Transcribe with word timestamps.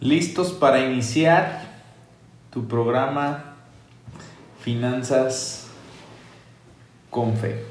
listos 0.00 0.52
para 0.52 0.80
iniciar 0.80 1.62
tu 2.50 2.66
programa 2.66 3.54
Finanzas 4.60 5.68
con 7.10 7.36
Fe. 7.36 7.64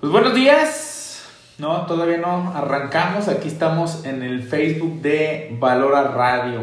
Pues 0.00 0.10
buenos 0.10 0.34
días. 0.34 1.24
No, 1.58 1.86
todavía 1.86 2.18
no 2.18 2.52
arrancamos. 2.54 3.28
Aquí 3.28 3.46
estamos 3.46 4.04
en 4.04 4.22
el 4.22 4.42
Facebook 4.42 5.00
de 5.00 5.56
Valora 5.60 6.02
Radio. 6.04 6.62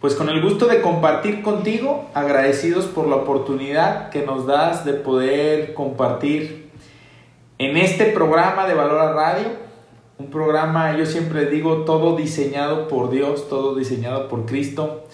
Pues 0.00 0.14
con 0.14 0.28
el 0.28 0.40
gusto 0.40 0.66
de 0.66 0.80
compartir 0.80 1.42
contigo, 1.42 2.08
agradecidos 2.14 2.84
por 2.86 3.08
la 3.08 3.16
oportunidad 3.16 4.10
que 4.10 4.24
nos 4.24 4.46
das 4.46 4.84
de 4.84 4.92
poder 4.92 5.74
compartir 5.74 6.67
en 7.58 7.76
este 7.76 8.06
programa 8.06 8.66
de 8.68 8.74
Valora 8.74 9.12
Radio, 9.12 9.48
un 10.18 10.30
programa, 10.30 10.96
yo 10.96 11.06
siempre 11.06 11.46
digo, 11.46 11.84
todo 11.84 12.16
diseñado 12.16 12.86
por 12.86 13.10
Dios, 13.10 13.48
todo 13.48 13.74
diseñado 13.74 14.28
por 14.28 14.46
Cristo, 14.46 15.04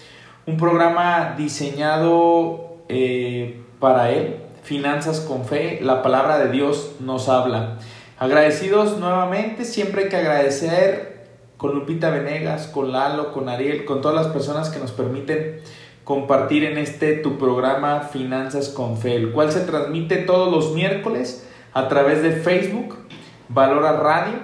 un 0.45 0.57
programa 0.57 1.33
diseñado 1.37 2.77
eh, 2.87 3.61
para 3.79 4.11
Él, 4.11 4.37
Finanzas 4.61 5.21
con 5.21 5.45
Fe, 5.45 5.79
la 5.81 6.03
palabra 6.03 6.37
de 6.37 6.51
Dios 6.51 6.97
nos 6.99 7.29
habla. 7.29 7.77
Agradecidos 8.19 8.99
nuevamente, 8.99 9.65
siempre 9.65 10.03
hay 10.03 10.09
que 10.09 10.17
agradecer 10.17 11.25
con 11.57 11.73
Lupita 11.73 12.11
Venegas, 12.11 12.67
con 12.67 12.91
Lalo, 12.91 13.31
con 13.31 13.49
Ariel, 13.49 13.85
con 13.85 14.01
todas 14.01 14.15
las 14.15 14.27
personas 14.27 14.69
que 14.69 14.79
nos 14.79 14.91
permiten 14.91 15.61
compartir 16.03 16.63
en 16.63 16.77
este 16.77 17.13
tu 17.13 17.39
programa 17.39 18.01
Finanzas 18.01 18.69
con 18.69 18.97
Fe, 18.97 19.15
el 19.15 19.31
cual 19.31 19.51
se 19.51 19.61
transmite 19.61 20.17
todos 20.17 20.51
los 20.51 20.75
miércoles 20.75 21.47
a 21.75 21.89
través 21.89 22.23
de 22.23 22.31
Facebook, 22.31 22.95
Valora 23.49 23.91
Radio, 23.91 24.39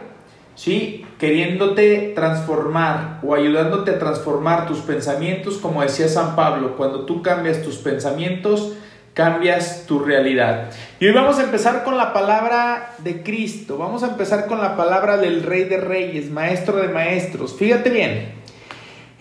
¿sí? 0.54 1.06
queriéndote 1.18 2.12
transformar 2.14 3.20
o 3.24 3.34
ayudándote 3.34 3.92
a 3.92 4.00
transformar 4.00 4.68
tus 4.68 4.80
pensamientos, 4.80 5.58
como 5.58 5.82
decía 5.82 6.10
San 6.10 6.36
Pablo, 6.36 6.76
cuando 6.76 7.06
tú 7.06 7.22
cambias 7.22 7.64
tus 7.64 7.78
pensamientos, 7.78 8.74
cambias 9.14 9.86
tu 9.88 10.00
realidad. 10.00 10.72
Y 11.00 11.08
hoy 11.08 11.14
vamos 11.14 11.40
a 11.40 11.44
empezar 11.44 11.86
con 11.86 11.96
la 11.96 12.12
palabra 12.12 12.96
de 12.98 13.24
Cristo, 13.24 13.78
vamos 13.78 14.04
a 14.04 14.08
empezar 14.08 14.46
con 14.46 14.60
la 14.60 14.76
palabra 14.76 15.16
del 15.16 15.44
Rey 15.44 15.64
de 15.64 15.78
Reyes, 15.78 16.30
Maestro 16.30 16.78
de 16.78 16.90
Maestros. 16.90 17.56
Fíjate 17.58 17.90
bien, 17.92 18.34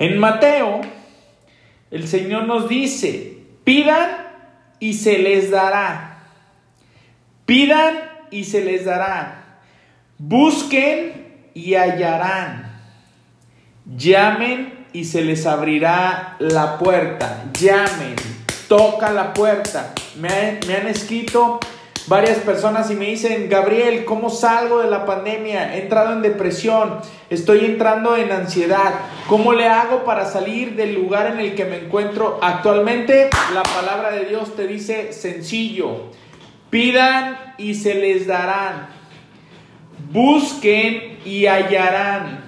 en 0.01 0.19
Mateo 0.19 0.81
el 1.93 2.09
Señor 2.09 2.49
nos 2.49 2.69
dice, 2.69 3.39
pidan 3.63 4.11
y 4.81 4.95
se 4.95 5.19
les 5.19 5.53
dará. 5.53 6.10
Pidan 7.51 7.99
y 8.31 8.45
se 8.45 8.65
les 8.65 8.85
dará. 8.85 9.59
Busquen 10.19 11.51
y 11.53 11.75
hallarán. 11.75 12.81
Llamen 13.97 14.87
y 14.93 15.05
se 15.05 15.23
les 15.23 15.47
abrirá 15.47 16.37
la 16.39 16.79
puerta. 16.79 17.47
Llamen, 17.59 18.15
toca 18.69 19.11
la 19.11 19.35
puerta. 19.35 19.93
Me, 20.21 20.61
me 20.69 20.77
han 20.77 20.87
escrito 20.87 21.59
varias 22.07 22.39
personas 22.39 22.89
y 22.93 22.95
me 22.95 23.07
dicen, 23.07 23.49
Gabriel, 23.49 24.05
¿cómo 24.05 24.31
salgo 24.31 24.81
de 24.81 24.89
la 24.89 25.05
pandemia? 25.05 25.75
He 25.75 25.83
entrado 25.83 26.13
en 26.13 26.23
depresión, 26.23 27.01
estoy 27.31 27.65
entrando 27.65 28.15
en 28.15 28.31
ansiedad. 28.31 28.95
¿Cómo 29.27 29.55
le 29.55 29.67
hago 29.67 30.05
para 30.05 30.25
salir 30.27 30.77
del 30.77 30.95
lugar 30.95 31.33
en 31.33 31.41
el 31.41 31.57
que 31.57 31.65
me 31.65 31.79
encuentro 31.79 32.39
actualmente? 32.43 33.29
La 33.53 33.65
palabra 33.65 34.13
de 34.13 34.27
Dios 34.27 34.55
te 34.55 34.69
dice 34.69 35.13
sencillo. 35.13 36.13
Pidan 36.71 37.55
y 37.59 37.75
se 37.75 37.95
les 37.95 38.27
darán. 38.27 38.89
Busquen 40.13 41.19
y 41.25 41.47
hallarán. 41.47 42.45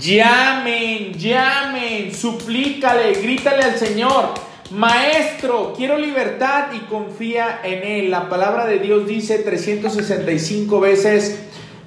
Llamen, 0.00 1.12
llamen, 1.14 2.14
suplícale, 2.14 3.12
grítale 3.20 3.64
al 3.64 3.76
Señor. 3.76 4.32
Maestro, 4.70 5.74
quiero 5.76 5.98
libertad 5.98 6.68
y 6.72 6.78
confía 6.86 7.60
en 7.64 7.82
Él. 7.82 8.10
La 8.10 8.28
palabra 8.28 8.66
de 8.66 8.78
Dios 8.78 9.06
dice 9.06 9.40
365 9.40 10.80
veces, 10.80 11.40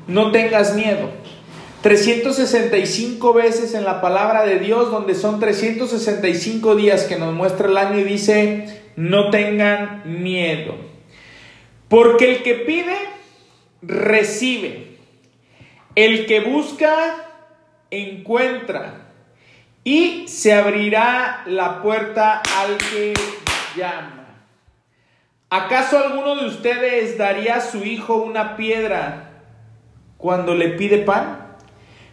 no 0.08 0.32
tengas 0.32 0.76
miedo. 0.76 1.10
365 1.82 3.34
veces 3.34 3.74
en 3.74 3.86
la 3.86 4.02
palabra 4.02 4.46
de 4.46 4.60
Dios, 4.60 4.92
donde 4.92 5.16
son 5.16 5.40
365 5.40 6.76
días 6.76 7.04
que 7.04 7.18
nos 7.18 7.34
muestra 7.34 7.68
el 7.68 7.78
año 7.78 8.00
y 8.00 8.04
dice, 8.04 8.82
no 8.96 9.30
tengan 9.30 10.04
miedo. 10.06 10.93
Porque 11.94 12.38
el 12.38 12.42
que 12.42 12.56
pide, 12.56 12.96
recibe. 13.84 14.98
El 15.94 16.26
que 16.26 16.40
busca, 16.40 17.14
encuentra. 17.92 19.12
Y 19.84 20.28
se 20.28 20.54
abrirá 20.54 21.44
la 21.46 21.84
puerta 21.84 22.42
al 22.58 22.78
que 22.78 23.14
llama. 23.78 24.26
¿Acaso 25.52 26.00
alguno 26.00 26.36
de 26.36 26.48
ustedes 26.48 27.16
daría 27.20 27.58
a 27.58 27.62
su 27.62 27.84
hijo 27.84 28.16
una 28.16 28.58
piedra 28.58 29.44
cuando 30.18 30.56
le 30.56 30.70
pide 30.70 30.98
pan? 30.98 31.58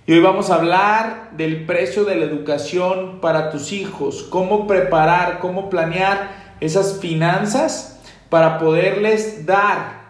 Y 0.06 0.12
hoy 0.12 0.20
vamos 0.20 0.50
a 0.50 0.56
hablar 0.56 1.30
del 1.38 1.64
precio 1.64 2.04
de 2.04 2.16
la 2.16 2.26
educación 2.26 3.22
para 3.22 3.48
tus 3.48 3.72
hijos, 3.72 4.24
cómo 4.24 4.66
preparar, 4.66 5.38
cómo 5.38 5.70
planear 5.70 6.56
esas 6.60 7.00
finanzas 7.00 7.89
para 8.30 8.58
poderles 8.58 9.44
dar 9.44 10.00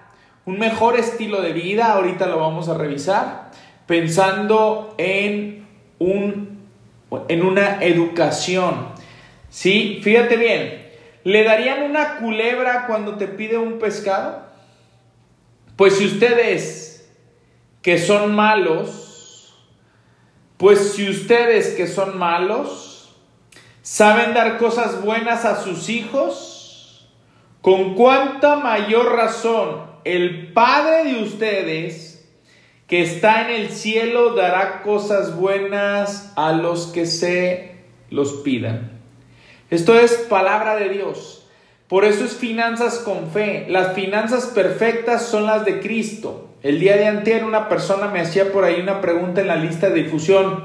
un 0.44 0.58
mejor 0.58 0.98
estilo 0.98 1.42
de 1.42 1.52
vida, 1.52 1.92
ahorita 1.92 2.26
lo 2.26 2.38
vamos 2.38 2.68
a 2.68 2.74
revisar, 2.74 3.50
pensando 3.86 4.94
en, 4.98 5.66
un, 5.98 6.60
en 7.28 7.42
una 7.42 7.82
educación. 7.82 8.88
¿Sí? 9.48 10.00
Fíjate 10.02 10.36
bien, 10.36 10.90
¿le 11.24 11.42
darían 11.44 11.82
una 11.82 12.16
culebra 12.16 12.86
cuando 12.86 13.16
te 13.16 13.26
pide 13.26 13.58
un 13.58 13.78
pescado? 13.78 14.44
Pues 15.76 15.96
si 15.96 16.06
ustedes 16.06 17.10
que 17.82 17.98
son 17.98 18.34
malos, 18.34 19.56
pues 20.56 20.92
si 20.92 21.08
ustedes 21.08 21.70
que 21.70 21.86
son 21.86 22.18
malos, 22.18 23.16
saben 23.82 24.34
dar 24.34 24.58
cosas 24.58 25.02
buenas 25.02 25.44
a 25.44 25.62
sus 25.62 25.88
hijos, 25.88 26.59
con 27.60 27.94
cuánta 27.94 28.56
mayor 28.56 29.12
razón 29.14 29.90
el 30.04 30.52
Padre 30.52 31.12
de 31.12 31.22
ustedes 31.22 32.28
que 32.86 33.02
está 33.02 33.48
en 33.48 33.60
el 33.62 33.70
cielo 33.70 34.34
dará 34.34 34.82
cosas 34.82 35.36
buenas 35.36 36.32
a 36.36 36.52
los 36.52 36.88
que 36.88 37.06
se 37.06 37.76
los 38.10 38.32
pidan. 38.42 38.90
Esto 39.70 39.98
es 39.98 40.12
palabra 40.28 40.74
de 40.74 40.88
Dios. 40.88 41.46
Por 41.86 42.04
eso 42.04 42.24
es 42.24 42.36
finanzas 42.36 42.98
con 42.98 43.30
fe. 43.30 43.66
Las 43.68 43.94
finanzas 43.94 44.46
perfectas 44.46 45.26
son 45.26 45.46
las 45.46 45.64
de 45.64 45.80
Cristo. 45.80 46.48
El 46.62 46.80
día 46.80 46.96
de 46.96 47.06
antes 47.06 47.42
una 47.42 47.68
persona 47.68 48.08
me 48.08 48.20
hacía 48.20 48.52
por 48.52 48.64
ahí 48.64 48.80
una 48.80 49.00
pregunta 49.00 49.40
en 49.40 49.48
la 49.48 49.56
lista 49.56 49.88
de 49.88 50.02
difusión. 50.02 50.64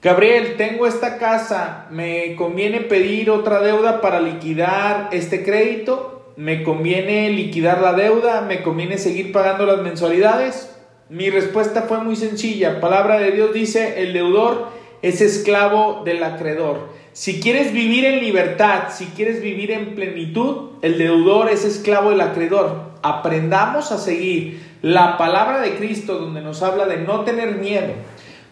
Gabriel, 0.00 0.54
tengo 0.56 0.86
esta 0.86 1.18
casa, 1.18 1.88
¿me 1.90 2.36
conviene 2.36 2.82
pedir 2.82 3.30
otra 3.30 3.60
deuda 3.60 4.00
para 4.00 4.20
liquidar 4.20 5.08
este 5.10 5.42
crédito? 5.42 6.32
¿Me 6.36 6.62
conviene 6.62 7.30
liquidar 7.30 7.80
la 7.80 7.94
deuda? 7.94 8.42
¿Me 8.42 8.62
conviene 8.62 8.98
seguir 8.98 9.32
pagando 9.32 9.66
las 9.66 9.80
mensualidades? 9.80 10.72
Mi 11.08 11.30
respuesta 11.30 11.82
fue 11.82 11.98
muy 11.98 12.14
sencilla. 12.14 12.80
Palabra 12.80 13.18
de 13.18 13.32
Dios 13.32 13.52
dice, 13.52 14.00
el 14.00 14.12
deudor 14.12 14.68
es 15.02 15.20
esclavo 15.20 16.02
del 16.04 16.22
acreedor. 16.22 16.90
Si 17.12 17.40
quieres 17.40 17.72
vivir 17.72 18.04
en 18.04 18.20
libertad, 18.20 18.90
si 18.90 19.06
quieres 19.06 19.42
vivir 19.42 19.72
en 19.72 19.96
plenitud, 19.96 20.74
el 20.82 20.96
deudor 20.96 21.48
es 21.48 21.64
esclavo 21.64 22.10
del 22.10 22.20
acreedor. 22.20 22.92
Aprendamos 23.02 23.90
a 23.90 23.98
seguir 23.98 24.62
la 24.80 25.18
palabra 25.18 25.58
de 25.58 25.74
Cristo 25.74 26.20
donde 26.20 26.40
nos 26.40 26.62
habla 26.62 26.86
de 26.86 26.98
no 26.98 27.22
tener 27.24 27.56
miedo 27.56 27.94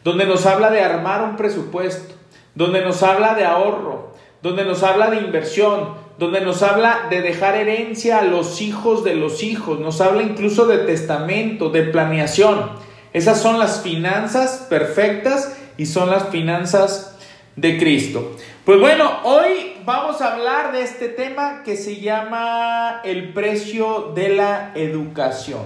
donde 0.07 0.25
nos 0.25 0.47
habla 0.47 0.71
de 0.71 0.83
armar 0.83 1.25
un 1.25 1.35
presupuesto, 1.35 2.15
donde 2.55 2.81
nos 2.81 3.03
habla 3.03 3.35
de 3.35 3.45
ahorro, 3.45 4.13
donde 4.41 4.65
nos 4.65 4.85
habla 4.85 5.11
de 5.11 5.17
inversión, 5.17 5.97
donde 6.17 6.41
nos 6.43 6.63
habla 6.63 7.09
de 7.11 7.23
dejar 7.23 7.57
herencia 7.57 8.21
a 8.21 8.23
los 8.23 8.63
hijos 8.63 9.03
de 9.03 9.17
los 9.17 9.43
hijos, 9.43 9.81
nos 9.81 10.01
habla 10.01 10.23
incluso 10.23 10.69
de 10.69 10.79
testamento, 10.79 11.71
de 11.71 11.83
planeación. 11.83 12.71
Esas 13.13 13.41
son 13.41 13.59
las 13.59 13.83
finanzas 13.83 14.69
perfectas 14.71 15.59
y 15.77 15.87
son 15.87 16.09
las 16.09 16.29
finanzas 16.29 17.19
de 17.57 17.77
Cristo. 17.77 18.37
Pues 18.65 18.79
bueno, 18.79 19.11
hoy 19.25 19.73
vamos 19.85 20.21
a 20.21 20.35
hablar 20.35 20.71
de 20.71 20.83
este 20.83 21.09
tema 21.09 21.65
que 21.65 21.77
se 21.77 21.97
llama 22.01 23.01
el 23.03 23.33
precio 23.33 24.13
de 24.15 24.29
la 24.29 24.71
educación. 24.77 25.63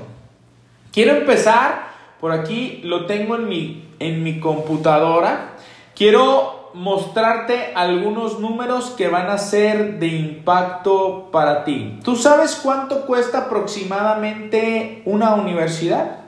Quiero 0.95 1.15
empezar 1.15 1.91
por 2.23 2.33
aquí, 2.33 2.81
lo 2.85 3.05
tengo 3.05 3.37
en 3.37 3.47
mi 3.47 3.90
en 4.01 4.25
mi 4.25 4.41
computadora, 4.41 5.53
quiero 5.95 6.71
mostrarte 6.75 7.73
algunos 7.75 8.41
números 8.41 8.91
que 8.91 9.09
van 9.09 9.29
a 9.29 9.39
ser 9.39 9.99
de 9.99 10.07
impacto 10.09 11.29
para 11.31 11.65
ti. 11.65 11.99
¿Tú 12.05 12.17
sabes 12.17 12.61
cuánto 12.63 13.07
cuesta 13.07 13.47
aproximadamente 13.47 15.03
una 15.05 15.35
universidad? 15.35 16.19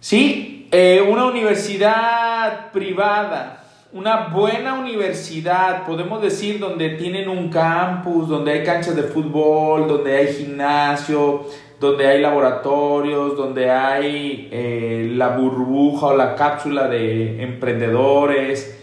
Sí, 0.00 0.68
eh, 0.72 1.06
una 1.10 1.26
universidad 1.26 2.70
privada, 2.72 3.64
una 3.92 4.28
buena 4.28 4.74
universidad, 4.74 5.84
podemos 5.84 6.22
decir, 6.22 6.58
donde 6.58 6.90
tienen 6.90 7.28
un 7.28 7.48
campus, 7.48 8.28
donde 8.28 8.52
hay 8.52 8.64
canchas 8.64 8.96
de 8.96 9.02
fútbol, 9.02 9.88
donde 9.88 10.16
hay 10.16 10.34
gimnasio, 10.34 11.46
donde 11.80 12.06
hay 12.06 12.20
laboratorios, 12.20 13.36
donde 13.36 13.70
hay 13.70 14.48
eh, 14.52 15.10
la 15.14 15.30
burbuja 15.30 16.08
o 16.08 16.16
la 16.16 16.34
cápsula 16.34 16.88
de 16.88 17.42
emprendedores, 17.42 18.78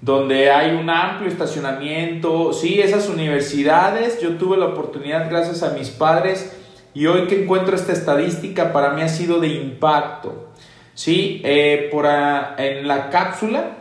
donde 0.00 0.52
hay 0.52 0.76
un 0.76 0.88
amplio 0.88 1.28
estacionamiento. 1.28 2.52
Sí, 2.52 2.80
esas 2.80 3.08
universidades, 3.08 4.20
yo 4.20 4.36
tuve 4.36 4.56
la 4.56 4.66
oportunidad 4.66 5.28
gracias 5.28 5.64
a 5.64 5.72
mis 5.72 5.90
padres 5.90 6.56
y 6.94 7.06
hoy 7.06 7.26
que 7.26 7.42
encuentro 7.42 7.74
esta 7.74 7.92
estadística 7.92 8.72
para 8.72 8.90
mí 8.90 9.02
ha 9.02 9.08
sido 9.08 9.40
de 9.40 9.48
impacto. 9.48 10.50
Sí, 10.94 11.42
eh, 11.44 11.88
por 11.90 12.06
en 12.06 12.86
la 12.86 13.10
cápsula 13.10 13.76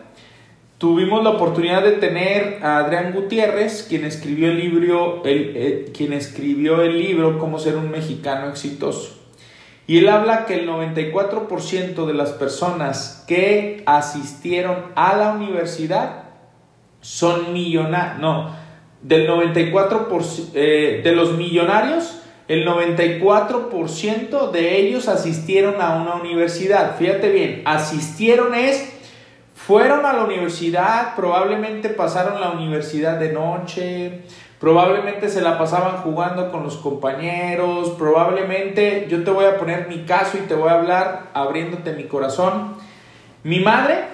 tuvimos 0.78 1.24
la 1.24 1.32
oportunidad 1.32 1.84
de 1.84 1.94
tener 1.94 2.60
a 2.64 2.80
Adrián 2.80 3.14
Gutiérrez, 3.14 3.86
quien 3.88 4.06
escribió 4.06 4.50
el 4.50 4.60
libro, 4.60 5.24
el, 5.26 5.54
eh, 5.56 5.92
quien 5.96 6.14
escribió 6.14 6.82
el 6.82 7.00
libro 7.00 7.40
Cómo 7.40 7.60
ser 7.60 7.78
un 7.78 7.92
mexicano 7.92 8.50
exitoso. 8.50 9.16
Y 9.88 10.00
él 10.00 10.10
habla 10.10 10.46
que 10.46 10.56
el 10.56 10.68
94% 10.68 12.06
de 12.06 12.14
las 12.14 12.32
personas 12.32 13.24
que 13.28 13.84
asistieron 13.86 14.78
a 14.96 15.16
la 15.16 15.34
universidad 15.34 16.24
son 17.02 17.54
millonarios. 17.54 18.20
No, 18.20 18.50
del 19.04 19.28
94% 19.28 20.50
eh, 20.56 21.02
de 21.04 21.12
los 21.12 21.38
millonarios, 21.38 22.22
el 22.48 22.66
94% 22.66 24.52
de 24.52 24.80
ellos 24.80 25.08
asistieron 25.08 25.80
a 25.82 25.98
una 25.98 26.16
universidad. 26.16 26.98
Fíjate 26.98 27.30
bien, 27.30 27.62
asistieron 27.66 28.56
es, 28.56 28.95
fueron 29.66 30.06
a 30.06 30.14
la 30.14 30.24
universidad, 30.24 31.16
probablemente 31.16 31.90
pasaron 31.90 32.40
la 32.40 32.52
universidad 32.52 33.18
de 33.18 33.32
noche, 33.32 34.24
Probablemente 34.60 35.30
se 35.30 35.42
la 35.42 35.60
pasaban 35.60 35.98
jugando 35.98 36.50
con 36.52 36.64
los 36.64 36.78
compañeros, 36.78 37.90
probablemente 38.00 39.06
yo 39.10 39.24
te 39.24 39.30
voy 39.30 39.46
a 39.46 39.58
poner 39.58 39.88
mi 39.90 40.06
caso 40.06 40.38
y 40.38 40.48
te 40.48 40.56
voy 40.56 40.70
a 40.70 40.80
hablar 40.80 41.30
abriéndote 41.34 41.92
mi 41.94 42.06
corazón. 42.06 42.76
Mi 43.44 43.60
madre 43.60 44.06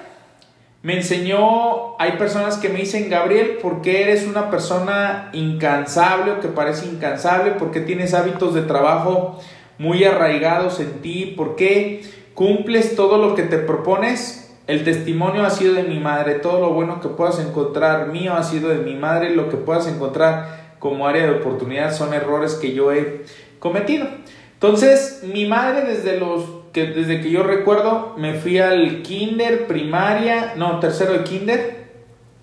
me 0.81 0.97
enseñó, 0.97 1.95
hay 1.99 2.13
personas 2.17 2.57
que 2.57 2.69
me 2.69 2.79
dicen, 2.79 3.09
Gabriel, 3.09 3.59
¿por 3.61 3.81
qué 3.81 4.01
eres 4.01 4.27
una 4.27 4.49
persona 4.49 5.29
incansable 5.31 6.31
o 6.31 6.39
que 6.39 6.47
parece 6.47 6.87
incansable? 6.87 7.51
¿Por 7.51 7.69
qué 7.69 7.79
tienes 7.79 8.15
hábitos 8.15 8.55
de 8.55 8.63
trabajo 8.63 9.39
muy 9.77 10.03
arraigados 10.03 10.79
en 10.79 11.01
ti? 11.01 11.35
¿Por 11.37 11.55
qué 11.55 12.03
cumples 12.33 12.95
todo 12.95 13.19
lo 13.19 13.35
que 13.35 13.43
te 13.43 13.59
propones? 13.59 14.50
El 14.67 14.83
testimonio 14.83 15.43
ha 15.43 15.49
sido 15.49 15.73
de 15.73 15.83
mi 15.83 15.99
madre, 15.99 16.35
todo 16.35 16.59
lo 16.61 16.73
bueno 16.73 17.01
que 17.01 17.09
puedas 17.09 17.39
encontrar 17.39 18.07
mío 18.07 18.33
ha 18.33 18.43
sido 18.43 18.69
de 18.69 18.77
mi 18.77 18.95
madre, 18.95 19.35
lo 19.35 19.49
que 19.49 19.57
puedas 19.57 19.87
encontrar 19.87 20.75
como 20.79 21.07
área 21.07 21.25
de 21.25 21.39
oportunidad 21.39 21.93
son 21.93 22.13
errores 22.13 22.55
que 22.55 22.73
yo 22.73 22.91
he 22.91 23.23
cometido. 23.59 24.07
Entonces, 24.53 25.23
mi 25.23 25.45
madre 25.45 25.81
desde 25.85 26.19
los 26.19 26.43
que 26.71 26.87
desde 26.87 27.21
que 27.21 27.29
yo 27.29 27.43
recuerdo 27.43 28.15
me 28.17 28.35
fui 28.35 28.59
al 28.59 29.01
kinder, 29.01 29.67
primaria, 29.67 30.53
no, 30.55 30.79
tercero 30.79 31.13
de 31.13 31.23
kinder, 31.23 31.81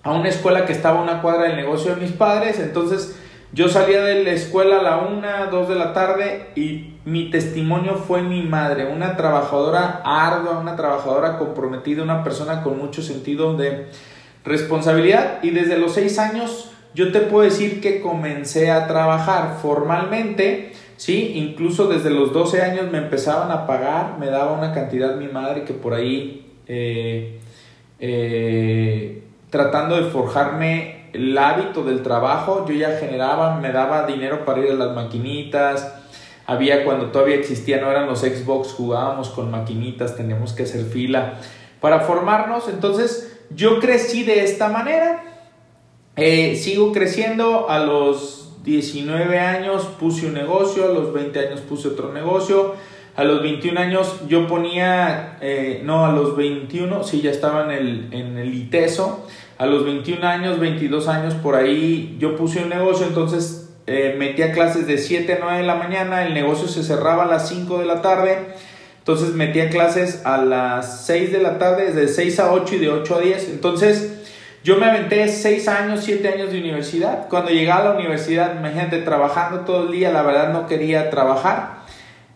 a 0.03 0.13
una 0.13 0.29
escuela 0.29 0.65
que 0.65 0.73
estaba 0.73 0.99
a 0.99 1.03
una 1.03 1.21
cuadra 1.21 1.43
del 1.43 1.55
negocio 1.55 1.95
de 1.95 2.01
mis 2.01 2.11
padres, 2.11 2.59
entonces 2.59 3.19
yo 3.51 3.67
salía 3.67 4.03
de 4.03 4.23
la 4.23 4.31
escuela 4.31 4.79
a 4.79 4.83
la 4.83 4.97
una, 4.97 5.47
dos 5.47 5.67
de 5.67 5.75
la 5.75 5.93
tarde 5.93 6.49
y 6.55 6.93
mi 7.05 7.31
testimonio 7.31 7.95
fue 7.95 8.21
mi 8.21 8.43
madre, 8.43 8.85
una 8.85 9.17
trabajadora 9.17 10.01
ardua, 10.05 10.59
una 10.59 10.75
trabajadora 10.75 11.37
comprometida, 11.39 12.03
una 12.03 12.23
persona 12.23 12.61
con 12.61 12.77
mucho 12.77 13.01
sentido 13.01 13.57
de 13.57 13.87
responsabilidad 14.43 15.39
y 15.41 15.49
desde 15.49 15.77
los 15.77 15.93
seis 15.93 16.19
años 16.19 16.71
yo 16.93 17.11
te 17.11 17.21
puedo 17.21 17.43
decir 17.43 17.81
que 17.81 18.01
comencé 18.01 18.71
a 18.71 18.87
trabajar 18.87 19.57
formalmente, 19.61 20.73
¿sí? 20.97 21.33
Incluso 21.35 21.87
desde 21.87 22.09
los 22.09 22.33
12 22.33 22.61
años 22.61 22.91
me 22.91 22.97
empezaban 22.97 23.51
a 23.51 23.67
pagar, 23.67 24.17
me 24.19 24.27
daba 24.27 24.53
una 24.53 24.73
cantidad 24.73 25.15
mi 25.15 25.27
madre 25.27 25.63
que 25.63 25.73
por 25.73 25.93
ahí 25.93 26.45
eh, 26.67 27.39
eh, 27.99 29.23
tratando 29.49 29.95
de 29.95 30.09
forjarme 30.09 30.98
el 31.13 31.37
hábito 31.37 31.83
del 31.83 32.03
trabajo, 32.03 32.65
yo 32.67 32.73
ya 32.73 32.97
generaba, 32.97 33.59
me 33.59 33.71
daba 33.71 34.05
dinero 34.05 34.45
para 34.45 34.61
ir 34.61 34.71
a 34.71 34.75
las 34.75 34.95
maquinitas, 34.95 35.93
había 36.45 36.83
cuando 36.83 37.07
todavía 37.07 37.35
existía, 37.35 37.79
no 37.79 37.91
eran 37.91 38.07
los 38.07 38.21
Xbox, 38.21 38.73
jugábamos 38.73 39.29
con 39.29 39.51
maquinitas, 39.51 40.15
teníamos 40.15 40.53
que 40.53 40.63
hacer 40.63 40.85
fila 40.85 41.35
para 41.79 42.01
formarnos, 42.01 42.67
entonces 42.69 43.39
yo 43.51 43.79
crecí 43.79 44.23
de 44.23 44.43
esta 44.43 44.67
manera, 44.69 45.45
eh, 46.15 46.55
sigo 46.55 46.91
creciendo, 46.91 47.69
a 47.69 47.79
los 47.79 48.63
19 48.63 49.39
años 49.39 49.85
puse 49.99 50.25
un 50.25 50.33
negocio, 50.33 50.85
a 50.85 50.93
los 50.93 51.13
20 51.13 51.39
años 51.39 51.61
puse 51.61 51.89
otro 51.89 52.11
negocio, 52.11 52.75
a 53.15 53.23
los 53.23 53.41
21 53.41 53.79
años 53.79 54.21
yo 54.27 54.47
ponía, 54.47 55.37
eh, 55.41 55.81
no, 55.83 56.05
a 56.05 56.11
los 56.11 56.35
21, 56.35 57.03
sí, 57.03 57.21
ya 57.21 57.31
estaba 57.31 57.65
en 57.65 57.71
el, 57.71 58.07
en 58.11 58.37
el 58.37 58.53
ITESO, 58.53 59.25
a 59.59 59.65
los 59.65 59.83
21 59.83 60.25
años, 60.25 60.57
22 60.57 61.09
años 61.09 61.33
por 61.35 61.55
ahí, 61.55 62.15
yo 62.17 62.37
puse 62.37 62.63
un 62.63 62.69
negocio, 62.69 63.05
entonces 63.05 63.69
eh, 63.87 64.15
metía 64.17 64.53
clases 64.53 64.87
de 64.87 64.97
7 64.97 65.33
a 65.33 65.39
9 65.41 65.57
de 65.57 65.67
la 65.67 65.75
mañana, 65.75 66.25
el 66.25 66.33
negocio 66.33 66.69
se 66.69 66.81
cerraba 66.81 67.23
a 67.23 67.27
las 67.27 67.49
5 67.49 67.77
de 67.77 67.85
la 67.85 68.01
tarde, 68.01 68.37
entonces 68.99 69.33
metía 69.33 69.69
clases 69.69 70.25
a 70.25 70.37
las 70.37 71.05
6 71.05 71.33
de 71.33 71.41
la 71.41 71.57
tarde, 71.57 71.91
de 71.91 72.07
6 72.07 72.39
a 72.39 72.53
8 72.53 72.75
y 72.75 72.79
de 72.79 72.89
8 72.89 73.15
a 73.15 73.19
10, 73.19 73.49
entonces 73.49 74.23
yo 74.63 74.77
me 74.77 74.85
aventé 74.85 75.27
6 75.27 75.67
años, 75.67 76.05
7 76.05 76.25
años 76.29 76.53
de 76.53 76.59
universidad, 76.59 77.27
cuando 77.27 77.51
llegaba 77.51 77.81
a 77.81 77.93
la 77.93 77.99
universidad, 77.99 78.57
imagínate, 78.57 79.01
trabajando 79.01 79.65
todo 79.65 79.87
el 79.87 79.91
día, 79.91 80.09
la 80.09 80.21
verdad 80.21 80.53
no 80.53 80.67
quería 80.67 81.09
trabajar, 81.09 81.79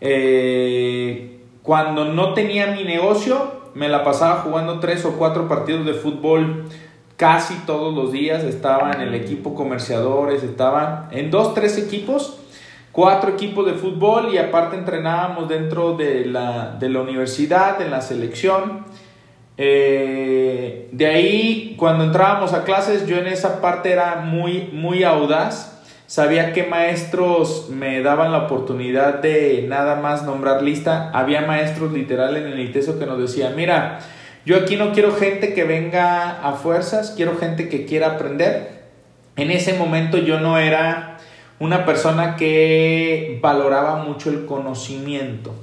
eh, 0.02 1.40
cuando 1.62 2.04
no 2.04 2.34
tenía 2.34 2.66
mi 2.66 2.84
negocio, 2.84 3.64
me 3.72 3.88
la 3.88 4.04
pasaba 4.04 4.42
jugando 4.42 4.78
3 4.78 5.06
o 5.06 5.12
4 5.12 5.48
partidos 5.48 5.86
de 5.86 5.94
fútbol, 5.94 6.66
casi 7.16 7.54
todos 7.66 7.94
los 7.94 8.12
días 8.12 8.42
estaba 8.44 8.92
en 8.92 9.00
el 9.00 9.14
equipo 9.14 9.54
comerciadores, 9.54 10.42
estaba 10.42 11.08
en 11.12 11.30
dos, 11.30 11.54
tres 11.54 11.78
equipos, 11.78 12.38
cuatro 12.92 13.30
equipos 13.30 13.66
de 13.66 13.74
fútbol 13.74 14.32
y 14.32 14.38
aparte 14.38 14.76
entrenábamos 14.76 15.48
dentro 15.48 15.96
de 15.96 16.26
la, 16.26 16.76
de 16.78 16.88
la 16.88 17.00
universidad, 17.00 17.80
en 17.80 17.90
la 17.90 18.00
selección. 18.00 18.84
Eh, 19.56 20.88
de 20.90 21.06
ahí, 21.06 21.74
cuando 21.78 22.04
entrábamos 22.04 22.52
a 22.52 22.64
clases, 22.64 23.06
yo 23.06 23.18
en 23.18 23.28
esa 23.28 23.60
parte 23.60 23.92
era 23.92 24.16
muy, 24.16 24.70
muy 24.72 25.04
audaz. 25.04 25.70
Sabía 26.06 26.52
que 26.52 26.64
maestros 26.64 27.70
me 27.70 28.02
daban 28.02 28.30
la 28.30 28.44
oportunidad 28.44 29.20
de 29.20 29.64
nada 29.68 29.96
más 29.96 30.24
nombrar 30.24 30.62
lista. 30.62 31.10
Había 31.12 31.42
maestros 31.42 31.92
literal 31.92 32.36
en 32.36 32.46
el 32.46 32.60
ITESO 32.60 32.98
que 32.98 33.06
nos 33.06 33.18
decían, 33.18 33.56
mira, 33.56 34.00
yo 34.46 34.56
aquí 34.56 34.76
no 34.76 34.92
quiero 34.92 35.14
gente 35.14 35.54
que 35.54 35.64
venga 35.64 36.46
a 36.46 36.52
fuerzas, 36.52 37.14
quiero 37.16 37.36
gente 37.38 37.68
que 37.68 37.86
quiera 37.86 38.12
aprender. 38.12 38.84
En 39.36 39.50
ese 39.50 39.74
momento 39.74 40.18
yo 40.18 40.38
no 40.38 40.58
era 40.58 41.18
una 41.58 41.86
persona 41.86 42.36
que 42.36 43.38
valoraba 43.40 44.04
mucho 44.04 44.28
el 44.30 44.44
conocimiento. 44.44 45.54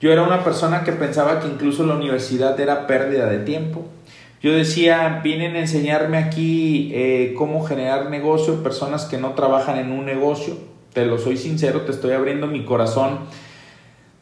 Yo 0.00 0.10
era 0.10 0.22
una 0.22 0.42
persona 0.42 0.84
que 0.84 0.92
pensaba 0.92 1.38
que 1.38 1.46
incluso 1.46 1.86
la 1.86 1.94
universidad 1.94 2.58
era 2.58 2.86
pérdida 2.86 3.26
de 3.26 3.38
tiempo. 3.38 3.84
Yo 4.42 4.52
decía, 4.52 5.20
vienen 5.22 5.54
a 5.54 5.60
enseñarme 5.60 6.18
aquí 6.18 6.90
eh, 6.92 7.34
cómo 7.36 7.62
generar 7.62 8.10
negocio, 8.10 8.62
personas 8.62 9.04
que 9.04 9.18
no 9.18 9.34
trabajan 9.34 9.78
en 9.78 9.92
un 9.92 10.04
negocio. 10.04 10.56
Te 10.92 11.06
lo 11.06 11.18
soy 11.18 11.36
sincero, 11.36 11.82
te 11.82 11.92
estoy 11.92 12.12
abriendo 12.12 12.48
mi 12.48 12.64
corazón 12.64 13.20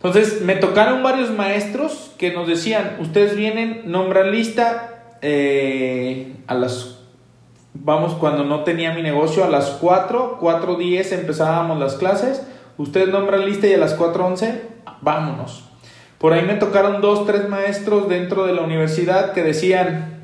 entonces 0.02 0.40
me 0.40 0.56
tocaron 0.56 1.02
varios 1.02 1.30
maestros 1.30 2.12
que 2.16 2.32
nos 2.32 2.48
decían, 2.48 2.96
ustedes 3.00 3.36
vienen, 3.36 3.82
nombran 3.84 4.30
lista 4.30 5.16
eh, 5.20 6.36
a 6.46 6.54
las, 6.54 7.00
vamos, 7.74 8.14
cuando 8.14 8.42
no 8.44 8.64
tenía 8.64 8.94
mi 8.94 9.02
negocio, 9.02 9.44
a 9.44 9.48
las 9.48 9.72
4, 9.72 10.38
4.10 10.40 11.12
empezábamos 11.12 11.78
las 11.78 11.96
clases, 11.96 12.46
ustedes 12.78 13.10
nombran 13.10 13.44
lista 13.44 13.66
y 13.66 13.74
a 13.74 13.78
las 13.78 13.98
4.11, 13.98 14.60
vámonos. 15.02 15.64
Por 16.16 16.32
ahí 16.32 16.46
me 16.46 16.54
tocaron 16.54 17.02
dos, 17.02 17.26
tres 17.26 17.50
maestros 17.50 18.08
dentro 18.08 18.46
de 18.46 18.54
la 18.54 18.62
universidad 18.62 19.34
que 19.34 19.42
decían, 19.42 20.18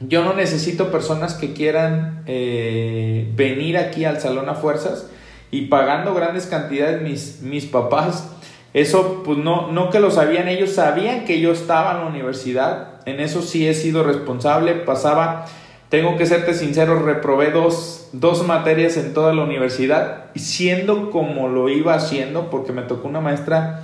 yo 0.00 0.24
no 0.24 0.32
necesito 0.32 0.90
personas 0.90 1.34
que 1.34 1.52
quieran 1.52 2.22
eh, 2.26 3.30
venir 3.36 3.76
aquí 3.76 4.06
al 4.06 4.18
salón 4.18 4.48
a 4.48 4.54
fuerzas 4.54 5.10
y 5.50 5.66
pagando 5.66 6.14
grandes 6.14 6.46
cantidades 6.46 7.02
mis, 7.02 7.42
mis 7.42 7.66
papás 7.66 8.30
eso, 8.74 9.22
pues 9.24 9.38
no, 9.38 9.72
no 9.72 9.88
que 9.88 10.00
lo 10.00 10.10
sabían, 10.10 10.48
ellos 10.48 10.72
sabían 10.72 11.24
que 11.24 11.40
yo 11.40 11.52
estaba 11.52 11.92
en 11.92 12.00
la 12.00 12.06
universidad, 12.06 13.00
en 13.06 13.20
eso 13.20 13.40
sí 13.40 13.66
he 13.66 13.72
sido 13.72 14.04
responsable, 14.04 14.74
pasaba, 14.74 15.46
tengo 15.88 16.16
que 16.18 16.26
serte 16.26 16.52
sincero, 16.52 16.98
reprobé 16.98 17.50
dos, 17.50 18.10
dos 18.12 18.46
materias 18.46 18.98
en 18.98 19.14
toda 19.14 19.32
la 19.32 19.44
universidad, 19.44 20.26
siendo 20.34 21.10
como 21.10 21.48
lo 21.48 21.70
iba 21.70 21.94
haciendo, 21.94 22.50
porque 22.50 22.72
me 22.72 22.82
tocó 22.82 23.08
una 23.08 23.22
maestra 23.22 23.82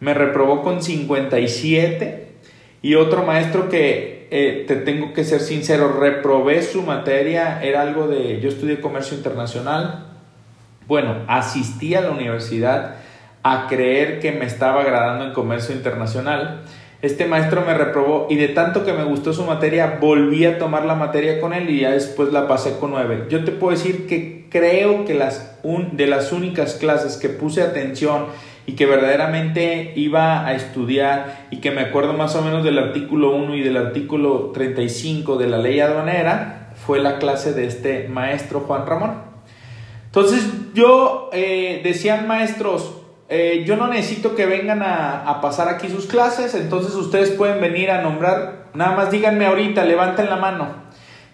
me 0.00 0.14
reprobó 0.14 0.62
con 0.62 0.82
57 0.82 2.28
y 2.82 2.94
otro 2.94 3.24
maestro 3.24 3.68
que 3.68 4.28
eh, 4.30 4.64
te 4.68 4.76
tengo 4.76 5.12
que 5.12 5.24
ser 5.24 5.40
sincero, 5.40 5.98
reprobé 5.98 6.62
su 6.62 6.82
materia, 6.82 7.62
era 7.62 7.82
algo 7.82 8.06
de, 8.06 8.40
yo 8.40 8.48
estudié 8.48 8.80
comercio 8.80 9.16
internacional, 9.16 10.06
bueno, 10.86 11.16
asistí 11.26 11.94
a 11.94 12.00
la 12.00 12.10
universidad 12.10 12.96
a 13.52 13.66
creer 13.66 14.20
que 14.20 14.32
me 14.32 14.44
estaba 14.44 14.82
agradando 14.82 15.24
en 15.24 15.32
comercio 15.32 15.74
internacional. 15.74 16.62
Este 17.00 17.26
maestro 17.26 17.62
me 17.64 17.74
reprobó 17.74 18.26
y 18.28 18.36
de 18.36 18.48
tanto 18.48 18.84
que 18.84 18.92
me 18.92 19.04
gustó 19.04 19.32
su 19.32 19.44
materia, 19.44 19.98
volví 20.00 20.44
a 20.44 20.58
tomar 20.58 20.84
la 20.84 20.96
materia 20.96 21.40
con 21.40 21.52
él 21.52 21.70
y 21.70 21.80
ya 21.80 21.92
después 21.92 22.32
la 22.32 22.48
pasé 22.48 22.76
con 22.78 22.90
9. 22.90 23.26
Yo 23.30 23.44
te 23.44 23.52
puedo 23.52 23.76
decir 23.76 24.08
que 24.08 24.46
creo 24.50 25.04
que 25.04 25.14
las 25.14 25.58
un, 25.62 25.96
de 25.96 26.06
las 26.06 26.32
únicas 26.32 26.74
clases 26.74 27.16
que 27.16 27.28
puse 27.28 27.62
atención 27.62 28.26
y 28.66 28.72
que 28.72 28.86
verdaderamente 28.86 29.92
iba 29.96 30.46
a 30.46 30.54
estudiar 30.54 31.46
y 31.50 31.58
que 31.58 31.70
me 31.70 31.80
acuerdo 31.80 32.14
más 32.14 32.34
o 32.36 32.42
menos 32.42 32.64
del 32.64 32.78
artículo 32.78 33.34
1 33.34 33.56
y 33.56 33.62
del 33.62 33.76
artículo 33.76 34.50
35 34.52 35.36
de 35.36 35.46
la 35.46 35.58
ley 35.58 35.80
aduanera 35.80 36.70
fue 36.74 36.98
la 36.98 37.18
clase 37.18 37.52
de 37.52 37.66
este 37.66 38.08
maestro 38.08 38.60
Juan 38.60 38.86
Ramón. 38.86 39.22
Entonces 40.06 40.46
yo 40.74 41.30
eh, 41.32 41.80
decían 41.82 42.26
maestros, 42.26 42.97
eh, 43.30 43.64
yo 43.66 43.76
no 43.76 43.88
necesito 43.88 44.34
que 44.34 44.46
vengan 44.46 44.82
a, 44.82 45.40
pasar 45.42 45.68
aquí 45.68 45.88
sus 45.88 46.06
clases, 46.06 46.54
entonces 46.54 46.94
ustedes 46.94 47.30
pueden 47.30 47.60
venir 47.60 47.90
a 47.90 48.00
nombrar, 48.00 48.68
nada 48.72 48.96
más 48.96 49.10
díganme 49.10 49.44
ahorita, 49.44 49.84
levanten 49.84 50.30
la 50.30 50.36
mano. 50.36 50.88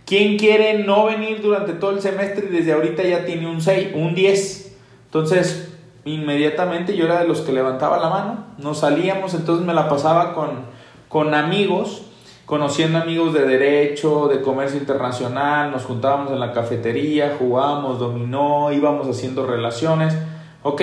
¿Quién 0.05 0.37
quiere 0.37 0.81
no 0.81 1.07
venir 1.07 1.41
durante 1.41 1.73
todo 1.73 1.93
el 1.93 2.03
semestre 2.03 2.47
y 2.51 2.53
desde 2.53 2.73
ahorita 2.73 3.05
ya 3.05 3.25
tiene 3.25 3.49
un 3.49 3.63
6, 3.63 3.93
un 3.95 4.15
10? 4.15 4.77
Entonces, 5.07 5.73
inmediatamente 6.05 6.97
yo 6.97 7.05
era 7.07 7.21
de 7.21 7.29
los 7.29 7.43
que 7.43 7.53
levantaba 7.53 7.99
la 7.99 8.11
mano, 8.11 8.47
nos 8.59 8.81
salíamos, 8.81 9.33
entonces 9.35 9.65
me 9.65 9.73
la 9.73 9.89
pasaba 9.89 10.35
con, 10.35 10.67
con 11.09 11.33
amigos, 11.33 12.03
conociendo 12.45 12.99
amigos 12.99 13.33
de 13.33 13.47
derecho, 13.47 14.27
de 14.27 14.43
comercio 14.43 14.81
internacional, 14.81 15.71
nos 15.71 15.85
juntábamos 15.85 16.33
en 16.33 16.41
la 16.41 16.53
cafetería, 16.53 17.37
jugábamos 17.39 18.01
dominó, 18.01 18.73
íbamos 18.73 19.09
haciendo 19.09 19.47
relaciones. 19.47 20.19
Ok, 20.67 20.81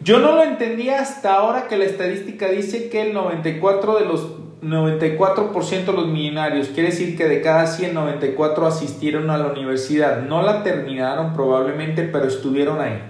yo 0.00 0.18
no 0.18 0.32
lo 0.32 0.42
entendía 0.42 1.00
hasta 1.00 1.36
ahora 1.36 1.68
que 1.68 1.78
la 1.78 1.84
estadística 1.84 2.48
dice 2.48 2.88
que 2.88 3.02
el 3.02 3.14
94 3.14 3.96
de 4.00 4.04
los 4.04 4.26
94% 4.60 5.84
de 5.84 5.92
los 5.92 6.08
millonarios, 6.08 6.70
quiere 6.70 6.90
decir 6.90 7.16
que 7.16 7.28
de 7.28 7.40
cada 7.40 7.68
100, 7.68 7.94
94 7.94 8.66
asistieron 8.66 9.30
a 9.30 9.38
la 9.38 9.46
universidad. 9.46 10.22
No 10.22 10.42
la 10.42 10.64
terminaron 10.64 11.32
probablemente, 11.32 12.02
pero 12.02 12.26
estuvieron 12.26 12.80
ahí. 12.80 13.00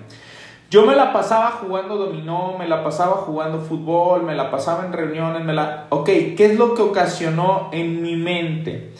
Yo 0.69 0.85
me 0.85 0.95
la 0.95 1.11
pasaba 1.15 1.53
jugando 1.53 1.97
dominó, 1.97 2.55
me 2.59 2.69
la 2.69 2.85
pasaba 2.85 3.13
jugando 3.13 3.61
fútbol, 3.61 4.23
me 4.23 4.35
la 4.35 4.51
pasaba 4.51 4.85
en 4.85 4.93
reuniones, 4.93 5.43
me 5.43 5.55
la... 5.55 5.87
Ok, 5.89 6.11
¿qué 6.37 6.53
es 6.53 6.59
lo 6.59 6.75
que 6.75 6.83
ocasionó 6.83 7.71
en 7.73 8.03
mi 8.03 8.17
mente? 8.17 8.93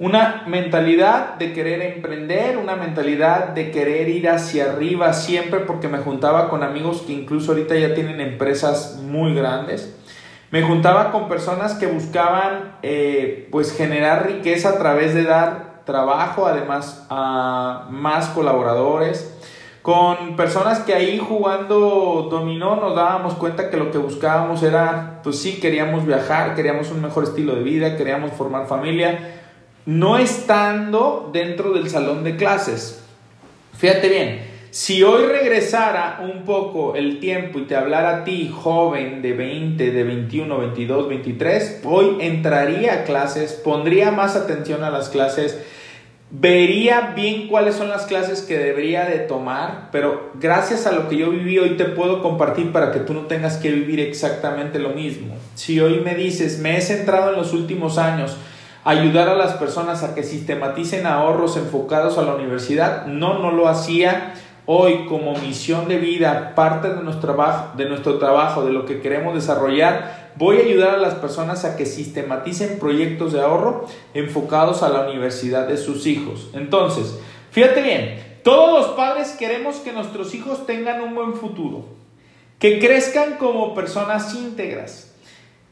Una 0.00 0.44
mentalidad 0.46 1.34
de 1.34 1.52
querer 1.52 1.82
emprender, 1.82 2.56
una 2.56 2.76
mentalidad 2.76 3.48
de 3.48 3.72
querer 3.72 4.08
ir 4.08 4.28
hacia 4.28 4.70
arriba 4.70 5.12
siempre 5.12 5.58
porque 5.58 5.88
me 5.88 5.98
juntaba 5.98 6.48
con 6.48 6.62
amigos 6.62 7.02
que 7.04 7.12
incluso 7.12 7.50
ahorita 7.50 7.74
ya 7.74 7.94
tienen 7.94 8.20
empresas 8.20 9.00
muy 9.02 9.34
grandes. 9.34 9.98
Me 10.52 10.62
juntaba 10.62 11.10
con 11.10 11.28
personas 11.28 11.74
que 11.74 11.86
buscaban 11.86 12.76
eh, 12.82 13.48
pues 13.50 13.76
generar 13.76 14.26
riqueza 14.26 14.70
a 14.70 14.78
través 14.78 15.14
de 15.14 15.24
dar 15.24 15.82
trabajo, 15.84 16.46
además 16.46 17.04
a 17.10 17.88
más 17.90 18.28
colaboradores. 18.28 19.34
Con 19.82 20.36
personas 20.36 20.78
que 20.80 20.94
ahí 20.94 21.18
jugando 21.18 22.28
dominó 22.30 22.76
nos 22.76 22.94
dábamos 22.94 23.34
cuenta 23.34 23.68
que 23.68 23.76
lo 23.76 23.90
que 23.90 23.98
buscábamos 23.98 24.62
era, 24.62 25.20
pues 25.24 25.40
sí, 25.40 25.58
queríamos 25.60 26.06
viajar, 26.06 26.54
queríamos 26.54 26.90
un 26.92 27.02
mejor 27.02 27.24
estilo 27.24 27.54
de 27.56 27.62
vida, 27.62 27.96
queríamos 27.96 28.32
formar 28.32 28.66
familia, 28.66 29.34
no 29.88 30.18
estando 30.18 31.30
dentro 31.32 31.72
del 31.72 31.88
salón 31.88 32.22
de 32.22 32.36
clases. 32.36 33.02
Fíjate 33.74 34.10
bien, 34.10 34.40
si 34.70 35.02
hoy 35.02 35.24
regresara 35.24 36.20
un 36.22 36.42
poco 36.42 36.94
el 36.94 37.20
tiempo 37.20 37.58
y 37.58 37.62
te 37.62 37.74
hablara 37.74 38.18
a 38.18 38.24
ti, 38.24 38.52
joven 38.54 39.22
de 39.22 39.32
20, 39.32 39.90
de 39.90 40.04
21, 40.04 40.58
22, 40.58 41.08
23, 41.08 41.80
hoy 41.84 42.18
entraría 42.20 42.92
a 42.92 43.04
clases, 43.04 43.54
pondría 43.54 44.10
más 44.10 44.36
atención 44.36 44.84
a 44.84 44.90
las 44.90 45.08
clases, 45.08 45.58
vería 46.30 47.14
bien 47.16 47.48
cuáles 47.48 47.74
son 47.74 47.88
las 47.88 48.04
clases 48.04 48.42
que 48.42 48.58
debería 48.58 49.06
de 49.06 49.20
tomar, 49.20 49.88
pero 49.90 50.32
gracias 50.34 50.86
a 50.86 50.92
lo 50.92 51.08
que 51.08 51.16
yo 51.16 51.30
viví 51.30 51.58
hoy 51.58 51.78
te 51.78 51.86
puedo 51.86 52.22
compartir 52.22 52.72
para 52.72 52.92
que 52.92 53.00
tú 53.00 53.14
no 53.14 53.22
tengas 53.22 53.56
que 53.56 53.70
vivir 53.70 54.00
exactamente 54.00 54.78
lo 54.78 54.90
mismo. 54.90 55.34
Si 55.54 55.80
hoy 55.80 56.00
me 56.00 56.14
dices, 56.14 56.58
me 56.58 56.76
he 56.76 56.82
centrado 56.82 57.30
en 57.30 57.38
los 57.38 57.54
últimos 57.54 57.96
años, 57.96 58.36
ayudar 58.88 59.28
a 59.28 59.34
las 59.34 59.52
personas 59.52 60.02
a 60.02 60.14
que 60.14 60.22
sistematicen 60.22 61.06
ahorros 61.06 61.58
enfocados 61.58 62.16
a 62.16 62.22
la 62.22 62.34
universidad. 62.34 63.04
No, 63.04 63.38
no 63.38 63.52
lo 63.52 63.68
hacía. 63.68 64.32
Hoy 64.64 65.04
como 65.06 65.34
misión 65.34 65.88
de 65.88 65.98
vida, 65.98 66.54
parte 66.54 66.88
de 66.88 67.02
nuestro 67.02 67.34
trabajo, 67.34 67.76
de 67.76 67.86
nuestro 67.86 68.18
trabajo, 68.18 68.64
de 68.64 68.72
lo 68.72 68.86
que 68.86 69.02
queremos 69.02 69.34
desarrollar, 69.34 70.32
voy 70.36 70.56
a 70.56 70.60
ayudar 70.60 70.94
a 70.94 70.98
las 70.98 71.14
personas 71.14 71.66
a 71.66 71.76
que 71.76 71.84
sistematicen 71.84 72.78
proyectos 72.78 73.34
de 73.34 73.42
ahorro 73.42 73.86
enfocados 74.14 74.82
a 74.82 74.88
la 74.88 75.06
universidad 75.06 75.68
de 75.68 75.76
sus 75.76 76.06
hijos. 76.06 76.48
Entonces, 76.54 77.18
fíjate 77.50 77.82
bien, 77.82 78.40
todos 78.42 78.86
los 78.86 78.96
padres 78.96 79.36
queremos 79.38 79.76
que 79.76 79.92
nuestros 79.92 80.34
hijos 80.34 80.64
tengan 80.64 81.02
un 81.02 81.14
buen 81.14 81.34
futuro, 81.34 81.84
que 82.58 82.78
crezcan 82.78 83.36
como 83.36 83.74
personas 83.74 84.34
íntegras, 84.34 85.07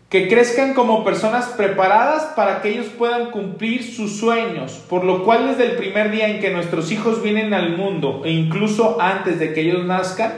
que 0.09 0.29
crezcan 0.29 0.75
como 0.75 1.03
personas 1.03 1.47
preparadas 1.57 2.33
para 2.37 2.63
que 2.63 2.69
ellos 2.69 2.87
puedan 2.97 3.33
cumplir 3.33 3.83
sus 3.83 4.19
sueños, 4.19 4.81
por 4.89 5.03
lo 5.03 5.25
cual 5.25 5.49
desde 5.49 5.73
el 5.73 5.77
primer 5.77 6.13
día 6.13 6.29
en 6.29 6.41
que 6.41 6.51
nuestros 6.51 6.93
hijos 6.93 7.23
vienen 7.23 7.53
al 7.53 7.77
mundo 7.77 8.23
e 8.25 8.31
incluso 8.31 9.01
antes 9.01 9.41
de 9.41 9.53
que 9.53 9.63
ellos 9.63 9.85
nazcan, 9.85 10.33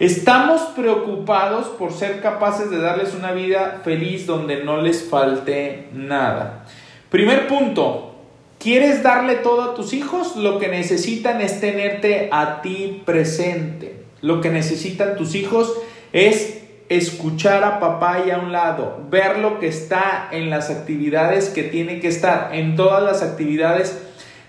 estamos 0.00 0.60
preocupados 0.74 1.68
por 1.68 1.92
ser 1.92 2.20
capaces 2.20 2.68
de 2.68 2.80
darles 2.80 3.14
una 3.14 3.30
vida 3.30 3.80
feliz 3.84 4.26
donde 4.26 4.64
no 4.64 4.82
les 4.82 5.08
falte 5.08 5.86
nada. 5.92 6.66
Primer 7.08 7.46
punto, 7.46 8.16
¿quieres 8.58 9.04
darle 9.04 9.36
todo 9.36 9.62
a 9.62 9.74
tus 9.74 9.92
hijos? 9.92 10.34
Lo 10.34 10.58
que 10.58 10.66
necesitan 10.66 11.40
es 11.40 11.60
tenerte 11.60 12.28
a 12.32 12.60
ti 12.60 13.02
presente. 13.06 14.02
Lo 14.20 14.40
que 14.40 14.50
necesitan 14.50 15.16
tus 15.16 15.36
hijos 15.36 15.72
es 16.12 16.65
escuchar 16.88 17.64
a 17.64 17.80
papá 17.80 18.24
y 18.26 18.30
a 18.30 18.38
un 18.38 18.52
lado, 18.52 19.00
ver 19.10 19.38
lo 19.38 19.58
que 19.58 19.68
está 19.68 20.28
en 20.30 20.50
las 20.50 20.70
actividades 20.70 21.48
que 21.48 21.64
tiene 21.64 22.00
que 22.00 22.08
estar, 22.08 22.50
en 22.54 22.76
todas 22.76 23.02
las 23.02 23.22
actividades 23.22 24.06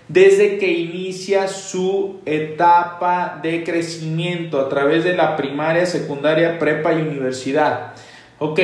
desde 0.08 0.56
que 0.58 0.72
inicia 0.72 1.48
su 1.48 2.20
etapa 2.24 3.40
de 3.42 3.62
crecimiento 3.62 4.58
a 4.58 4.68
través 4.68 5.04
de 5.04 5.14
la 5.14 5.36
primaria, 5.36 5.84
secundaria, 5.84 6.58
prepa 6.58 6.94
y 6.94 7.02
universidad. 7.02 7.92
Ok, 8.38 8.60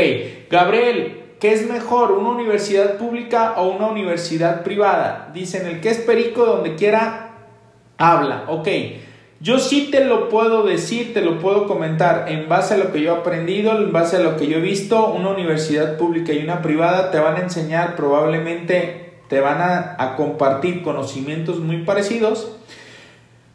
Gabriel, 0.50 1.24
¿qué 1.40 1.52
es 1.52 1.68
mejor, 1.68 2.12
una 2.12 2.30
universidad 2.30 2.96
pública 2.96 3.54
o 3.58 3.68
una 3.68 3.88
universidad 3.88 4.62
privada? 4.62 5.30
Dicen, 5.34 5.66
el 5.66 5.80
que 5.80 5.90
es 5.90 5.98
perico 5.98 6.46
donde 6.46 6.76
quiera, 6.76 7.32
habla. 7.98 8.44
Ok, 8.48 8.68
yo 9.44 9.58
sí 9.58 9.88
te 9.90 10.02
lo 10.06 10.30
puedo 10.30 10.62
decir, 10.62 11.12
te 11.12 11.20
lo 11.20 11.38
puedo 11.38 11.66
comentar. 11.66 12.24
En 12.28 12.48
base 12.48 12.74
a 12.74 12.76
lo 12.78 12.92
que 12.92 13.02
yo 13.02 13.14
he 13.14 13.18
aprendido, 13.18 13.76
en 13.76 13.92
base 13.92 14.16
a 14.16 14.20
lo 14.20 14.38
que 14.38 14.46
yo 14.46 14.56
he 14.56 14.62
visto, 14.62 15.08
una 15.08 15.28
universidad 15.28 15.98
pública 15.98 16.32
y 16.32 16.42
una 16.42 16.62
privada 16.62 17.10
te 17.10 17.18
van 17.18 17.36
a 17.36 17.40
enseñar 17.40 17.94
probablemente, 17.94 19.18
te 19.28 19.40
van 19.40 19.60
a, 19.60 20.16
compartir 20.16 20.82
conocimientos 20.82 21.58
muy 21.58 21.82
parecidos, 21.82 22.56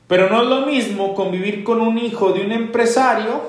pero 0.08 0.30
no 0.30 0.44
es 0.44 0.48
lo 0.48 0.68
mismo 0.68 1.16
convivir 1.16 1.64
con 1.64 1.82
un 1.82 1.98
hijo 1.98 2.34
de 2.34 2.46
un 2.46 2.52
empresario, 2.52 3.42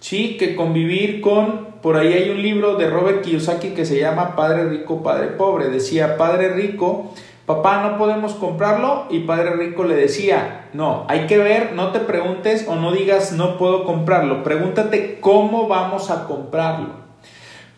sí, 0.00 0.38
que 0.38 0.56
convivir 0.56 1.20
con, 1.20 1.66
por 1.82 1.98
ahí 1.98 2.14
hay 2.14 2.30
un 2.30 2.40
libro 2.40 2.76
de 2.76 2.88
Robert 2.88 3.20
Kiyosaki 3.20 3.74
que 3.74 3.84
se 3.84 4.00
llama 4.00 4.34
Padre 4.34 4.64
Rico, 4.64 5.02
Padre 5.02 5.26
Pobre, 5.26 5.68
decía, 5.68 6.16
Padre 6.16 6.54
Rico, 6.54 7.12
papá, 7.46 7.82
no 7.82 7.96
podemos 7.96 8.34
comprarlo. 8.34 9.06
Y 9.08 9.20
Padre 9.20 9.52
Rico 9.54 9.84
le 9.84 9.94
decía, 9.94 10.68
no, 10.72 11.06
hay 11.08 11.26
que 11.26 11.38
ver, 11.38 11.72
no 11.72 11.92
te 11.92 12.00
preguntes 12.00 12.66
o 12.68 12.74
no 12.74 12.92
digas, 12.92 13.32
no 13.32 13.56
puedo 13.56 13.84
comprarlo. 13.84 14.42
Pregúntate 14.42 15.18
cómo 15.20 15.68
vamos 15.68 16.10
a 16.10 16.24
comprarlo. 16.26 17.06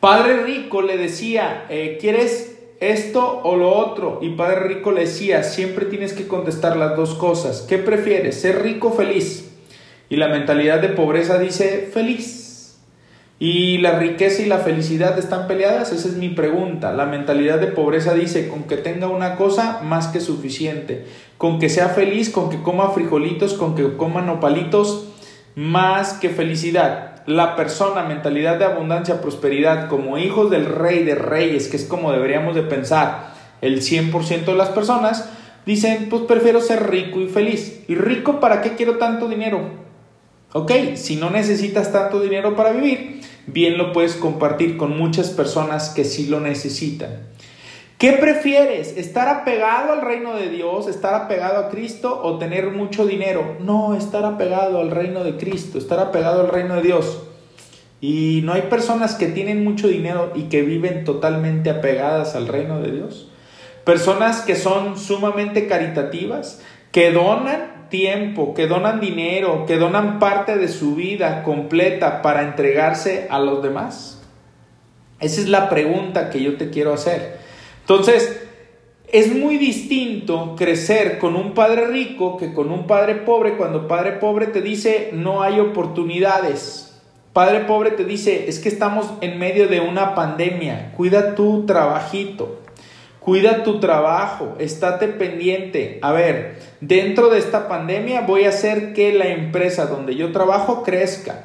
Padre 0.01 0.43
Rico 0.45 0.83
le 0.83 0.97
decía, 0.97 1.67
eh, 1.69 1.99
¿quieres 2.01 2.59
esto 2.81 3.41
o 3.43 3.57
lo 3.57 3.77
otro? 3.77 4.21
Y 4.23 4.31
Padre 4.31 4.61
Rico 4.61 4.93
le 4.93 5.03
decía, 5.03 5.43
siempre 5.43 5.87
tienes 5.87 6.13
que 6.13 6.29
contestar 6.29 6.77
las 6.77 6.97
dos 6.97 7.15
cosas. 7.15 7.63
¿Qué 7.69 7.79
prefieres? 7.79 8.41
¿Ser 8.41 8.63
rico 8.63 8.89
o 8.89 8.93
feliz? 8.93 9.51
Y 10.09 10.17
la 10.17 10.29
mentalidad 10.29 10.81
de 10.81 10.89
pobreza 10.89 11.39
dice, 11.39 11.91
feliz. 11.93 12.48
¿Y 13.41 13.79
la 13.79 13.97
riqueza 14.01 14.43
y 14.43 14.47
la 14.47 14.59
felicidad 14.59 15.17
están 15.17 15.47
peleadas? 15.47 15.93
Esa 15.93 16.09
es 16.09 16.17
mi 16.17 16.29
pregunta. 16.29 16.93
La 16.93 17.07
mentalidad 17.07 17.61
de 17.61 17.69
pobreza 17.69 18.15
dice, 18.15 18.49
con 18.49 18.65
que 18.65 18.77
tenga 18.77 19.07
una 19.07 19.37
cosa, 19.37 19.81
más 19.85 20.09
que 20.09 20.21
suficiente. 20.21 21.07
Con 21.37 21.61
que 21.61 21.69
sea 21.69 21.91
feliz, 21.91 22.31
con 22.31 22.51
que 22.51 22.61
coma 22.63 22.91
frijolitos, 22.91 23.55
con 23.55 23.77
que 23.77 23.97
coma 23.97 24.23
nopalitos, 24.23 25.07
más 25.55 26.15
que 26.15 26.31
felicidad. 26.31 27.23
La 27.27 27.55
persona, 27.55 28.03
mentalidad 28.03 28.59
de 28.59 28.65
abundancia, 28.65 29.21
prosperidad, 29.21 29.89
como 29.89 30.19
hijos 30.19 30.51
del 30.51 30.67
rey 30.67 31.05
de 31.05 31.15
reyes, 31.15 31.69
que 31.69 31.77
es 31.77 31.85
como 31.85 32.11
deberíamos 32.11 32.57
de 32.57 32.63
pensar 32.63 33.35
el 33.61 33.83
100% 33.83 34.47
de 34.47 34.55
las 34.55 34.71
personas, 34.71 35.31
dicen, 35.65 36.09
pues 36.11 36.23
prefiero 36.23 36.61
ser 36.61 36.91
rico 36.91 37.21
y 37.21 37.29
feliz. 37.29 37.85
¿Y 37.87 37.95
rico 37.95 38.41
para 38.41 38.63
qué 38.63 38.75
quiero 38.75 38.99
tanto 38.99 39.29
dinero? 39.29 39.88
Ok, 40.53 40.73
si 40.95 41.17
no 41.17 41.29
necesitas 41.29 41.93
tanto 41.93 42.21
dinero 42.21 42.57
para 42.57 42.73
vivir, 42.73 43.21
bien 43.47 43.77
lo 43.77 43.93
puedes 43.93 44.15
compartir 44.15 44.79
con 44.79 44.97
muchas 44.97 45.29
personas 45.29 45.91
que 45.91 46.05
sí 46.05 46.27
lo 46.27 46.41
necesitan. 46.41 47.29
¿Qué 47.99 48.13
prefieres? 48.13 48.97
¿Estar 48.97 49.29
apegado 49.29 49.93
al 49.93 50.03
reino 50.03 50.37
de 50.37 50.49
Dios, 50.49 50.87
estar 50.87 51.15
apegado 51.15 51.59
a 51.59 51.69
Cristo 51.69 52.23
o 52.23 52.39
tener 52.39 52.71
mucho 52.71 53.05
dinero? 53.05 53.57
No, 53.61 53.95
estar 53.95 54.25
apegado 54.25 54.79
al 54.79 54.91
reino 54.91 55.23
de 55.23 55.37
Cristo, 55.37 55.77
estar 55.77 55.99
apegado 55.99 56.41
al 56.41 56.49
reino 56.49 56.77
de 56.77 56.83
Dios. 56.83 57.25
Y 58.01 58.41
no 58.45 58.53
hay 58.53 58.63
personas 58.63 59.17
que 59.17 59.27
tienen 59.27 59.65
mucho 59.65 59.89
dinero 59.89 60.33
y 60.35 60.45
que 60.45 60.63
viven 60.63 61.05
totalmente 61.05 61.69
apegadas 61.69 62.37
al 62.37 62.47
reino 62.47 62.81
de 62.81 62.93
Dios. 62.93 63.31
Personas 63.85 64.43
que 64.43 64.55
son 64.55 64.97
sumamente 64.97 65.67
caritativas, 65.67 66.63
que 66.93 67.11
donan 67.11 67.78
tiempo, 67.89 68.55
que 68.55 68.67
donan 68.67 69.01
dinero, 69.01 69.65
que 69.67 69.77
donan 69.77 70.19
parte 70.19 70.57
de 70.57 70.69
su 70.69 70.95
vida 70.95 71.43
completa 71.43 72.23
para 72.23 72.43
entregarse 72.43 73.27
a 73.31 73.39
los 73.39 73.63
demás. 73.63 74.23
Esa 75.21 75.41
es 75.41 75.49
la 75.49 75.69
pregunta 75.69 76.31
que 76.31 76.43
yo 76.43 76.57
te 76.57 76.71
quiero 76.71 76.93
hacer. 76.93 77.39
Entonces, 77.81 78.49
es 79.11 79.35
muy 79.35 79.57
distinto 79.57 80.55
crecer 80.57 81.19
con 81.19 81.35
un 81.35 81.55
padre 81.55 81.87
rico 81.87 82.37
que 82.37 82.53
con 82.53 82.71
un 82.71 82.87
padre 82.87 83.15
pobre 83.15 83.57
cuando 83.57 83.89
padre 83.89 84.13
pobre 84.13 84.49
te 84.49 84.61
dice 84.61 85.11
no 85.15 85.43
hay 85.43 85.61
oportunidades. 85.61 87.01
Padre 87.33 87.61
pobre 87.61 87.93
te 87.93 88.05
dice 88.05 88.49
es 88.49 88.59
que 88.59 88.69
estamos 88.69 89.11
en 89.23 89.39
medio 89.39 89.67
de 89.67 89.81
una 89.81 90.15
pandemia, 90.15 90.93
cuida 90.95 91.35
tu 91.35 91.65
trabajito, 91.65 92.61
cuida 93.29 93.63
tu 93.63 93.79
trabajo, 93.79 94.57
estate 94.59 95.07
pendiente. 95.09 95.99
A 96.01 96.13
ver, 96.13 96.57
dentro 96.81 97.29
de 97.29 97.39
esta 97.39 97.69
pandemia 97.69 98.23
voy 98.23 98.45
a 98.45 98.49
hacer 98.49 98.95
que 98.95 99.13
la 99.13 99.27
empresa 99.27 99.85
donde 99.85 100.17
yo 100.17 100.33
trabajo 100.33 100.83
crezca. 100.83 101.45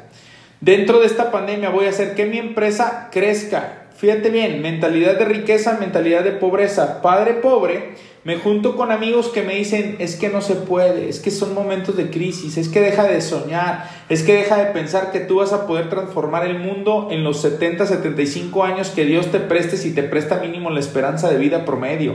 Dentro 0.61 1.01
de 1.01 1.07
esta 1.07 1.29
pandemia 1.29 1.71
voy 1.71 1.87
a 1.87 1.89
hacer 1.89 2.15
que 2.15 2.25
mi 2.25 2.37
empresa 2.37 3.09
crezca. 3.11 3.82
Fíjate 4.03 4.31
bien, 4.31 4.61
mentalidad 4.61 5.17
de 5.17 5.23
riqueza, 5.23 5.77
mentalidad 5.79 6.25
de 6.25 6.33
pobreza. 6.33 7.01
Padre 7.01 7.35
pobre, 7.35 7.93
me 8.25 8.35
junto 8.35 8.75
con 8.75 8.91
amigos 8.91 9.29
que 9.29 9.43
me 9.43 9.55
dicen, 9.55 9.95
es 9.97 10.17
que 10.17 10.27
no 10.27 10.41
se 10.41 10.55
puede, 10.55 11.07
es 11.07 11.21
que 11.21 11.31
son 11.31 11.53
momentos 11.53 11.95
de 11.95 12.09
crisis, 12.09 12.57
es 12.57 12.67
que 12.67 12.81
deja 12.81 13.05
de 13.05 13.21
soñar, 13.21 13.89
es 14.09 14.23
que 14.23 14.33
deja 14.33 14.57
de 14.57 14.73
pensar 14.73 15.13
que 15.13 15.21
tú 15.21 15.37
vas 15.37 15.53
a 15.53 15.65
poder 15.67 15.89
transformar 15.89 16.45
el 16.45 16.59
mundo 16.59 17.07
en 17.11 17.23
los 17.23 17.41
70, 17.41 17.85
75 17.85 18.65
años 18.65 18.89
que 18.89 19.05
Dios 19.05 19.31
te 19.31 19.39
preste 19.39 19.77
si 19.77 19.95
te 19.95 20.03
presta 20.03 20.41
mínimo 20.41 20.69
la 20.69 20.81
esperanza 20.81 21.29
de 21.29 21.37
vida 21.37 21.63
promedio. 21.63 22.13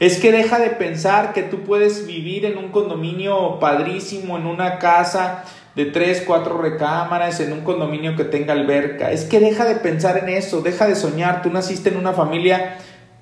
Es 0.00 0.18
que 0.18 0.32
deja 0.32 0.58
de 0.58 0.70
pensar 0.70 1.34
que 1.34 1.42
tú 1.42 1.64
puedes 1.64 2.06
vivir 2.06 2.46
en 2.46 2.56
un 2.56 2.70
condominio 2.70 3.58
padrísimo, 3.60 4.38
en 4.38 4.46
una 4.46 4.78
casa 4.78 5.44
de 5.76 5.84
tres, 5.84 6.24
cuatro 6.26 6.56
recámaras 6.56 7.38
en 7.40 7.52
un 7.52 7.60
condominio 7.60 8.16
que 8.16 8.24
tenga 8.24 8.54
alberca. 8.54 9.12
Es 9.12 9.24
que 9.24 9.40
deja 9.40 9.66
de 9.66 9.76
pensar 9.76 10.16
en 10.16 10.30
eso, 10.30 10.62
deja 10.62 10.88
de 10.88 10.96
soñar. 10.96 11.42
Tú 11.42 11.50
naciste 11.50 11.90
en 11.90 11.98
una 11.98 12.14
familia 12.14 12.78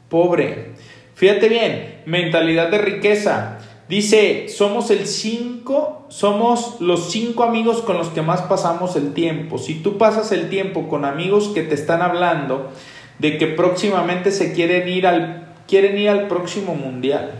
pobre. 0.09 0.71
Fíjate 1.15 1.49
bien, 1.49 2.03
mentalidad 2.07 2.71
de 2.71 2.79
riqueza. 2.79 3.59
Dice, 3.89 4.49
somos 4.49 4.91
el 4.91 5.07
cinco, 5.07 6.07
somos 6.09 6.81
los 6.81 7.11
cinco 7.11 7.43
amigos 7.43 7.83
con 7.83 7.99
los 7.99 8.09
que 8.09 8.23
más 8.23 8.43
pasamos 8.43 8.95
el 8.95 9.13
tiempo. 9.15 9.59
Si 9.59 9.75
tú 9.75 9.99
pasas 9.99 10.31
el 10.31 10.49
tiempo 10.49 10.89
con 10.89 11.05
amigos 11.05 11.49
que 11.49 11.63
te 11.63 11.75
están 11.75 12.03
hablando 12.03 12.71
de 13.19 13.37
que 13.37 13.49
próximamente 13.49 14.31
se 14.31 14.53
quieren 14.53 14.89
ir 14.89 15.09
al, 15.09 15.55
quieren 15.67 15.99
ir 15.99 16.09
al 16.09 16.29
próximo 16.29 16.77
mundial 16.77 17.33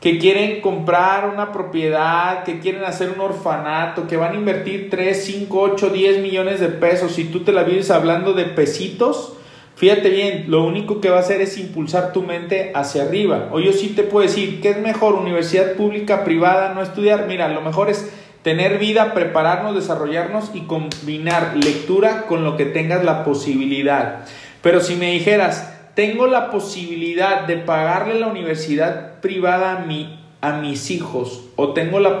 que 0.00 0.18
quieren 0.18 0.62
comprar 0.62 1.28
una 1.28 1.52
propiedad, 1.52 2.42
que 2.44 2.58
quieren 2.58 2.84
hacer 2.84 3.10
un 3.10 3.20
orfanato, 3.20 4.06
que 4.06 4.16
van 4.16 4.32
a 4.32 4.38
invertir 4.38 4.88
3, 4.88 5.24
5, 5.24 5.60
8, 5.60 5.90
10 5.90 6.18
millones 6.20 6.60
de 6.60 6.68
pesos 6.68 7.18
y 7.18 7.24
tú 7.24 7.40
te 7.40 7.52
la 7.52 7.64
vives 7.64 7.90
hablando 7.90 8.32
de 8.32 8.46
pesitos, 8.46 9.34
fíjate 9.76 10.08
bien, 10.08 10.46
lo 10.48 10.64
único 10.64 11.02
que 11.02 11.10
va 11.10 11.18
a 11.18 11.20
hacer 11.20 11.42
es 11.42 11.58
impulsar 11.58 12.14
tu 12.14 12.22
mente 12.22 12.72
hacia 12.74 13.02
arriba. 13.02 13.50
O 13.52 13.60
yo 13.60 13.72
sí 13.72 13.88
te 13.88 14.02
puedo 14.02 14.26
decir, 14.26 14.62
¿qué 14.62 14.70
es 14.70 14.78
mejor? 14.78 15.14
Universidad 15.14 15.74
pública, 15.74 16.24
privada, 16.24 16.72
no 16.72 16.82
estudiar. 16.82 17.26
Mira, 17.26 17.48
lo 17.48 17.60
mejor 17.60 17.90
es 17.90 18.10
tener 18.42 18.78
vida, 18.78 19.12
prepararnos, 19.12 19.74
desarrollarnos 19.74 20.52
y 20.54 20.62
combinar 20.62 21.56
lectura 21.62 22.22
con 22.26 22.42
lo 22.42 22.56
que 22.56 22.64
tengas 22.64 23.04
la 23.04 23.22
posibilidad. 23.22 24.24
Pero 24.62 24.80
si 24.80 24.96
me 24.96 25.12
dijeras, 25.12 25.79
tengo 25.94 26.26
la 26.26 26.50
posibilidad 26.50 27.46
de 27.46 27.56
pagarle 27.56 28.18
la 28.18 28.28
universidad 28.28 29.20
privada 29.20 29.78
a, 29.78 29.84
mi, 29.84 30.20
a 30.40 30.52
mis 30.52 30.90
hijos 30.90 31.44
o 31.56 31.72
tengo 31.72 32.00
la 32.00 32.18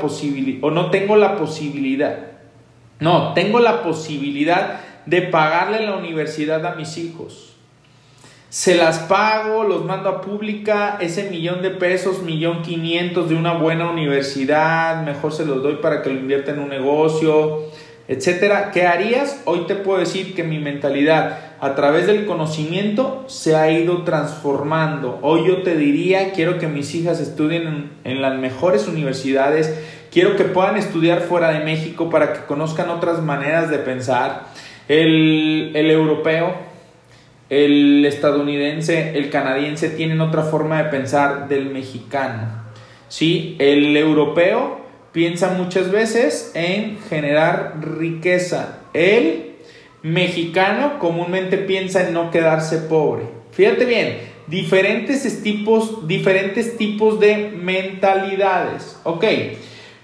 o 0.60 0.70
no 0.70 0.90
tengo 0.90 1.16
la 1.16 1.36
posibilidad. 1.36 2.18
No, 2.98 3.32
tengo 3.32 3.60
la 3.60 3.82
posibilidad 3.82 4.80
de 5.06 5.22
pagarle 5.22 5.80
la 5.80 5.96
universidad 5.96 6.66
a 6.66 6.74
mis 6.74 6.98
hijos. 6.98 7.56
Se 8.50 8.74
las 8.74 8.98
pago, 8.98 9.62
los 9.62 9.84
mando 9.84 10.08
a 10.08 10.20
pública, 10.20 10.98
ese 11.00 11.30
millón 11.30 11.62
de 11.62 11.70
pesos, 11.70 12.22
millón 12.22 12.62
quinientos 12.62 13.28
de 13.28 13.36
una 13.36 13.54
buena 13.54 13.88
universidad, 13.88 15.04
mejor 15.04 15.32
se 15.32 15.46
los 15.46 15.62
doy 15.62 15.76
para 15.76 16.02
que 16.02 16.10
lo 16.10 16.18
invierta 16.18 16.50
en 16.50 16.58
un 16.58 16.68
negocio, 16.68 17.62
etcétera. 18.08 18.72
¿Qué 18.72 18.86
harías? 18.86 19.40
Hoy 19.44 19.60
te 19.68 19.76
puedo 19.76 20.00
decir 20.00 20.34
que 20.34 20.42
mi 20.42 20.58
mentalidad 20.58 21.49
a 21.60 21.74
través 21.74 22.06
del 22.06 22.24
conocimiento 22.24 23.24
se 23.26 23.54
ha 23.54 23.70
ido 23.70 24.02
transformando. 24.02 25.18
Hoy 25.20 25.46
yo 25.46 25.62
te 25.62 25.76
diría, 25.76 26.32
quiero 26.32 26.58
que 26.58 26.66
mis 26.66 26.94
hijas 26.94 27.20
estudien 27.20 27.90
en, 28.04 28.22
las 28.22 28.38
mejores 28.38 28.88
universidades, 28.88 29.78
quiero 30.10 30.36
que 30.36 30.44
puedan 30.44 30.78
estudiar 30.78 31.20
fuera 31.20 31.50
de 31.50 31.62
México 31.64 32.08
para 32.08 32.32
que 32.32 32.46
conozcan 32.46 32.88
otras 32.88 33.22
maneras 33.22 33.68
de 33.68 33.76
pensar. 33.78 34.46
El, 34.88 35.72
el 35.74 35.90
europeo, 35.90 36.54
el 37.50 38.06
estadounidense, 38.06 39.18
el 39.18 39.28
canadiense 39.28 39.90
tienen 39.90 40.22
otra 40.22 40.44
forma 40.44 40.82
de 40.82 40.88
pensar 40.88 41.46
del 41.48 41.66
mexicano. 41.66 42.48
¿sí? 43.08 43.56
El 43.58 43.94
europeo 43.98 44.80
piensa 45.12 45.50
muchas 45.50 45.90
veces 45.90 46.52
en 46.54 46.98
generar 47.10 47.74
riqueza. 47.82 48.78
El 48.94 49.49
mexicano 50.02 50.98
comúnmente 50.98 51.58
piensa 51.58 52.06
en 52.06 52.14
no 52.14 52.30
quedarse 52.30 52.78
pobre. 52.78 53.24
Fíjate 53.52 53.84
bien, 53.84 54.18
diferentes 54.46 55.42
tipos, 55.42 56.06
diferentes 56.06 56.76
tipos 56.76 57.20
de 57.20 57.50
mentalidades. 57.50 58.98
Ok, 59.04 59.24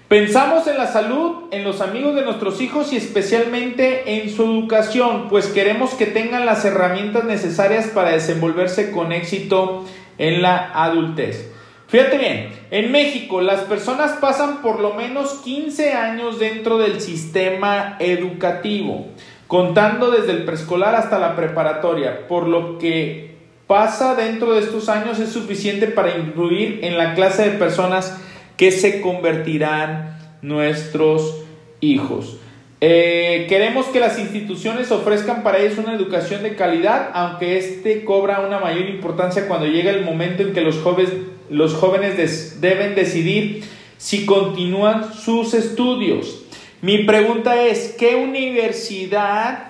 pensamos 0.07 0.67
en 0.67 0.77
la 0.77 0.87
salud, 0.87 1.45
en 1.51 1.63
los 1.63 1.81
amigos 1.81 2.15
de 2.15 2.23
nuestros 2.23 2.61
hijos 2.61 2.93
y 2.93 2.97
especialmente 2.97 4.21
en 4.21 4.29
su 4.29 4.43
educación, 4.43 5.27
pues 5.29 5.47
queremos 5.47 5.91
que 5.91 6.05
tengan 6.05 6.45
las 6.45 6.63
herramientas 6.65 7.25
necesarias 7.25 7.87
para 7.87 8.11
desenvolverse 8.11 8.91
con 8.91 9.11
éxito 9.11 9.85
en 10.17 10.41
la 10.41 10.71
adultez. 10.73 11.51
Fíjate 11.87 12.17
bien, 12.17 12.49
en 12.69 12.91
México 12.91 13.39
las 13.39 13.61
personas 13.61 14.17
pasan 14.19 14.61
por 14.61 14.81
lo 14.81 14.93
menos 14.93 15.35
15 15.45 15.93
años 15.93 16.37
dentro 16.37 16.77
del 16.77 16.99
sistema 16.99 17.95
educativo, 17.99 19.07
contando 19.47 20.11
desde 20.11 20.31
el 20.31 20.45
preescolar 20.45 20.95
hasta 20.95 21.19
la 21.19 21.35
preparatoria, 21.35 22.27
por 22.27 22.47
lo 22.47 22.77
que 22.77 23.35
pasa 23.65 24.15
dentro 24.15 24.53
de 24.53 24.61
estos 24.61 24.89
años 24.89 25.19
es 25.19 25.29
suficiente 25.29 25.87
para 25.87 26.17
incluir 26.17 26.79
en 26.83 26.97
la 26.97 27.15
clase 27.15 27.49
de 27.49 27.57
personas 27.57 28.17
que 28.55 28.71
se 28.71 29.01
convertirán 29.01 30.17
nuestros 30.41 31.43
hijos. 31.81 32.37
Eh, 32.79 33.47
queremos 33.49 33.87
que 33.87 33.99
las 33.99 34.19
instituciones 34.19 34.91
ofrezcan 34.91 35.41
para 35.41 35.57
ellos 35.57 35.79
una 35.79 35.95
educación 35.95 36.43
de 36.43 36.55
calidad, 36.55 37.09
aunque 37.13 37.57
este 37.57 38.05
cobra 38.05 38.41
una 38.41 38.59
mayor 38.59 38.87
importancia 38.87 39.47
cuando 39.47 39.65
llega 39.65 39.89
el 39.89 40.05
momento 40.05 40.43
en 40.43 40.53
que 40.53 40.61
los 40.61 40.77
jóvenes 40.77 41.09
los 41.49 41.73
jóvenes 41.73 42.59
deben 42.59 42.95
decidir 42.95 43.63
si 43.97 44.25
continúan 44.25 45.13
sus 45.13 45.53
estudios. 45.53 46.43
Mi 46.81 47.05
pregunta 47.05 47.63
es, 47.63 47.95
¿qué 47.97 48.15
universidad 48.15 49.69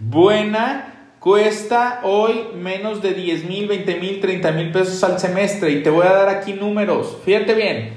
buena 0.00 1.10
cuesta 1.18 2.00
hoy 2.04 2.46
menos 2.54 3.02
de 3.02 3.12
10 3.12 3.44
mil, 3.44 3.68
20 3.68 3.96
mil, 3.96 4.20
30 4.20 4.52
mil 4.52 4.72
pesos 4.72 5.04
al 5.04 5.20
semestre? 5.20 5.72
Y 5.72 5.82
te 5.82 5.90
voy 5.90 6.06
a 6.06 6.14
dar 6.14 6.30
aquí 6.30 6.54
números. 6.54 7.18
Fíjate 7.22 7.52
bien. 7.52 7.92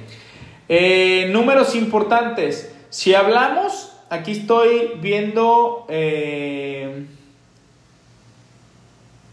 Eh, 0.67 1.29
números 1.31 1.75
importantes. 1.75 2.75
Si 2.89 3.13
hablamos, 3.13 3.93
aquí 4.09 4.33
estoy 4.33 4.95
viendo 4.99 5.85
eh, 5.87 7.05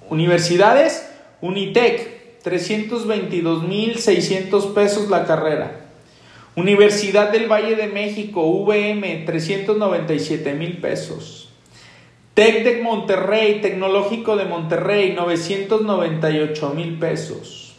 universidades, 0.08 1.12
Unitec, 1.40 2.44
322.600 2.44 4.74
pesos 4.74 5.10
la 5.10 5.26
carrera. 5.26 5.75
Universidad 6.56 7.32
del 7.32 7.52
Valle 7.52 7.76
de 7.76 7.86
México, 7.86 8.40
VM, 8.64 9.24
397 9.26 10.54
mil 10.54 10.78
pesos. 10.78 11.50
TEC 12.32 12.64
de 12.64 12.80
Monterrey, 12.82 13.60
Tecnológico 13.60 14.36
de 14.36 14.46
Monterrey, 14.46 15.12
998 15.12 16.72
mil 16.74 16.98
pesos. 16.98 17.76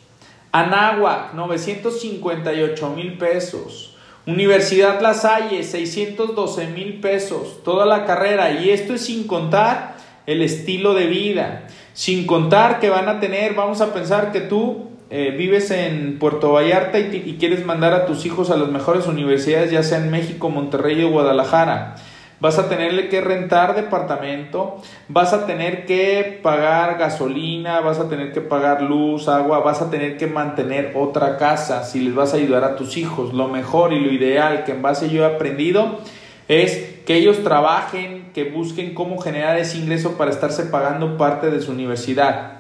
Anáhuac, 0.52 1.34
958 1.34 2.90
mil 2.92 3.18
pesos. 3.18 3.96
Universidad 4.28 5.02
La 5.02 5.16
Salle, 5.16 5.64
612 5.64 6.68
mil 6.68 7.00
pesos. 7.00 7.64
Toda 7.64 7.88
la 7.88 8.06
carrera. 8.06 8.52
Y 8.62 8.70
esto 8.70 8.94
es 8.94 9.06
sin 9.06 9.26
contar 9.26 9.96
el 10.28 10.44
estilo 10.44 10.94
de 10.94 11.08
vida. 11.08 11.68
Sin 11.94 12.28
contar 12.28 12.80
que 12.80 12.92
van 12.92 13.10
a 13.10 13.20
tener, 13.20 13.56
vamos 13.56 13.82
a 13.82 13.92
pensar 13.92 14.32
que 14.32 14.42
tú 14.42 14.92
eh, 15.10 15.34
vives 15.38 15.72
en 15.72 16.20
Puerto 16.20 16.52
Vallarta 16.52 17.00
y, 17.00 17.38
quieres 17.40 17.66
mandar 17.66 17.94
a 17.94 18.06
tus 18.06 18.26
hijos 18.26 18.52
a 18.52 18.58
las 18.58 18.70
mejores 18.70 19.08
universidades, 19.08 19.72
ya 19.72 19.82
sea 19.84 20.00
en 20.00 20.12
México, 20.12 20.50
Monterrey 20.50 21.04
o 21.04 21.10
Guadalajara. 21.10 21.96
Vas 22.40 22.60
a 22.60 22.70
tenerle 22.70 23.10
que 23.10 23.22
rentar 23.22 23.76
departamento, 23.76 24.82
vas 25.08 25.34
a 25.34 25.48
tener 25.48 25.86
que 25.86 26.40
pagar 26.44 27.00
gasolina, 27.00 27.80
vas 27.80 28.00
a 28.00 28.10
tener 28.10 28.32
que 28.32 28.42
pagar 28.42 28.84
luz, 28.84 29.28
agua, 29.28 29.60
vas 29.60 29.82
a 29.82 29.90
tener 29.90 30.18
que 30.18 30.28
mantener 30.28 30.92
otra 30.94 31.38
casa 31.38 31.84
si 31.84 32.00
les 32.02 32.14
vas 32.14 32.34
a 32.34 32.38
ayudar 32.38 32.64
a 32.64 32.76
tus 32.76 32.98
hijos. 32.98 33.34
Lo 33.34 33.48
mejor 33.48 33.94
y 33.94 34.00
lo 34.00 34.12
ideal 34.12 34.66
que 34.66 34.74
en 34.74 34.84
base 34.84 35.10
yo 35.10 35.24
he 35.24 35.36
aprendido 35.36 36.00
es 36.48 36.98
que 37.08 37.16
ellos 37.16 37.44
trabajen, 37.44 38.32
que 38.34 38.44
busquen 38.44 38.94
cómo 38.94 39.18
generar 39.18 39.58
ese 39.58 39.78
ingreso 39.78 40.18
para 40.18 40.30
estarse 40.30 40.66
pagando 40.66 41.18
parte 41.18 41.50
de 41.50 41.62
su 41.62 41.72
universidad. 41.72 42.57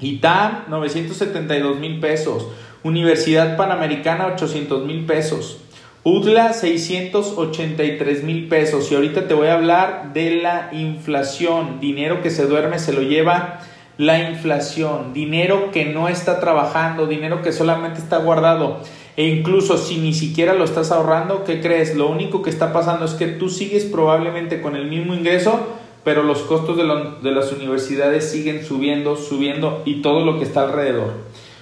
ITAM, 0.00 0.64
972 0.68 1.78
mil 1.78 2.00
pesos. 2.00 2.46
Universidad 2.82 3.56
Panamericana, 3.56 4.26
800 4.28 4.84
mil 4.84 5.04
pesos. 5.06 5.58
UDLA, 6.04 6.52
683 6.52 8.22
mil 8.22 8.48
pesos. 8.48 8.90
Y 8.90 8.94
ahorita 8.94 9.26
te 9.28 9.34
voy 9.34 9.48
a 9.48 9.54
hablar 9.54 10.12
de 10.14 10.40
la 10.42 10.70
inflación. 10.72 11.80
Dinero 11.80 12.22
que 12.22 12.30
se 12.30 12.46
duerme 12.46 12.78
se 12.78 12.92
lo 12.92 13.02
lleva 13.02 13.60
la 13.98 14.30
inflación. 14.30 15.12
Dinero 15.12 15.70
que 15.72 15.84
no 15.84 16.08
está 16.08 16.40
trabajando, 16.40 17.06
dinero 17.06 17.42
que 17.42 17.52
solamente 17.52 17.98
está 17.98 18.18
guardado. 18.18 18.80
E 19.16 19.26
incluso 19.26 19.76
si 19.76 19.98
ni 19.98 20.14
siquiera 20.14 20.54
lo 20.54 20.62
estás 20.62 20.92
ahorrando, 20.92 21.42
¿qué 21.42 21.60
crees? 21.60 21.96
Lo 21.96 22.08
único 22.08 22.40
que 22.40 22.50
está 22.50 22.72
pasando 22.72 23.04
es 23.04 23.14
que 23.14 23.26
tú 23.26 23.50
sigues 23.50 23.84
probablemente 23.84 24.62
con 24.62 24.76
el 24.76 24.86
mismo 24.86 25.12
ingreso, 25.12 25.66
pero 26.08 26.22
los 26.22 26.38
costos 26.38 26.78
de, 26.78 26.84
las 27.32 27.52
universidades 27.52 28.30
siguen 28.30 28.64
subiendo, 28.64 29.14
subiendo 29.14 29.82
y 29.84 30.00
todo 30.00 30.24
lo 30.24 30.38
que 30.38 30.44
está 30.46 30.62
alrededor. 30.62 31.12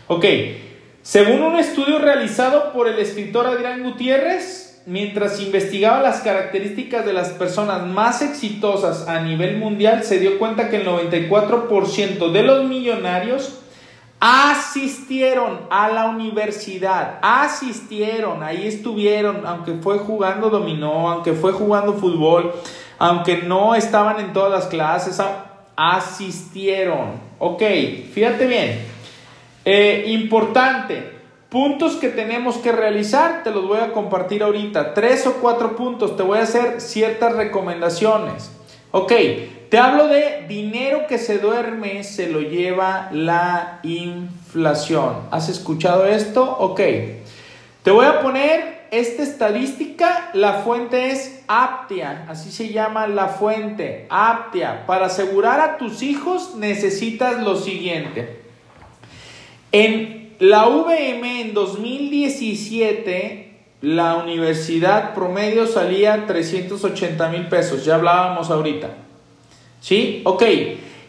Ok, 0.07 0.25
según 1.03 1.43
un 1.43 1.57
estudio 1.57 1.99
realizado 1.99 2.73
por 2.73 2.87
el 2.87 2.97
escritor 3.01 3.49
Adrián 3.49 3.83
Gutiérrez, 3.83 4.85
mientras 4.87 5.41
investigaba 5.41 6.01
las 6.01 6.21
características 6.21 7.05
de 7.05 7.13
las 7.13 7.31
personas 7.31 7.89
más 7.89 8.23
exitosas 8.23 9.09
a 9.09 9.21
nivel 9.21 9.57
mundial, 9.57 10.05
se 10.05 10.21
dio 10.21 10.39
cuenta 10.39 10.71
que 10.71 10.77
el 10.77 10.87
94% 10.87 12.31
de 12.31 12.43
los 12.45 12.69
millonarios 12.69 13.59
asistieron 14.21 15.63
a 15.71 15.89
la 15.89 16.07
universidad, 16.07 17.19
asistieron, 17.21 18.45
ahí 18.45 18.69
estuvieron, 18.69 19.45
aunque 19.45 19.73
fue 19.73 19.99
jugando 19.99 20.51
dominó, 20.51 21.11
aunque 21.11 21.33
fue 21.33 21.51
jugando 21.51 21.95
fútbol, 21.95 22.53
aunque 22.99 23.43
no 23.43 23.75
estaban 23.75 24.21
en 24.21 24.33
todas 24.33 24.51
las 24.51 24.67
clases, 24.67 25.21
asistieron. 25.77 27.21
Ok, 27.39 27.63
fíjate 28.13 28.47
bien. 28.47 28.81
Eh, 29.65 30.05
importante, 30.09 31.13
puntos 31.49 31.97
que 31.97 32.09
tenemos 32.09 32.57
que 32.57 32.73
realizar, 32.73 33.43
te 33.43 33.51
los 33.51 33.67
voy 33.67 33.81
a 33.81 33.93
compartir 33.93 34.43
ahorita. 34.43 34.95
Tres 34.95 35.27
o 35.27 35.35
cuatro 35.35 35.77
puntos, 35.77 36.17
te 36.17 36.23
voy 36.23 36.39
a 36.39 36.43
hacer 36.43 36.81
ciertas 36.81 37.35
recomendaciones. 37.35 38.51
Ok, 38.93 39.13
te 39.69 39.79
hablo 39.79 40.07
de 40.07 40.45
dinero 40.49 41.07
que 41.09 41.19
se 41.19 41.39
duerme, 41.39 42.05
se 42.05 42.29
lo 42.31 42.41
lleva 42.41 43.09
la 43.13 43.81
inflación. 43.83 45.17
¿Has 45.31 45.49
escuchado 45.49 46.07
esto? 46.07 46.45
Ok. 46.59 46.81
Te 47.83 47.91
voy 47.91 48.07
a 48.07 48.21
poner 48.21 48.76
esta 48.91 49.23
estadística, 49.23 50.31
la 50.35 50.55
fuente 50.55 51.11
es 51.11 51.43
Aptia, 51.49 52.27
así 52.29 52.51
se 52.51 52.69
llama 52.69 53.07
la 53.07 53.29
fuente, 53.29 54.07
Aptia. 54.09 54.87
Para 54.87 55.07
asegurar 55.07 55.61
a 55.61 55.79
tus 55.79 56.03
hijos 56.03 56.55
necesitas 56.57 57.43
lo 57.43 57.57
siguiente. 57.57 58.41
En 59.73 60.35
la 60.39 60.67
VM 60.67 61.41
en 61.41 61.55
2017, 61.55 63.55
la 63.83 64.17
universidad 64.17 65.15
promedio 65.15 65.67
salía 65.67 66.27
380 66.27 67.29
mil 67.29 67.49
pesos, 67.49 67.85
ya 67.85 67.97
hablábamos 67.97 68.51
ahorita. 68.51 68.91
¿Sí? 69.81 70.23
Ok. 70.25 70.43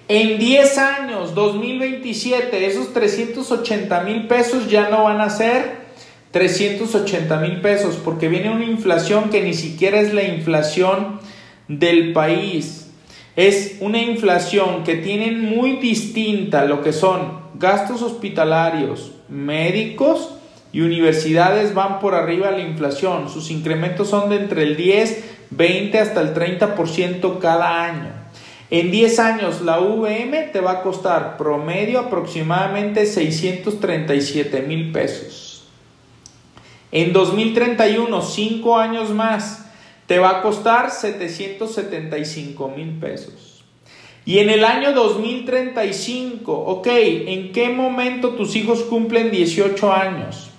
En 0.10 0.40
10 0.40 0.78
años, 0.78 1.36
2027, 1.36 2.66
esos 2.66 2.94
380 2.94 4.02
mil 4.02 4.28
pesos 4.28 4.70
ya 4.70 4.90
no 4.90 5.04
van 5.04 5.20
a 5.20 5.30
ser 5.30 5.87
380 6.32 7.40
mil 7.40 7.62
pesos 7.62 7.96
porque 8.04 8.28
viene 8.28 8.50
una 8.50 8.66
inflación 8.66 9.30
que 9.30 9.42
ni 9.42 9.54
siquiera 9.54 10.00
es 10.00 10.14
la 10.14 10.24
inflación 10.24 11.20
del 11.68 12.14
país. 12.14 12.90
Es 13.36 13.78
una 13.82 14.02
inflación 14.02 14.84
que 14.84 14.96
tienen 14.96 15.42
muy 15.42 15.74
distinta 15.78 16.66
lo 16.66 16.82
que 16.82 16.92
son 16.92 17.40
gastos 17.56 18.02
hospitalarios, 18.02 19.12
médicos 19.30 20.34
y 20.74 20.82
universidades 20.82 21.74
van 21.74 22.00
por 22.00 22.16
arriba 22.16 22.52
de 22.52 22.58
la 22.58 22.64
inflación. 22.64 23.30
Sus 23.30 23.52
incrementos 23.52 24.10
son 24.10 24.30
de 24.30 24.38
entre 24.38 24.64
el 24.64 24.76
10, 24.76 25.24
20 25.52 26.00
hasta 26.00 26.22
el 26.22 26.34
30% 26.34 27.40
cada 27.40 27.84
año. 27.84 28.10
En 28.70 28.92
10 28.92 29.20
años 29.20 29.62
la 29.62 29.80
VM 29.80 30.50
te 30.52 30.60
va 30.60 30.72
a 30.72 30.82
costar 30.82 31.38
promedio 31.38 32.00
aproximadamente 32.00 33.06
637 33.06 34.62
mil 34.64 34.92
pesos. 34.92 35.47
En 36.92 37.12
2031, 37.14 38.22
5 38.22 38.78
años 38.78 39.10
más, 39.10 39.66
te 40.06 40.20
va 40.20 40.40
a 40.40 40.42
costar 40.42 40.90
775 40.90 42.70
mil 42.70 42.92
pesos. 43.00 43.64
Y 44.26 44.40
en 44.40 44.50
el 44.50 44.66
año 44.66 44.94
2035, 44.94 46.52
ok, 46.52 46.88
¿en 46.88 47.52
qué 47.52 47.70
momento 47.70 48.32
tus 48.32 48.56
hijos 48.56 48.82
cumplen 48.84 49.32
18 49.32 49.94
años? 49.94 50.50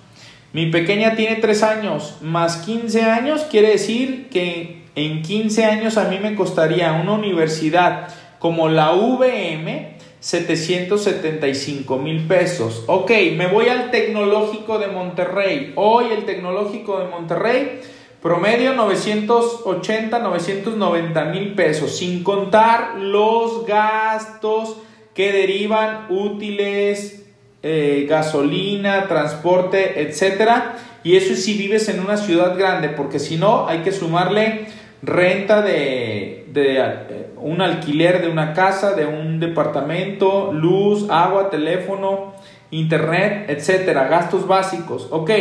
Mi 0.53 0.67
pequeña 0.67 1.15
tiene 1.15 1.35
3 1.35 1.63
años, 1.63 2.17
más 2.21 2.57
15 2.57 3.03
años, 3.03 3.41
quiere 3.43 3.69
decir 3.69 4.29
que 4.29 4.83
en 4.95 5.21
15 5.21 5.65
años 5.65 5.97
a 5.97 6.05
mí 6.05 6.17
me 6.19 6.35
costaría 6.35 6.93
una 6.93 7.13
universidad 7.13 8.07
como 8.39 8.69
la 8.69 8.91
VM 8.93 9.98
775 10.19 11.97
mil 11.97 12.27
pesos. 12.27 12.83
Ok, 12.87 13.11
me 13.35 13.47
voy 13.47 13.67
al 13.69 13.91
tecnológico 13.91 14.79
de 14.79 14.87
Monterrey. 14.87 15.73
Hoy 15.75 16.07
el 16.11 16.25
tecnológico 16.25 16.99
de 16.99 17.07
Monterrey 17.07 17.81
Promedio 18.21 18.73
980, 18.73 20.19
990 20.19 21.25
mil 21.25 21.53
pesos, 21.53 21.97
sin 21.97 22.21
contar 22.21 22.95
los 22.97 23.65
gastos 23.65 24.75
que 25.13 25.31
derivan 25.31 26.07
útiles, 26.09 27.25
eh, 27.63 28.05
gasolina, 28.09 29.07
transporte, 29.07 30.01
etcétera. 30.01 30.75
Y 31.01 31.15
eso 31.15 31.33
si 31.33 31.53
vives 31.53 31.87
en 31.87 32.01
una 32.01 32.17
ciudad 32.17 32.57
grande, 32.57 32.89
porque 32.89 33.19
si 33.19 33.37
no, 33.37 33.69
hay 33.69 33.83
que 33.83 33.93
sumarle 33.93 34.67
renta 35.01 35.61
de, 35.61 36.45
de 36.51 36.77
eh, 36.77 37.29
un 37.37 37.61
alquiler 37.61 38.21
de 38.21 38.29
una 38.29 38.53
casa, 38.53 38.93
de 38.93 39.05
un 39.05 39.39
departamento, 39.39 40.51
luz, 40.51 41.09
agua, 41.09 41.49
teléfono, 41.49 42.33
internet, 42.71 43.45
etcétera, 43.49 44.07
gastos 44.07 44.47
básicos. 44.47 45.07
Ok. 45.11 45.31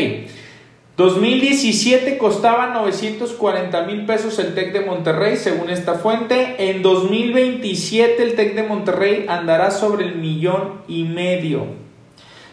2017 0.96 2.18
costaba 2.18 2.74
940 2.74 3.82
mil 3.82 4.04
pesos 4.04 4.36
el 4.40 4.54
TEC 4.54 4.72
de 4.72 4.80
Monterrey, 4.80 5.36
según 5.36 5.70
esta 5.70 5.94
fuente. 5.94 6.56
En 6.70 6.82
2027 6.82 8.20
el 8.20 8.34
TEC 8.34 8.56
de 8.56 8.64
Monterrey 8.64 9.26
andará 9.28 9.70
sobre 9.70 10.06
el 10.06 10.16
millón 10.16 10.82
y 10.88 11.04
medio. 11.04 11.66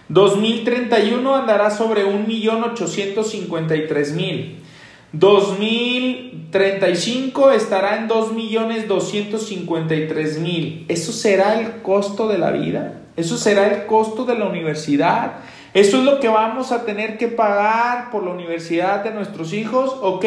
2031 0.09 1.35
andará 1.35 1.71
sobre 1.71 2.05
un 2.05 2.27
millón 2.27 2.63
853 2.63 4.13
mil. 4.13 4.59
2035 5.19 7.51
estará 7.51 7.97
en 7.97 8.07
2 8.07 8.31
millones 8.33 8.87
253 8.87 10.39
mil. 10.39 10.85
¿Eso 10.89 11.11
será 11.11 11.59
el 11.59 11.81
costo 11.81 12.27
de 12.27 12.37
la 12.37 12.51
vida? 12.51 13.01
¿Eso 13.15 13.37
será 13.37 13.65
el 13.67 13.85
costo 13.85 14.25
de 14.25 14.37
la 14.37 14.45
universidad? 14.45 15.37
¿Eso 15.73 15.99
es 15.99 16.03
lo 16.03 16.19
que 16.19 16.27
vamos 16.27 16.71
a 16.71 16.85
tener 16.85 17.17
que 17.17 17.29
pagar 17.29 18.11
por 18.11 18.23
la 18.23 18.29
universidad 18.31 19.03
de 19.03 19.09
nuestros 19.11 19.53
hijos? 19.53 19.95
Ok, 20.01 20.25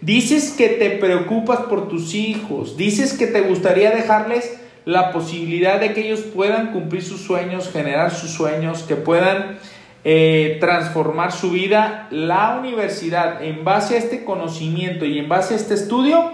dices 0.00 0.52
que 0.52 0.68
te 0.68 0.90
preocupas 0.90 1.58
por 1.60 1.88
tus 1.88 2.14
hijos, 2.14 2.76
dices 2.76 3.14
que 3.14 3.26
te 3.26 3.40
gustaría 3.40 3.90
dejarles 3.90 4.58
la 4.84 5.12
posibilidad 5.12 5.80
de 5.80 5.94
que 5.94 6.06
ellos 6.06 6.20
puedan 6.20 6.72
cumplir 6.72 7.02
sus 7.02 7.20
sueños, 7.20 7.70
generar 7.72 8.12
sus 8.12 8.30
sueños, 8.30 8.82
que 8.82 8.96
puedan 8.96 9.58
eh, 10.04 10.58
transformar 10.60 11.32
su 11.32 11.50
vida, 11.50 12.08
la 12.10 12.56
universidad, 12.58 13.42
en 13.42 13.64
base 13.64 13.94
a 13.94 13.98
este 13.98 14.24
conocimiento 14.24 15.04
y 15.04 15.18
en 15.18 15.28
base 15.28 15.54
a 15.54 15.56
este 15.56 15.74
estudio, 15.74 16.32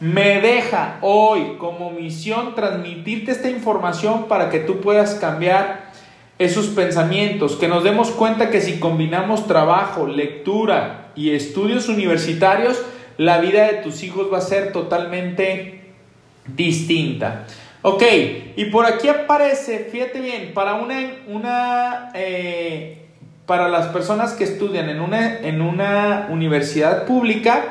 me 0.00 0.40
deja 0.40 0.98
hoy 1.02 1.56
como 1.58 1.90
misión 1.90 2.54
transmitirte 2.54 3.32
esta 3.32 3.50
información 3.50 4.24
para 4.28 4.48
que 4.48 4.60
tú 4.60 4.80
puedas 4.80 5.14
cambiar 5.16 5.90
esos 6.38 6.68
pensamientos, 6.68 7.56
que 7.56 7.68
nos 7.68 7.84
demos 7.84 8.10
cuenta 8.10 8.48
que 8.48 8.62
si 8.62 8.80
combinamos 8.80 9.46
trabajo, 9.46 10.06
lectura 10.06 11.10
y 11.14 11.32
estudios 11.34 11.90
universitarios, 11.90 12.82
la 13.18 13.42
vida 13.42 13.66
de 13.66 13.74
tus 13.82 14.02
hijos 14.02 14.32
va 14.32 14.38
a 14.38 14.40
ser 14.40 14.72
totalmente 14.72 15.82
distinta. 16.46 17.44
Ok, 17.82 18.02
y 18.56 18.64
por 18.66 18.86
aquí 18.86 19.08
aparece, 19.08 19.90
fíjate 19.92 20.22
bien, 20.22 20.52
para 20.54 20.76
una, 20.76 22.10
eh, 22.14 23.09
para 23.50 23.68
las 23.68 23.88
personas 23.88 24.34
que 24.34 24.44
estudian 24.44 24.88
en 24.90 25.00
una, 25.00 25.40
en 25.40 25.60
una 25.60 26.28
universidad 26.30 27.04
pública, 27.04 27.64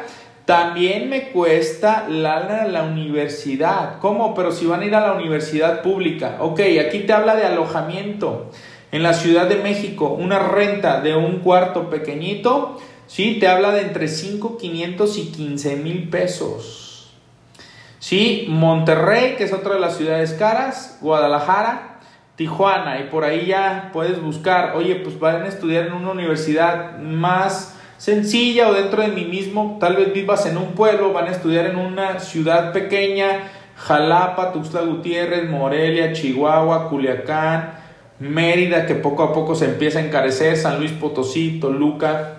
también 0.43 1.09
me 1.09 1.29
cuesta 1.29 2.05
la, 2.09 2.67
la 2.67 2.83
universidad. 2.83 3.97
¿Cómo? 3.99 4.35
Pero 4.35 4.51
si 4.51 4.65
van 4.65 4.81
a 4.81 4.85
ir 4.85 4.93
a 4.93 4.99
la 4.99 5.13
universidad 5.13 5.81
pública. 5.81 6.35
Ok, 6.41 6.59
aquí 6.85 6.99
te 7.07 7.13
habla 7.13 7.37
de 7.37 7.45
alojamiento. 7.45 8.51
En 8.91 9.03
la 9.03 9.13
Ciudad 9.13 9.47
de 9.47 9.55
México, 9.55 10.09
una 10.09 10.39
renta 10.39 10.99
de 10.99 11.15
un 11.15 11.39
cuarto 11.39 11.89
pequeñito, 11.89 12.77
¿sí? 13.07 13.37
Te 13.39 13.47
habla 13.47 13.71
de 13.71 13.83
entre 13.83 14.09
5, 14.09 14.57
500 14.57 15.17
y 15.17 15.31
15 15.31 15.75
mil 15.77 16.09
pesos. 16.09 17.09
¿Sí? 17.99 18.47
Monterrey, 18.49 19.35
que 19.37 19.45
es 19.45 19.53
otra 19.53 19.75
de 19.75 19.79
las 19.79 19.95
ciudades 19.95 20.33
caras, 20.33 20.97
Guadalajara, 20.99 21.98
Tijuana, 22.39 23.01
y 23.01 23.09
por 23.09 23.25
ahí 23.25 23.47
ya 23.47 23.89
puedes 23.91 24.21
buscar, 24.21 24.73
oye, 24.73 24.95
pues 24.95 25.19
van 25.19 25.43
a 25.43 25.47
estudiar 25.49 25.87
en 25.87 25.93
una 25.93 26.11
universidad 26.11 26.97
más 26.97 27.77
sencilla 27.97 28.69
o 28.69 28.73
dentro 28.73 29.01
de 29.01 29.09
mí 29.09 29.25
mismo, 29.25 29.75
tal 29.77 29.97
vez 29.97 30.13
vivas 30.13 30.45
en 30.45 30.55
un 30.55 30.67
pueblo, 30.67 31.11
van 31.11 31.27
a 31.27 31.31
estudiar 31.31 31.65
en 31.65 31.75
una 31.75 32.21
ciudad 32.21 32.71
pequeña, 32.71 33.51
Jalapa, 33.75 34.53
Tuxtla 34.53 34.83
Gutiérrez, 34.83 35.49
Morelia, 35.49 36.13
Chihuahua, 36.13 36.87
Culiacán, 36.87 37.73
Mérida, 38.19 38.85
que 38.85 38.95
poco 38.95 39.23
a 39.23 39.33
poco 39.33 39.53
se 39.53 39.65
empieza 39.65 39.99
a 39.99 40.05
encarecer, 40.05 40.55
San 40.55 40.79
Luis 40.79 40.93
Potosí, 40.93 41.59
Toluca, 41.59 42.35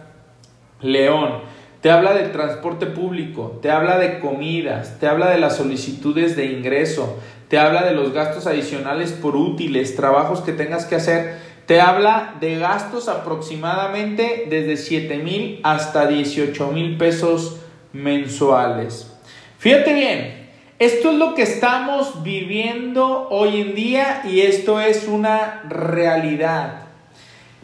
León. 0.80 1.40
Te 1.82 1.90
habla 1.90 2.14
del 2.14 2.32
transporte 2.32 2.86
público, 2.86 3.58
te 3.60 3.70
habla 3.70 3.98
de 3.98 4.18
comidas, 4.18 4.98
te 4.98 5.06
habla 5.06 5.28
de 5.28 5.38
las 5.38 5.58
solicitudes 5.58 6.36
de 6.36 6.46
ingreso, 6.46 7.18
te 7.50 7.58
habla 7.58 7.82
de 7.82 7.92
los 7.92 8.14
gastos 8.14 8.46
adicionales 8.46 9.12
por 9.12 9.36
útiles, 9.36 9.94
trabajos 9.94 10.40
que 10.40 10.52
tengas 10.52 10.86
que 10.86 10.94
hacer 10.94 11.50
te 11.70 11.80
habla 11.80 12.34
de 12.40 12.58
gastos 12.58 13.06
aproximadamente 13.06 14.46
desde 14.50 14.76
7 14.76 15.18
mil 15.18 15.60
hasta 15.62 16.08
18 16.08 16.66
mil 16.72 16.98
pesos 16.98 17.60
mensuales. 17.92 19.14
Fíjate 19.58 19.94
bien, 19.94 20.50
esto 20.80 21.12
es 21.12 21.16
lo 21.16 21.36
que 21.36 21.42
estamos 21.42 22.24
viviendo 22.24 23.28
hoy 23.30 23.60
en 23.60 23.76
día 23.76 24.22
y 24.24 24.40
esto 24.40 24.80
es 24.80 25.06
una 25.06 25.62
realidad. 25.68 26.86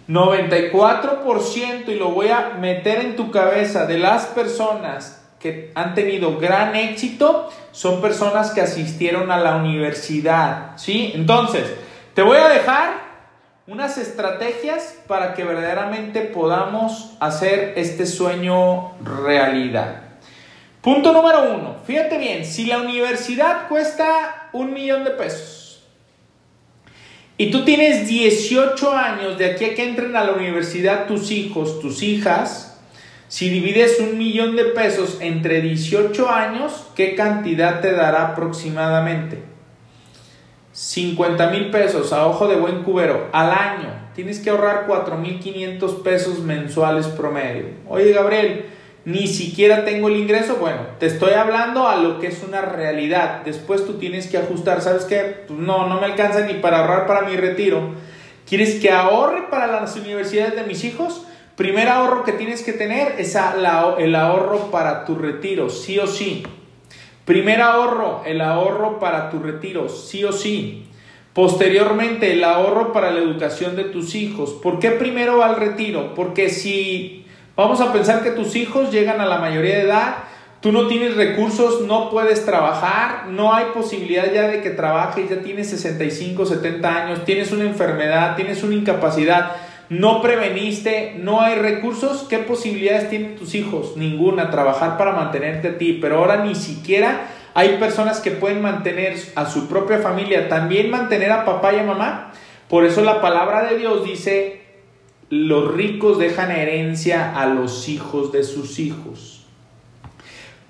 94% 0.07 1.89
y 1.89 1.95
lo 1.97 2.11
voy 2.11 2.29
a 2.29 2.51
meter 2.61 3.01
en 3.01 3.17
tu 3.17 3.33
cabeza 3.33 3.87
de 3.87 3.99
las 3.99 4.27
personas 4.27 5.21
que 5.41 5.73
han 5.75 5.97
tenido 5.97 6.39
gran 6.39 6.77
éxito 6.77 7.49
son 7.77 8.01
personas 8.01 8.53
que 8.53 8.63
asistieron 8.63 9.31
a 9.31 9.37
la 9.37 9.57
universidad, 9.57 10.79
¿sí? 10.79 11.13
Entonces, 11.15 11.75
te 12.15 12.23
voy 12.23 12.39
a 12.39 12.49
dejar 12.49 13.03
unas 13.67 13.99
estrategias 13.99 14.97
para 15.07 15.35
que 15.35 15.45
verdaderamente 15.45 16.23
podamos 16.23 17.11
hacer 17.21 17.75
este 17.77 18.07
sueño 18.07 18.93
realidad. 19.05 20.05
Punto 20.81 21.13
número 21.13 21.53
uno, 21.53 21.77
fíjate 21.87 22.17
bien, 22.17 22.47
si 22.47 22.65
la 22.65 22.79
universidad 22.79 23.69
cuesta 23.69 24.49
un 24.55 24.73
millón 24.73 25.05
de 25.05 25.11
pesos 25.11 25.85
y 27.37 27.51
tú 27.51 27.63
tienes 27.67 28.09
18 28.09 28.91
años 28.91 29.37
de 29.37 29.51
aquí 29.51 29.67
a 29.67 29.75
que 29.75 29.87
entren 29.87 30.17
a 30.17 30.25
la 30.25 30.33
universidad 30.33 31.07
tus 31.07 31.31
hijos, 31.31 31.79
tus 31.81 32.03
hijas, 32.03 32.66
si 33.29 33.49
divides 33.49 33.99
un 33.99 34.19
millón 34.19 34.55
de 34.55 34.65
pesos 34.67 35.19
entre 35.21 35.61
18 35.61 36.31
años, 36.31 36.87
¿qué 36.95 37.15
cantidad 37.15 37.81
te 37.81 37.93
dará 37.93 38.29
aproximadamente? 38.29 39.43
50 40.73 41.51
mil 41.51 41.71
pesos 41.71 42.13
a 42.13 42.27
ojo 42.27 42.47
de 42.47 42.57
buen 42.57 42.83
cubero 42.83 43.29
al 43.33 43.51
año. 43.51 43.89
Tienes 44.15 44.39
que 44.39 44.51
ahorrar 44.51 44.85
4 44.87 45.17
mil 45.17 45.41
500 45.41 45.95
pesos 45.97 46.41
mensuales 46.41 47.07
promedio. 47.09 47.65
Oye, 47.89 48.13
Gabriel, 48.13 48.67
ni 49.05 49.27
siquiera 49.27 49.85
tengo 49.85 50.09
el 50.09 50.17
ingreso. 50.17 50.57
Bueno, 50.57 50.83
te 50.99 51.07
estoy 51.07 51.33
hablando 51.33 51.89
a 51.89 51.97
lo 51.97 52.21
que 52.21 52.27
es 52.27 52.43
una 52.47 52.61
realidad. 52.61 53.43
Después 53.45 53.87
tú 53.87 53.95
tienes 53.95 54.27
que 54.27 54.39
ajustar. 54.39 54.83
¿Sabes 54.83 55.05
qué? 55.05 55.45
Pues 55.47 55.59
no, 55.59 55.89
no 55.89 55.99
me 55.99 56.07
alcanza 56.07 56.41
ni 56.41 56.55
para 56.55 56.81
ahorrar 56.81 57.07
para 57.07 57.23
mi 57.23 57.37
retiro. 57.37 57.95
¿Quieres 58.49 58.75
que 58.77 58.91
ahorre 58.91 59.49
para 59.51 59.67
las 59.67 59.97
universidades 59.97 60.57
de 60.57 60.65
mis 60.65 60.85
hijos? 60.85 61.27
Primer 61.57 61.89
ahorro 61.89 62.23
que 62.23 62.33
tienes 62.33 62.63
que 62.63 62.75
tener 62.75 63.15
es 63.19 63.35
el 63.35 64.15
ahorro 64.15 64.71
para 64.71 65.07
tu 65.07 65.15
retiro, 65.15 65.71
sí 65.71 65.99
o 65.99 66.07
sí. 66.07 66.43
Primer 67.25 67.63
ahorro, 67.63 68.23
el 68.27 68.43
ahorro 68.43 69.01
para 69.01 69.31
tu 69.31 69.39
retiro, 69.39 69.89
sí 69.89 70.23
o 70.23 70.33
sí. 70.33 70.87
Posteriormente, 71.33 72.35
el 72.35 72.45
ahorro 72.45 72.93
para 72.93 73.11
la 73.11 73.21
educación 73.21 73.75
de 73.75 73.85
tus 73.85 74.15
hijos. 74.15 74.53
¿Por 74.63 74.79
qué 74.79 74.91
primero 74.91 75.39
va 75.39 75.47
al 75.47 75.57
retiro? 75.57 76.15
Porque 76.15 76.51
si 76.51 77.25
vamos 77.57 77.81
a 77.81 77.91
pensar 77.91 78.23
que 78.23 78.33
tus 78.33 78.55
hijos 78.55 78.93
llegan 78.93 79.23
a 79.23 79.27
la 79.27 79.39
mayoría 79.39 79.77
de 79.77 79.83
edad, 79.83 80.15
tú 80.61 80.73
no 80.73 80.89
tienes 80.89 81.17
recursos, 81.17 81.81
no 81.81 82.11
puedes 82.11 82.45
trabajar, 82.45 83.29
no 83.29 83.55
hay 83.55 83.67
posibilidad 83.73 84.31
ya 84.31 84.49
de 84.49 84.61
que 84.61 84.71
trabajes, 84.71 85.31
ya 85.31 85.41
tienes 85.41 85.71
65, 85.71 86.45
70 86.45 87.05
años, 87.05 87.25
tienes 87.25 87.51
una 87.51 87.65
enfermedad, 87.65 88.37
tienes 88.37 88.63
una 88.63 88.75
incapacidad 88.75 89.57
no 89.89 90.21
preveniste, 90.21 91.15
no 91.19 91.41
hay 91.41 91.57
recursos, 91.57 92.27
¿qué 92.29 92.39
posibilidades 92.39 93.09
tienen 93.09 93.37
tus 93.37 93.55
hijos? 93.55 93.97
Ninguna, 93.97 94.51
trabajar 94.51 94.99
para 94.99 95.13
mantenerte 95.13 95.69
a 95.69 95.79
ti, 95.79 95.99
pero 96.01 96.19
ahora 96.19 96.45
ni 96.45 96.55
siquiera 96.55 97.29
hay 97.55 97.77
personas 97.79 98.21
que 98.21 98.33
pueden 98.33 98.63
mantener 98.63 99.17
a 99.37 99.47
su 99.47 99.69
propia 99.69 99.99
familia, 99.99 100.49
también 100.49 100.91
mantener 100.91 101.31
a 101.31 101.45
papá 101.45 101.73
y 101.73 101.79
a 101.79 101.85
mamá. 101.85 102.33
Por 102.69 102.85
eso 102.85 103.03
la 103.03 103.21
palabra 103.21 103.71
de 103.71 103.79
Dios 103.79 104.05
dice, 104.05 104.63
los 105.31 105.73
ricos 105.75 106.19
dejan 106.19 106.51
herencia 106.51 107.41
a 107.41 107.47
los 107.47 107.89
hijos 107.89 108.33
de 108.33 108.43
sus 108.43 108.81
hijos. 108.81 109.47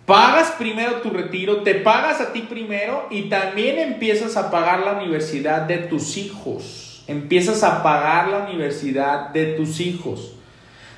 Pagas 0.05 0.53
primero 0.59 0.97
tu 0.97 1.11
retiro, 1.11 1.63
te 1.63 1.75
pagas 1.75 2.21
a 2.21 2.33
ti 2.33 2.43
primero 2.43 3.09
y 3.11 3.23
también 3.23 3.79
empiezas 3.79 4.37
a 4.37 4.51
pagar 4.51 4.81
la 4.81 4.93
universidad 4.93 5.63
de 5.63 5.79
tus 5.79 6.17
hijos 6.17 6.86
empiezas 7.07 7.63
a 7.63 7.83
pagar 7.83 8.29
la 8.29 8.39
universidad 8.49 9.31
de 9.31 9.55
tus 9.55 9.81
hijos. 9.81 10.35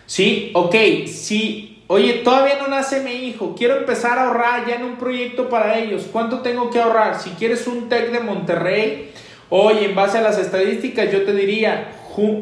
¿Sí? 0.07 0.51
Ok, 0.55 0.75
sí. 1.07 1.83
Oye, 1.87 2.21
todavía 2.25 2.59
no 2.59 2.69
nace 2.69 3.01
mi 3.01 3.13
hijo, 3.13 3.55
quiero 3.57 3.77
empezar 3.77 4.19
a 4.19 4.29
ahorrar 4.29 4.67
ya 4.67 4.75
en 4.75 4.85
un 4.85 4.97
proyecto 4.97 5.49
para 5.49 5.79
ellos. 5.79 6.07
¿Cuánto 6.13 6.41
tengo 6.41 6.71
que 6.71 6.81
ahorrar? 6.81 7.19
Si 7.19 7.31
quieres 7.31 7.67
un 7.67 7.89
TEC 7.89 8.13
de 8.13 8.21
Monterrey, 8.21 9.13
oye, 9.49 9.87
en 9.87 9.95
base 9.95 10.19
a 10.19 10.21
las 10.21 10.39
estadísticas 10.39 11.11
yo 11.11 11.23
te 11.23 11.33
diría, 11.33 11.89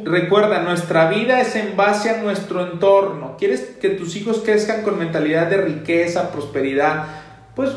recuerda, 0.04 0.62
nuestra 0.62 1.08
vida 1.10 1.40
es 1.40 1.54
en 1.56 1.76
base 1.76 2.10
a 2.10 2.22
nuestro 2.22 2.66
entorno. 2.72 3.36
¿Quieres 3.38 3.60
que 3.80 3.90
tus 3.90 4.16
hijos 4.16 4.42
crezcan 4.44 4.82
con 4.82 4.98
mentalidad 4.98 5.46
de 5.46 5.58
riqueza, 5.58 6.32
prosperidad? 6.32 7.06
Pues 7.54 7.70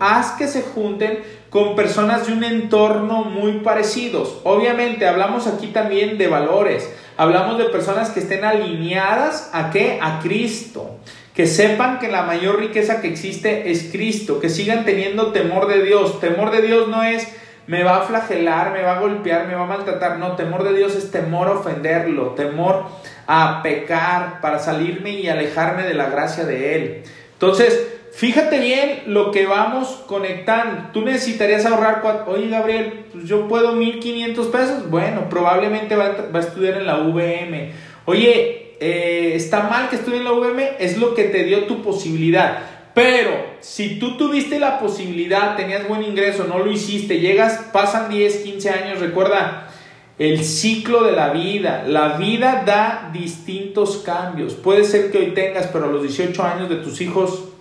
haz 0.00 0.32
que 0.32 0.48
se 0.48 0.62
junten 0.62 1.20
con 1.52 1.76
personas 1.76 2.26
de 2.26 2.32
un 2.32 2.44
entorno 2.44 3.24
muy 3.24 3.58
parecidos. 3.58 4.40
Obviamente 4.42 5.06
hablamos 5.06 5.46
aquí 5.46 5.66
también 5.66 6.16
de 6.16 6.26
valores, 6.26 6.90
hablamos 7.18 7.58
de 7.58 7.66
personas 7.66 8.08
que 8.08 8.20
estén 8.20 8.42
alineadas 8.42 9.50
a 9.52 9.70
qué? 9.70 9.98
A 10.00 10.20
Cristo. 10.20 10.96
Que 11.34 11.46
sepan 11.46 11.98
que 11.98 12.08
la 12.08 12.22
mayor 12.22 12.58
riqueza 12.58 13.02
que 13.02 13.08
existe 13.08 13.70
es 13.70 13.90
Cristo, 13.92 14.40
que 14.40 14.48
sigan 14.48 14.86
teniendo 14.86 15.32
temor 15.32 15.66
de 15.66 15.82
Dios. 15.82 16.20
Temor 16.20 16.52
de 16.52 16.62
Dios 16.62 16.88
no 16.88 17.02
es 17.02 17.28
me 17.66 17.84
va 17.84 17.98
a 17.98 18.02
flagelar, 18.02 18.72
me 18.72 18.82
va 18.82 18.96
a 18.96 19.00
golpear, 19.00 19.46
me 19.46 19.54
va 19.54 19.64
a 19.64 19.66
maltratar. 19.66 20.18
No, 20.18 20.36
temor 20.36 20.64
de 20.64 20.74
Dios 20.74 20.96
es 20.96 21.10
temor 21.10 21.48
a 21.48 21.52
ofenderlo, 21.52 22.30
temor 22.30 22.86
a 23.26 23.60
pecar 23.62 24.40
para 24.40 24.58
salirme 24.58 25.10
y 25.10 25.28
alejarme 25.28 25.82
de 25.82 25.94
la 25.94 26.06
gracia 26.06 26.44
de 26.44 26.76
Él. 26.76 27.02
Entonces, 27.34 27.92
Fíjate 28.12 28.60
bien 28.60 29.04
lo 29.06 29.30
que 29.30 29.46
vamos 29.46 30.02
conectando. 30.06 30.90
Tú 30.92 31.00
necesitarías 31.00 31.64
ahorrar, 31.64 32.02
oye 32.26 32.48
Gabriel, 32.50 33.06
pues 33.10 33.24
yo 33.24 33.48
puedo 33.48 33.72
1500 33.72 34.46
pesos. 34.48 34.90
Bueno, 34.90 35.30
probablemente 35.30 35.96
va 35.96 36.14
a, 36.32 36.38
estudiar 36.38 36.74
en 36.74 36.86
la 36.86 36.98
VM. 36.98 37.72
Oye, 38.04 38.76
eh, 38.80 39.32
está 39.34 39.62
mal 39.62 39.88
que 39.88 39.96
estudie 39.96 40.18
en 40.18 40.24
la 40.24 40.32
VM, 40.32 40.72
es 40.78 40.98
lo 40.98 41.14
que 41.14 41.24
te 41.24 41.44
dio 41.44 41.64
tu 41.64 41.82
posibilidad. 41.82 42.58
Pero 42.94 43.30
si 43.60 43.98
tú 43.98 44.18
tuviste 44.18 44.58
la 44.58 44.78
posibilidad, 44.78 45.56
tenías 45.56 45.88
buen 45.88 46.04
ingreso, 46.04 46.44
no 46.44 46.58
lo 46.58 46.70
hiciste, 46.70 47.18
llegas, 47.18 47.70
pasan 47.72 48.10
10, 48.10 48.36
15 48.36 48.70
años, 48.70 49.00
recuerda, 49.00 49.70
el 50.18 50.44
ciclo 50.44 51.04
de 51.04 51.12
la 51.12 51.30
vida. 51.30 51.84
La 51.88 52.18
vida 52.18 52.62
da 52.66 53.10
distintos 53.10 54.02
cambios. 54.04 54.52
Puede 54.52 54.84
ser 54.84 55.10
que 55.10 55.16
hoy 55.16 55.26
tengas, 55.28 55.68
pero 55.68 55.86
a 55.86 55.88
los 55.88 56.02
18 56.02 56.42
años 56.44 56.68
de 56.68 56.76
tus 56.76 57.00
hijos 57.00 57.51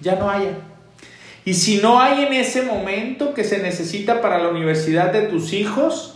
ya 0.00 0.16
no 0.16 0.30
haya. 0.30 0.58
Y 1.44 1.54
si 1.54 1.78
no 1.78 2.00
hay 2.00 2.24
en 2.24 2.32
ese 2.32 2.62
momento 2.62 3.32
que 3.34 3.44
se 3.44 3.58
necesita 3.58 4.20
para 4.20 4.38
la 4.38 4.48
universidad 4.48 5.12
de 5.12 5.22
tus 5.22 5.52
hijos, 5.52 6.14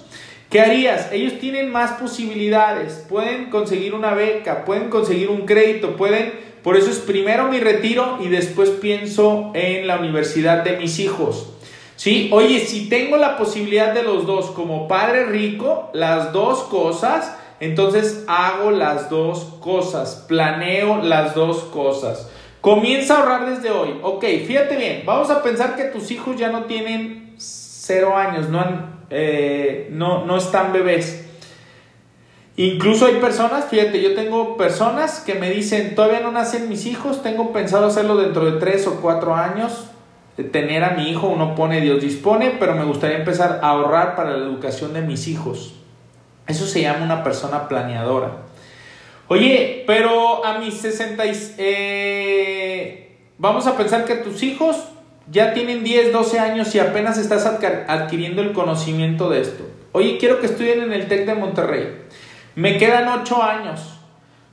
¿qué 0.50 0.60
harías? 0.60 1.10
Ellos 1.12 1.38
tienen 1.38 1.70
más 1.70 1.92
posibilidades, 1.92 3.04
pueden 3.08 3.50
conseguir 3.50 3.94
una 3.94 4.14
beca, 4.14 4.64
pueden 4.64 4.90
conseguir 4.90 5.30
un 5.30 5.46
crédito, 5.46 5.96
pueden, 5.96 6.32
por 6.62 6.76
eso 6.76 6.90
es 6.90 6.98
primero 6.98 7.48
mi 7.48 7.58
retiro 7.58 8.18
y 8.22 8.28
después 8.28 8.70
pienso 8.70 9.50
en 9.54 9.86
la 9.86 9.98
universidad 9.98 10.62
de 10.62 10.76
mis 10.76 10.98
hijos. 10.98 11.50
¿Sí? 11.96 12.28
Oye, 12.32 12.60
si 12.60 12.88
tengo 12.88 13.16
la 13.16 13.36
posibilidad 13.36 13.94
de 13.94 14.02
los 14.02 14.26
dos 14.26 14.50
como 14.50 14.88
padre 14.88 15.26
rico, 15.26 15.90
las 15.94 16.32
dos 16.32 16.64
cosas, 16.64 17.34
entonces 17.60 18.24
hago 18.26 18.72
las 18.72 19.08
dos 19.08 19.44
cosas, 19.60 20.24
planeo 20.28 21.02
las 21.02 21.34
dos 21.34 21.58
cosas. 21.64 22.28
Comienza 22.64 23.16
a 23.16 23.18
ahorrar 23.18 23.44
desde 23.44 23.70
hoy. 23.70 23.90
Ok, 24.00 24.24
fíjate 24.46 24.78
bien, 24.78 25.02
vamos 25.04 25.28
a 25.28 25.42
pensar 25.42 25.76
que 25.76 25.84
tus 25.84 26.10
hijos 26.10 26.38
ya 26.38 26.48
no 26.48 26.64
tienen 26.64 27.34
cero 27.36 28.16
años, 28.16 28.48
no, 28.48 28.64
eh, 29.10 29.90
no, 29.92 30.24
no 30.24 30.38
están 30.38 30.72
bebés. 30.72 31.26
Incluso 32.56 33.04
hay 33.04 33.16
personas, 33.16 33.66
fíjate, 33.66 34.00
yo 34.00 34.14
tengo 34.14 34.56
personas 34.56 35.20
que 35.20 35.34
me 35.34 35.50
dicen, 35.50 35.94
todavía 35.94 36.20
no 36.20 36.32
nacen 36.32 36.70
mis 36.70 36.86
hijos, 36.86 37.22
tengo 37.22 37.52
pensado 37.52 37.84
hacerlo 37.84 38.16
dentro 38.16 38.50
de 38.50 38.58
tres 38.58 38.86
o 38.86 39.02
cuatro 39.02 39.34
años, 39.34 39.90
tener 40.50 40.84
a 40.84 40.92
mi 40.92 41.10
hijo, 41.10 41.26
uno 41.26 41.54
pone, 41.54 41.82
Dios 41.82 42.00
dispone, 42.00 42.56
pero 42.58 42.74
me 42.74 42.86
gustaría 42.86 43.18
empezar 43.18 43.60
a 43.62 43.68
ahorrar 43.68 44.16
para 44.16 44.30
la 44.30 44.42
educación 44.42 44.94
de 44.94 45.02
mis 45.02 45.28
hijos. 45.28 45.74
Eso 46.46 46.64
se 46.64 46.80
llama 46.80 47.04
una 47.04 47.22
persona 47.22 47.68
planeadora. 47.68 48.53
Oye, 49.28 49.84
pero 49.86 50.44
a 50.44 50.58
mis 50.58 50.74
60, 50.74 51.24
eh, 51.58 53.16
vamos 53.38 53.66
a 53.66 53.76
pensar 53.76 54.04
que 54.04 54.16
tus 54.16 54.42
hijos 54.42 54.76
ya 55.30 55.54
tienen 55.54 55.82
10, 55.82 56.12
12 56.12 56.38
años 56.38 56.74
y 56.74 56.78
apenas 56.78 57.16
estás 57.16 57.46
adquiriendo 57.46 58.42
el 58.42 58.52
conocimiento 58.52 59.30
de 59.30 59.40
esto. 59.40 59.64
Oye, 59.92 60.18
quiero 60.18 60.40
que 60.40 60.46
estudien 60.46 60.82
en 60.82 60.92
el 60.92 61.08
TEC 61.08 61.24
de 61.24 61.34
Monterrey. 61.34 62.02
Me 62.54 62.76
quedan 62.76 63.08
8 63.08 63.42
años. 63.42 63.98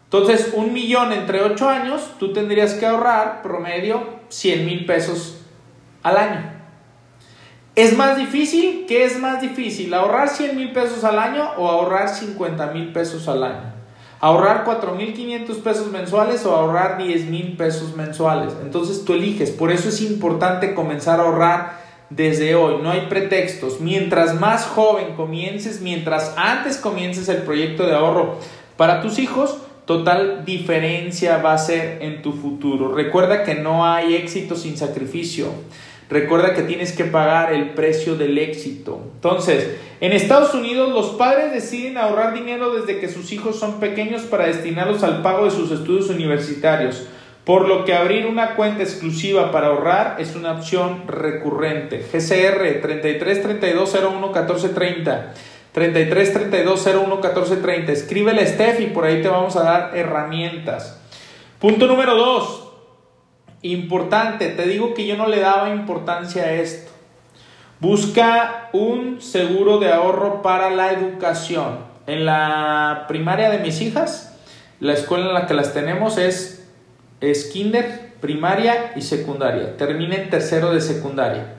Entonces, 0.06 0.52
un 0.54 0.72
millón 0.72 1.12
entre 1.12 1.42
8 1.42 1.70
años, 1.70 2.12
tú 2.20 2.32
tendrías 2.32 2.74
que 2.76 2.86
ahorrar 2.86 3.42
promedio 3.42 4.22
100 4.30 4.66
mil 4.66 4.86
pesos 4.86 5.42
al 6.04 6.18
año. 6.18 6.54
¿Es 7.76 7.96
más 7.98 8.18
difícil? 8.18 8.86
¿Qué 8.88 9.06
es 9.06 9.20
más 9.20 9.42
difícil? 9.42 9.94
¿Ahorrar 9.94 10.30
100 10.30 10.56
mil 10.56 10.72
pesos 10.72 11.04
al 11.04 11.18
año 11.18 11.52
o 11.58 11.70
ahorrar 11.70 12.10
50 12.10 12.68
mil 12.68 12.92
pesos 12.92 13.28
al 13.28 13.44
año? 13.44 13.71
Ahorrar 14.22 14.64
4.500 14.66 15.62
pesos 15.62 15.92
mensuales 15.92 16.46
o 16.46 16.56
ahorrar 16.56 17.00
10.000 17.00 17.58
pesos 17.58 17.96
mensuales. 17.96 18.54
Entonces 18.62 19.04
tú 19.04 19.14
eliges, 19.14 19.50
por 19.50 19.72
eso 19.72 19.90
es 19.90 20.02
importante 20.02 20.74
comenzar 20.76 21.20
a 21.20 21.24
ahorrar 21.24 21.82
desde 22.12 22.56
hoy, 22.56 22.82
no 22.84 22.92
hay 22.92 23.08
pretextos. 23.10 23.82
Mientras 23.82 24.40
más 24.40 24.66
joven 24.66 25.16
comiences, 25.16 25.82
mientras 25.82 26.34
antes 26.38 26.78
comiences 26.78 27.30
el 27.30 27.44
proyecto 27.44 27.88
de 27.88 27.96
ahorro 27.96 28.38
para 28.78 29.02
tus 29.02 29.18
hijos, 29.18 29.58
total 29.86 30.46
diferencia 30.46 31.38
va 31.38 31.54
a 31.54 31.58
ser 31.58 32.04
en 32.04 32.22
tu 32.22 32.34
futuro. 32.34 32.94
Recuerda 32.94 33.44
que 33.44 33.56
no 33.56 33.86
hay 33.86 34.16
éxito 34.16 34.56
sin 34.56 34.78
sacrificio. 34.78 35.48
Recuerda 36.12 36.54
que 36.54 36.64
tienes 36.64 36.92
que 36.92 37.06
pagar 37.06 37.54
el 37.54 37.70
precio 37.70 38.16
del 38.16 38.38
éxito. 38.38 39.00
Entonces, 39.16 39.78
en 40.02 40.12
Estados 40.12 40.54
Unidos 40.54 40.92
los 40.92 41.12
padres 41.12 41.54
deciden 41.54 41.98
ahorrar 41.98 42.34
dinero 42.34 42.74
desde 42.74 43.00
que 43.00 43.08
sus 43.08 43.32
hijos 43.32 43.58
son 43.58 43.80
pequeños 43.80 44.24
para 44.24 44.48
destinarlos 44.48 45.04
al 45.04 45.22
pago 45.22 45.46
de 45.46 45.52
sus 45.52 45.72
estudios 45.72 46.10
universitarios, 46.10 47.08
por 47.46 47.66
lo 47.66 47.86
que 47.86 47.94
abrir 47.94 48.26
una 48.26 48.56
cuenta 48.56 48.84
exclusiva 48.84 49.54
para 49.54 49.68
ahorrar 49.68 50.18
es 50.20 50.36
una 50.36 50.52
opción 50.52 51.08
recurrente. 51.08 52.00
GCR 52.00 52.82
33 52.82 53.42
32 53.42 53.98
01 54.04 54.32
14 54.34 54.70
30. 54.70 55.34
33 55.72 56.34
32 56.34 56.88
01 56.94 57.22
14 57.22 57.56
30. 57.56 57.92
Escríbele 57.94 58.42
a 58.42 58.48
Steph 58.48 58.82
y 58.82 58.88
por 58.88 59.06
ahí 59.06 59.22
te 59.22 59.30
vamos 59.30 59.56
a 59.56 59.64
dar 59.64 59.98
herramientas. 59.98 61.00
Punto 61.58 61.88
número 61.88 62.16
2. 62.16 62.71
Importante, 63.64 64.50
te 64.50 64.68
digo 64.68 64.94
que 64.94 65.06
yo 65.06 65.18
no 65.18 65.28
le 65.28 65.40
daba 65.40 65.70
importancia 65.70 66.44
a 66.44 66.54
esto. 66.54 66.92
Busca 67.80 68.70
un 68.74 69.22
seguro 69.22 69.80
de 69.80 69.92
ahorro 69.92 70.42
para 70.42 70.70
la 70.70 70.92
educación. 70.92 71.80
En 72.08 72.26
la 72.26 73.06
primaria 73.08 73.50
de 73.50 73.60
mis 73.60 73.82
hijas, 73.82 74.38
la 74.80 74.94
escuela 74.94 75.28
en 75.28 75.34
la 75.34 75.48
que 75.48 75.54
las 75.54 75.74
tenemos 75.74 76.18
es, 76.18 76.68
es 77.22 77.46
kinder, 77.46 78.14
primaria 78.20 78.94
y 78.96 79.02
secundaria. 79.02 79.78
Termina 79.78 80.16
en 80.16 80.30
tercero 80.30 80.74
de 80.74 80.82
secundaria. 80.82 81.56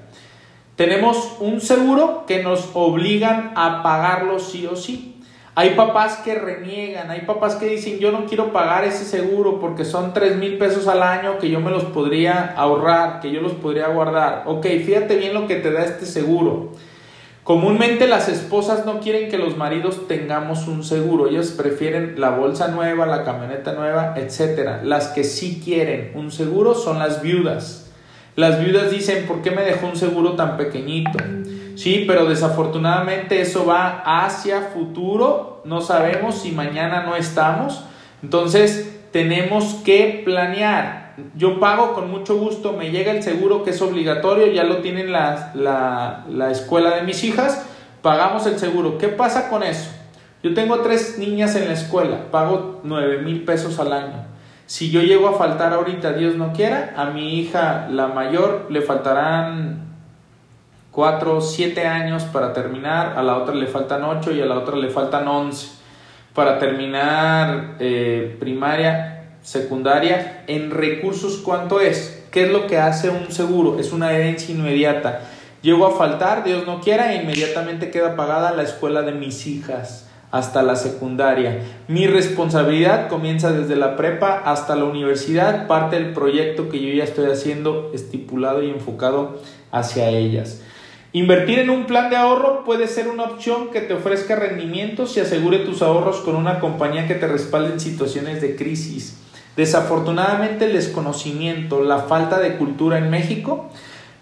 Tenemos 0.74 1.36
un 1.38 1.60
seguro 1.60 2.24
que 2.26 2.42
nos 2.42 2.70
obligan 2.74 3.52
a 3.54 3.82
pagarlo 3.82 4.38
sí 4.40 4.66
o 4.66 4.74
sí. 4.74 5.20
Hay 5.54 5.70
papás 5.74 6.16
que 6.24 6.34
reniegan, 6.34 7.10
hay 7.10 7.22
papás 7.22 7.56
que 7.56 7.66
dicen 7.66 7.98
yo 7.98 8.10
no 8.10 8.24
quiero 8.24 8.54
pagar 8.54 8.84
ese 8.84 9.04
seguro 9.04 9.60
porque 9.60 9.84
son 9.84 10.14
3 10.14 10.36
mil 10.36 10.56
pesos 10.56 10.88
al 10.88 11.02
año 11.02 11.38
que 11.38 11.50
yo 11.50 11.60
me 11.60 11.70
los 11.70 11.84
podría 11.84 12.54
ahorrar, 12.56 13.20
que 13.20 13.30
yo 13.30 13.42
los 13.42 13.52
podría 13.52 13.88
guardar. 13.88 14.44
Ok, 14.46 14.64
fíjate 14.64 15.16
bien 15.16 15.34
lo 15.34 15.46
que 15.46 15.56
te 15.56 15.70
da 15.70 15.84
este 15.84 16.06
seguro. 16.06 16.70
Comúnmente 17.44 18.08
las 18.08 18.30
esposas 18.30 18.86
no 18.86 19.00
quieren 19.00 19.28
que 19.28 19.36
los 19.36 19.58
maridos 19.58 20.08
tengamos 20.08 20.68
un 20.68 20.84
seguro, 20.84 21.28
ellas 21.28 21.48
prefieren 21.48 22.18
la 22.18 22.30
bolsa 22.30 22.68
nueva, 22.68 23.04
la 23.04 23.24
camioneta 23.24 23.74
nueva, 23.74 24.14
etc. 24.16 24.82
Las 24.84 25.08
que 25.08 25.22
sí 25.22 25.60
quieren 25.62 26.12
un 26.14 26.30
seguro 26.30 26.74
son 26.74 26.98
las 26.98 27.20
viudas. 27.20 27.90
Las 28.36 28.64
viudas 28.64 28.90
dicen, 28.90 29.26
¿por 29.26 29.42
qué 29.42 29.50
me 29.50 29.64
dejó 29.64 29.88
un 29.88 29.96
seguro 29.96 30.32
tan 30.32 30.56
pequeñito? 30.56 31.18
Sí, 31.76 32.04
pero 32.06 32.26
desafortunadamente 32.26 33.40
eso 33.40 33.66
va 33.66 34.02
hacia 34.04 34.60
futuro. 34.74 35.62
No 35.64 35.80
sabemos 35.80 36.36
si 36.36 36.52
mañana 36.52 37.04
no 37.04 37.16
estamos. 37.16 37.84
Entonces 38.22 39.00
tenemos 39.12 39.74
que 39.84 40.22
planear. 40.24 41.14
Yo 41.36 41.60
pago 41.60 41.92
con 41.92 42.10
mucho 42.10 42.38
gusto, 42.38 42.72
me 42.72 42.90
llega 42.90 43.12
el 43.12 43.22
seguro 43.22 43.64
que 43.64 43.70
es 43.70 43.82
obligatorio, 43.82 44.46
ya 44.46 44.64
lo 44.64 44.78
tienen 44.78 45.12
la, 45.12 45.52
la, 45.54 46.24
la 46.28 46.50
escuela 46.50 46.96
de 46.96 47.02
mis 47.02 47.22
hijas, 47.22 47.66
pagamos 48.00 48.46
el 48.46 48.58
seguro. 48.58 48.96
¿Qué 48.96 49.08
pasa 49.08 49.50
con 49.50 49.62
eso? 49.62 49.90
Yo 50.42 50.54
tengo 50.54 50.78
tres 50.80 51.18
niñas 51.18 51.54
en 51.54 51.66
la 51.66 51.74
escuela, 51.74 52.30
pago 52.30 52.80
nueve 52.82 53.18
mil 53.18 53.44
pesos 53.44 53.78
al 53.78 53.92
año. 53.92 54.24
Si 54.64 54.90
yo 54.90 55.02
llego 55.02 55.28
a 55.28 55.34
faltar 55.34 55.74
ahorita, 55.74 56.14
Dios 56.14 56.36
no 56.36 56.54
quiera, 56.54 56.94
a 56.96 57.06
mi 57.06 57.38
hija, 57.38 57.88
la 57.90 58.08
mayor, 58.08 58.68
le 58.70 58.80
faltarán 58.80 59.81
4, 60.92 61.40
7 61.40 61.86
años 61.86 62.24
para 62.24 62.52
terminar, 62.52 63.18
a 63.18 63.22
la 63.22 63.38
otra 63.38 63.54
le 63.54 63.66
faltan 63.66 64.04
8 64.04 64.32
y 64.32 64.42
a 64.42 64.46
la 64.46 64.58
otra 64.58 64.76
le 64.76 64.90
faltan 64.90 65.26
11 65.26 65.68
para 66.34 66.58
terminar 66.58 67.76
eh, 67.80 68.36
primaria, 68.38 69.36
secundaria. 69.42 70.44
En 70.46 70.70
recursos, 70.70 71.38
¿cuánto 71.38 71.80
es? 71.80 72.26
¿Qué 72.30 72.44
es 72.44 72.50
lo 72.50 72.66
que 72.66 72.78
hace 72.78 73.08
un 73.08 73.32
seguro? 73.32 73.78
Es 73.78 73.92
una 73.92 74.12
herencia 74.12 74.54
inmediata. 74.54 75.22
Llego 75.62 75.86
a 75.86 75.96
faltar, 75.96 76.44
Dios 76.44 76.66
no 76.66 76.80
quiera, 76.80 77.14
e 77.14 77.22
inmediatamente 77.22 77.90
queda 77.90 78.14
pagada 78.14 78.52
la 78.52 78.62
escuela 78.62 79.02
de 79.02 79.12
mis 79.12 79.46
hijas 79.46 80.10
hasta 80.30 80.62
la 80.62 80.76
secundaria. 80.76 81.60
Mi 81.88 82.06
responsabilidad 82.06 83.08
comienza 83.08 83.52
desde 83.52 83.76
la 83.76 83.96
prepa 83.96 84.42
hasta 84.44 84.76
la 84.76 84.84
universidad, 84.84 85.66
parte 85.66 85.96
del 85.96 86.12
proyecto 86.12 86.68
que 86.68 86.80
yo 86.80 86.92
ya 86.92 87.04
estoy 87.04 87.30
haciendo 87.30 87.90
estipulado 87.94 88.62
y 88.62 88.70
enfocado 88.70 89.40
hacia 89.70 90.08
ellas. 90.08 90.62
Invertir 91.14 91.58
en 91.58 91.68
un 91.68 91.84
plan 91.84 92.08
de 92.08 92.16
ahorro 92.16 92.64
puede 92.64 92.88
ser 92.88 93.06
una 93.08 93.24
opción 93.24 93.68
que 93.70 93.82
te 93.82 93.92
ofrezca 93.92 94.34
rendimientos 94.34 95.14
y 95.16 95.20
asegure 95.20 95.58
tus 95.58 95.82
ahorros 95.82 96.20
con 96.20 96.36
una 96.36 96.58
compañía 96.58 97.06
que 97.06 97.14
te 97.14 97.28
respalde 97.28 97.74
en 97.74 97.80
situaciones 97.80 98.40
de 98.40 98.56
crisis. 98.56 99.18
Desafortunadamente 99.54 100.64
el 100.64 100.72
desconocimiento, 100.72 101.82
la 101.82 101.98
falta 101.98 102.40
de 102.40 102.56
cultura 102.56 102.96
en 102.96 103.10
México, 103.10 103.68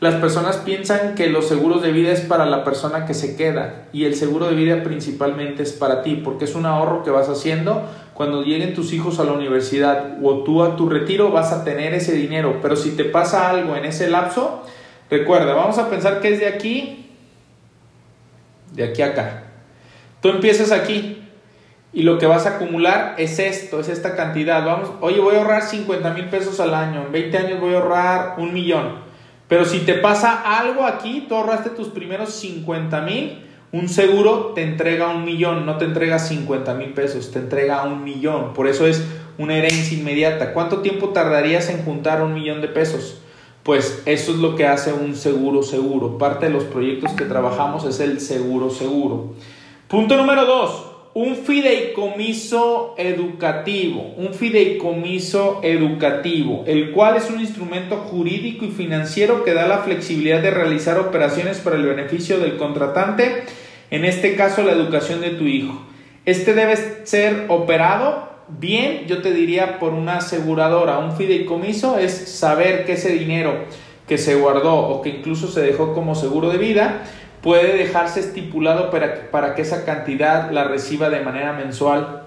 las 0.00 0.16
personas 0.16 0.56
piensan 0.56 1.14
que 1.14 1.28
los 1.28 1.46
seguros 1.46 1.80
de 1.80 1.92
vida 1.92 2.10
es 2.10 2.22
para 2.22 2.44
la 2.46 2.64
persona 2.64 3.06
que 3.06 3.14
se 3.14 3.36
queda 3.36 3.84
y 3.92 4.06
el 4.06 4.16
seguro 4.16 4.48
de 4.48 4.56
vida 4.56 4.82
principalmente 4.82 5.62
es 5.62 5.72
para 5.72 6.02
ti 6.02 6.20
porque 6.24 6.46
es 6.46 6.56
un 6.56 6.66
ahorro 6.66 7.04
que 7.04 7.10
vas 7.10 7.28
haciendo 7.28 7.84
cuando 8.14 8.42
lleguen 8.42 8.74
tus 8.74 8.92
hijos 8.92 9.20
a 9.20 9.24
la 9.24 9.32
universidad 9.32 10.16
o 10.24 10.42
tú 10.42 10.64
a 10.64 10.74
tu 10.74 10.88
retiro 10.88 11.30
vas 11.30 11.52
a 11.52 11.62
tener 11.62 11.94
ese 11.94 12.14
dinero, 12.14 12.58
pero 12.60 12.74
si 12.74 12.96
te 12.96 13.04
pasa 13.04 13.48
algo 13.48 13.76
en 13.76 13.84
ese 13.84 14.10
lapso, 14.10 14.64
Recuerda, 15.10 15.54
vamos 15.54 15.76
a 15.78 15.90
pensar 15.90 16.20
que 16.20 16.32
es 16.32 16.40
de 16.40 16.46
aquí, 16.46 17.06
de 18.72 18.84
aquí 18.84 19.02
a 19.02 19.06
acá. 19.06 19.42
Tú 20.22 20.28
empiezas 20.28 20.70
aquí 20.70 21.22
y 21.92 22.02
lo 22.02 22.18
que 22.18 22.26
vas 22.26 22.46
a 22.46 22.56
acumular 22.56 23.16
es 23.18 23.38
esto, 23.40 23.80
es 23.80 23.88
esta 23.88 24.14
cantidad. 24.14 24.64
Vamos, 24.64 24.90
oye, 25.00 25.18
voy 25.18 25.34
a 25.34 25.38
ahorrar 25.38 25.62
50 25.62 26.14
mil 26.14 26.26
pesos 26.26 26.60
al 26.60 26.74
año, 26.74 27.06
en 27.06 27.12
20 27.12 27.38
años 27.38 27.60
voy 27.60 27.74
a 27.74 27.78
ahorrar 27.78 28.34
un 28.38 28.52
millón. 28.52 29.10
Pero 29.48 29.64
si 29.64 29.80
te 29.80 29.94
pasa 29.94 30.42
algo 30.60 30.86
aquí, 30.86 31.26
tú 31.28 31.34
ahorraste 31.34 31.70
tus 31.70 31.88
primeros 31.88 32.32
50 32.34 33.00
mil, 33.00 33.46
Un 33.72 33.88
seguro 33.88 34.52
te 34.52 34.62
entrega 34.62 35.10
un 35.10 35.24
millón, 35.24 35.64
no 35.64 35.78
te 35.78 35.84
entrega 35.84 36.18
50 36.18 36.74
mil 36.74 36.92
pesos, 36.92 37.30
te 37.30 37.38
entrega 37.38 37.84
un 37.84 38.02
millón. 38.02 38.52
Por 38.52 38.66
eso 38.66 38.84
es 38.84 39.04
una 39.38 39.56
herencia 39.56 39.96
inmediata. 39.96 40.52
¿Cuánto 40.52 40.78
tiempo 40.78 41.10
tardarías 41.10 41.68
en 41.70 41.84
juntar 41.84 42.20
un 42.20 42.34
millón 42.34 42.60
de 42.60 42.68
pesos? 42.68 43.20
Pues 43.62 44.02
eso 44.06 44.32
es 44.32 44.38
lo 44.38 44.56
que 44.56 44.66
hace 44.66 44.92
un 44.92 45.14
seguro 45.14 45.62
seguro. 45.62 46.18
Parte 46.18 46.46
de 46.46 46.52
los 46.52 46.64
proyectos 46.64 47.12
que 47.12 47.26
trabajamos 47.26 47.84
es 47.84 48.00
el 48.00 48.20
seguro 48.20 48.70
seguro. 48.70 49.34
Punto 49.86 50.16
número 50.16 50.46
dos, 50.46 50.86
un 51.12 51.36
fideicomiso 51.36 52.94
educativo. 52.96 54.14
Un 54.16 54.32
fideicomiso 54.32 55.60
educativo, 55.62 56.64
el 56.66 56.92
cual 56.92 57.16
es 57.16 57.28
un 57.28 57.40
instrumento 57.40 57.96
jurídico 57.96 58.64
y 58.64 58.70
financiero 58.70 59.44
que 59.44 59.52
da 59.52 59.66
la 59.66 59.78
flexibilidad 59.78 60.40
de 60.40 60.52
realizar 60.52 60.98
operaciones 60.98 61.58
para 61.58 61.76
el 61.76 61.84
beneficio 61.84 62.38
del 62.38 62.56
contratante, 62.56 63.44
en 63.90 64.04
este 64.04 64.36
caso 64.36 64.62
la 64.62 64.72
educación 64.72 65.20
de 65.20 65.30
tu 65.30 65.44
hijo. 65.44 65.82
Este 66.24 66.54
debe 66.54 66.76
ser 67.04 67.46
operado 67.48 68.29
bien, 68.58 69.06
yo 69.06 69.22
te 69.22 69.32
diría, 69.32 69.78
por 69.78 69.92
una 69.92 70.18
aseguradora. 70.18 70.98
Un 70.98 71.16
fideicomiso 71.16 71.98
es 71.98 72.12
saber 72.12 72.84
que 72.84 72.92
ese 72.92 73.12
dinero 73.12 73.64
que 74.06 74.18
se 74.18 74.34
guardó 74.34 74.74
o 74.74 75.02
que 75.02 75.10
incluso 75.10 75.48
se 75.48 75.60
dejó 75.60 75.94
como 75.94 76.14
seguro 76.14 76.50
de 76.50 76.58
vida 76.58 77.02
puede 77.42 77.76
dejarse 77.76 78.20
estipulado 78.20 78.90
para, 78.90 79.30
para 79.30 79.54
que 79.54 79.62
esa 79.62 79.84
cantidad 79.84 80.50
la 80.50 80.64
reciba 80.64 81.10
de 81.10 81.20
manera 81.20 81.52
mensual 81.52 82.20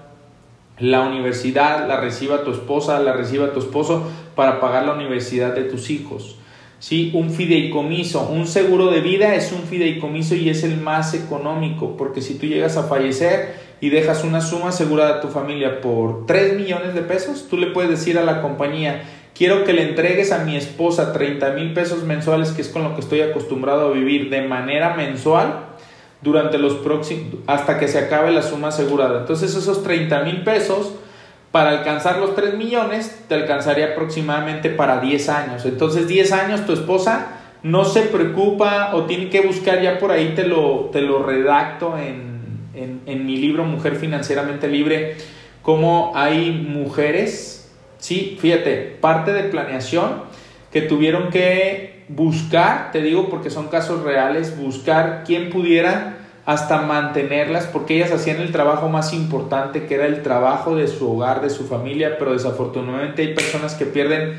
la 0.78 1.02
universidad, 1.02 1.86
la 1.86 2.00
reciba 2.00 2.42
tu 2.42 2.50
esposa, 2.50 2.98
la 2.98 3.12
reciba 3.12 3.52
tu 3.52 3.60
esposo 3.60 4.10
para 4.34 4.60
pagar 4.60 4.84
la 4.84 4.94
universidad 4.94 5.54
de 5.54 5.64
tus 5.64 5.90
hijos. 5.90 6.36
¿Sí? 6.80 7.12
Un 7.14 7.30
fideicomiso, 7.30 8.28
un 8.28 8.46
seguro 8.46 8.90
de 8.90 9.00
vida 9.00 9.34
es 9.34 9.52
un 9.52 9.62
fideicomiso 9.62 10.34
y 10.34 10.50
es 10.50 10.64
el 10.64 10.78
más 10.78 11.14
económico, 11.14 11.96
porque 11.96 12.20
si 12.20 12.34
tú 12.34 12.46
llegas 12.46 12.76
a 12.76 12.82
fallecer 12.82 13.54
y 13.84 13.90
dejas 13.90 14.24
una 14.24 14.40
suma 14.40 14.70
asegurada 14.70 15.16
a 15.16 15.20
tu 15.20 15.28
familia 15.28 15.82
por 15.82 16.24
3 16.24 16.56
millones 16.56 16.94
de 16.94 17.02
pesos, 17.02 17.48
tú 17.50 17.58
le 17.58 17.66
puedes 17.66 17.90
decir 17.90 18.18
a 18.18 18.24
la 18.24 18.40
compañía, 18.40 19.02
quiero 19.36 19.64
que 19.64 19.74
le 19.74 19.90
entregues 19.90 20.32
a 20.32 20.38
mi 20.38 20.56
esposa 20.56 21.12
30 21.12 21.50
mil 21.50 21.74
pesos 21.74 22.02
mensuales, 22.02 22.52
que 22.52 22.62
es 22.62 22.68
con 22.68 22.82
lo 22.82 22.94
que 22.94 23.02
estoy 23.02 23.20
acostumbrado 23.20 23.88
a 23.88 23.92
vivir 23.92 24.30
de 24.30 24.40
manera 24.40 24.94
mensual 24.94 25.66
durante 26.22 26.56
los 26.56 26.76
próximos, 26.76 27.34
hasta 27.46 27.78
que 27.78 27.86
se 27.86 27.98
acabe 27.98 28.30
la 28.30 28.40
suma 28.40 28.68
asegurada. 28.68 29.20
Entonces 29.20 29.54
esos 29.54 29.82
30 29.82 30.22
mil 30.22 30.44
pesos, 30.44 30.94
para 31.52 31.68
alcanzar 31.68 32.20
los 32.20 32.34
3 32.34 32.54
millones, 32.54 33.24
te 33.28 33.34
alcanzaría 33.34 33.88
aproximadamente 33.88 34.70
para 34.70 35.00
10 35.00 35.28
años. 35.28 35.66
Entonces 35.66 36.08
10 36.08 36.32
años 36.32 36.64
tu 36.64 36.72
esposa 36.72 37.26
no 37.62 37.84
se 37.84 38.00
preocupa 38.00 38.92
o 38.94 39.02
tiene 39.02 39.28
que 39.28 39.42
buscar 39.42 39.82
ya 39.82 39.98
por 39.98 40.10
ahí, 40.10 40.32
te 40.34 40.44
lo, 40.44 40.88
te 40.90 41.02
lo 41.02 41.22
redacto 41.22 41.98
en 41.98 42.33
en, 42.74 43.26
mi 43.26 43.36
libro 43.36 43.64
Mujer 43.64 43.96
Financieramente 43.96 44.68
Libre, 44.68 45.16
cómo 45.62 46.12
hay 46.14 46.50
mujeres, 46.52 47.70
sí, 47.98 48.36
fíjate, 48.40 48.96
parte 49.00 49.32
de 49.32 49.44
planeación 49.44 50.22
que 50.72 50.82
tuvieron 50.82 51.30
que 51.30 52.04
buscar, 52.08 52.90
te 52.92 53.00
digo 53.00 53.28
porque 53.28 53.50
son 53.50 53.68
casos 53.68 54.02
reales, 54.02 54.58
buscar 54.58 55.22
quién 55.24 55.50
pudiera 55.50 56.18
hasta 56.46 56.82
mantenerlas, 56.82 57.66
porque 57.66 57.96
ellas 57.96 58.12
hacían 58.12 58.40
el 58.40 58.52
trabajo 58.52 58.88
más 58.88 59.14
importante, 59.14 59.86
que 59.86 59.94
era 59.94 60.06
el 60.06 60.22
trabajo 60.22 60.76
de 60.76 60.88
su 60.88 61.10
hogar, 61.10 61.40
de 61.40 61.48
su 61.48 61.66
familia, 61.66 62.18
pero 62.18 62.32
desafortunadamente 62.32 63.22
hay 63.22 63.34
personas 63.34 63.74
que 63.74 63.86
pierden 63.86 64.34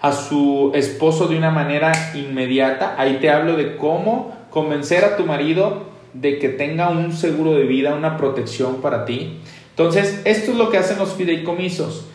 a 0.00 0.12
su 0.12 0.72
esposo 0.74 1.28
de 1.28 1.36
una 1.36 1.50
manera 1.50 1.92
inmediata. 2.14 2.94
Ahí 2.96 3.18
te 3.20 3.30
hablo 3.30 3.56
de 3.56 3.76
cómo 3.76 4.34
convencer 4.48 5.04
a 5.04 5.16
tu 5.16 5.26
marido 5.26 5.89
de 6.12 6.38
que 6.38 6.48
tenga 6.48 6.90
un 6.90 7.12
seguro 7.12 7.52
de 7.52 7.64
vida, 7.64 7.94
una 7.94 8.16
protección 8.16 8.80
para 8.80 9.04
ti. 9.04 9.40
Entonces, 9.70 10.20
esto 10.24 10.52
es 10.52 10.56
lo 10.56 10.70
que 10.70 10.78
hacen 10.78 10.98
los 10.98 11.14
fideicomisos. 11.14 12.06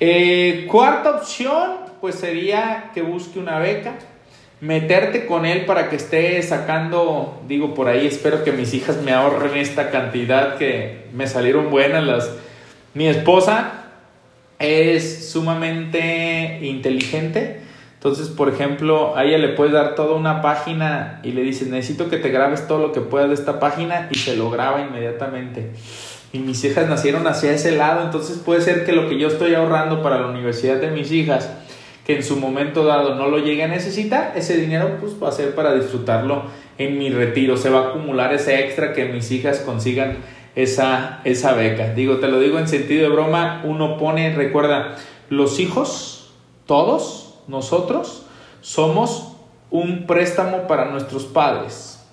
Eh, 0.00 0.66
cuarta 0.70 1.12
opción, 1.12 1.76
pues 2.00 2.16
sería 2.16 2.90
que 2.92 3.02
busque 3.02 3.38
una 3.38 3.58
beca, 3.58 3.94
meterte 4.60 5.26
con 5.26 5.46
él 5.46 5.64
para 5.64 5.88
que 5.88 5.96
esté 5.96 6.42
sacando, 6.42 7.42
digo 7.48 7.74
por 7.74 7.88
ahí, 7.88 8.06
espero 8.06 8.44
que 8.44 8.52
mis 8.52 8.74
hijas 8.74 9.02
me 9.02 9.12
ahorren 9.12 9.56
esta 9.56 9.90
cantidad 9.90 10.56
que 10.56 11.06
me 11.14 11.26
salieron 11.26 11.70
buenas 11.70 12.04
las... 12.04 12.30
Mi 12.94 13.06
esposa 13.08 13.84
es 14.58 15.30
sumamente 15.30 16.60
inteligente, 16.62 17.60
entonces, 18.06 18.28
por 18.28 18.48
ejemplo, 18.48 19.16
a 19.16 19.24
ella 19.24 19.36
le 19.36 19.48
puedes 19.48 19.72
dar 19.72 19.96
toda 19.96 20.14
una 20.14 20.40
página 20.40 21.18
y 21.24 21.32
le 21.32 21.42
dices, 21.42 21.66
necesito 21.66 22.08
que 22.08 22.18
te 22.18 22.28
grabes 22.28 22.68
todo 22.68 22.78
lo 22.78 22.92
que 22.92 23.00
puedas 23.00 23.30
de 23.30 23.34
esta 23.34 23.58
página 23.58 24.08
y 24.12 24.14
se 24.14 24.36
lo 24.36 24.48
graba 24.48 24.80
inmediatamente. 24.80 25.72
Y 26.32 26.38
mis 26.38 26.62
hijas 26.62 26.88
nacieron 26.88 27.26
hacia 27.26 27.50
ese 27.50 27.72
lado, 27.72 28.04
entonces 28.04 28.38
puede 28.38 28.60
ser 28.60 28.84
que 28.84 28.92
lo 28.92 29.08
que 29.08 29.18
yo 29.18 29.26
estoy 29.26 29.56
ahorrando 29.56 30.04
para 30.04 30.20
la 30.20 30.28
universidad 30.28 30.76
de 30.76 30.92
mis 30.92 31.10
hijas, 31.10 31.50
que 32.06 32.14
en 32.14 32.22
su 32.22 32.36
momento 32.36 32.84
dado 32.84 33.16
no 33.16 33.26
lo 33.26 33.38
llegue 33.38 33.64
a 33.64 33.68
necesitar, 33.68 34.34
ese 34.36 34.56
dinero 34.56 34.98
pues 35.00 35.20
va 35.20 35.30
a 35.30 35.32
ser 35.32 35.56
para 35.56 35.74
disfrutarlo 35.74 36.44
en 36.78 36.98
mi 36.98 37.10
retiro, 37.10 37.56
se 37.56 37.70
va 37.70 37.80
a 37.80 37.88
acumular 37.88 38.32
ese 38.32 38.60
extra 38.60 38.92
que 38.92 39.06
mis 39.06 39.32
hijas 39.32 39.58
consigan 39.58 40.18
esa, 40.54 41.22
esa 41.24 41.54
beca. 41.54 41.92
Digo, 41.92 42.18
te 42.18 42.28
lo 42.28 42.38
digo 42.38 42.60
en 42.60 42.68
sentido 42.68 43.02
de 43.02 43.08
broma, 43.08 43.62
uno 43.64 43.98
pone, 43.98 44.32
recuerda, 44.32 44.94
los 45.28 45.58
hijos, 45.58 46.32
todos, 46.66 47.25
nosotros 47.48 48.26
somos 48.60 49.36
un 49.70 50.06
préstamo 50.06 50.66
para 50.66 50.90
nuestros 50.90 51.24
padres. 51.24 52.04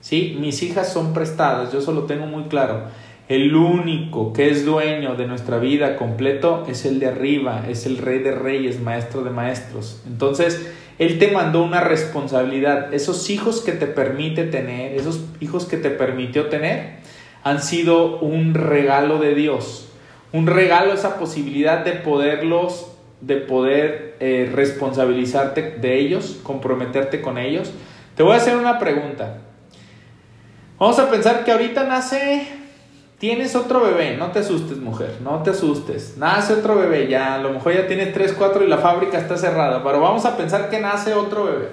¿Sí? 0.00 0.36
Mis 0.38 0.62
hijas 0.62 0.92
son 0.92 1.14
prestadas, 1.14 1.72
yo 1.72 1.78
eso 1.78 1.92
lo 1.92 2.02
tengo 2.02 2.26
muy 2.26 2.44
claro. 2.44 2.82
El 3.26 3.56
único 3.56 4.34
que 4.34 4.50
es 4.50 4.66
dueño 4.66 5.14
de 5.14 5.26
nuestra 5.26 5.56
vida 5.56 5.96
completo 5.96 6.64
es 6.68 6.84
el 6.84 7.00
de 7.00 7.06
arriba, 7.06 7.64
es 7.70 7.86
el 7.86 7.96
rey 7.96 8.18
de 8.18 8.32
reyes, 8.32 8.80
maestro 8.80 9.24
de 9.24 9.30
maestros. 9.30 10.02
Entonces, 10.06 10.70
Él 10.98 11.18
te 11.18 11.32
mandó 11.32 11.62
una 11.62 11.80
responsabilidad. 11.80 12.92
Esos 12.92 13.30
hijos 13.30 13.62
que 13.62 13.72
te 13.72 13.86
permite 13.86 14.44
tener, 14.44 14.94
esos 14.94 15.24
hijos 15.40 15.64
que 15.64 15.78
te 15.78 15.88
permitió 15.88 16.48
tener, 16.48 16.98
han 17.42 17.62
sido 17.62 18.18
un 18.18 18.52
regalo 18.52 19.18
de 19.18 19.34
Dios. 19.34 19.88
Un 20.32 20.46
regalo, 20.46 20.92
esa 20.92 21.18
posibilidad 21.18 21.82
de 21.82 21.92
poderlos 21.92 22.93
de 23.20 23.36
poder 23.36 24.16
eh, 24.20 24.50
responsabilizarte 24.52 25.76
de 25.80 25.98
ellos, 25.98 26.40
comprometerte 26.42 27.20
con 27.20 27.38
ellos. 27.38 27.72
Te 28.16 28.22
voy 28.22 28.34
a 28.34 28.36
hacer 28.36 28.56
una 28.56 28.78
pregunta. 28.78 29.38
Vamos 30.78 30.98
a 30.98 31.10
pensar 31.10 31.44
que 31.44 31.52
ahorita 31.52 31.84
nace, 31.84 32.46
tienes 33.18 33.54
otro 33.54 33.80
bebé, 33.80 34.16
no 34.16 34.32
te 34.32 34.40
asustes 34.40 34.78
mujer, 34.78 35.18
no 35.22 35.42
te 35.42 35.50
asustes. 35.50 36.16
Nace 36.16 36.52
otro 36.52 36.76
bebé, 36.76 37.08
ya 37.08 37.36
a 37.36 37.38
lo 37.38 37.50
mejor 37.50 37.74
ya 37.74 37.86
tienes 37.86 38.12
3, 38.12 38.34
4 38.36 38.64
y 38.64 38.68
la 38.68 38.78
fábrica 38.78 39.18
está 39.18 39.36
cerrada, 39.36 39.82
pero 39.82 40.00
vamos 40.00 40.24
a 40.24 40.36
pensar 40.36 40.68
que 40.68 40.80
nace 40.80 41.14
otro 41.14 41.44
bebé. 41.44 41.68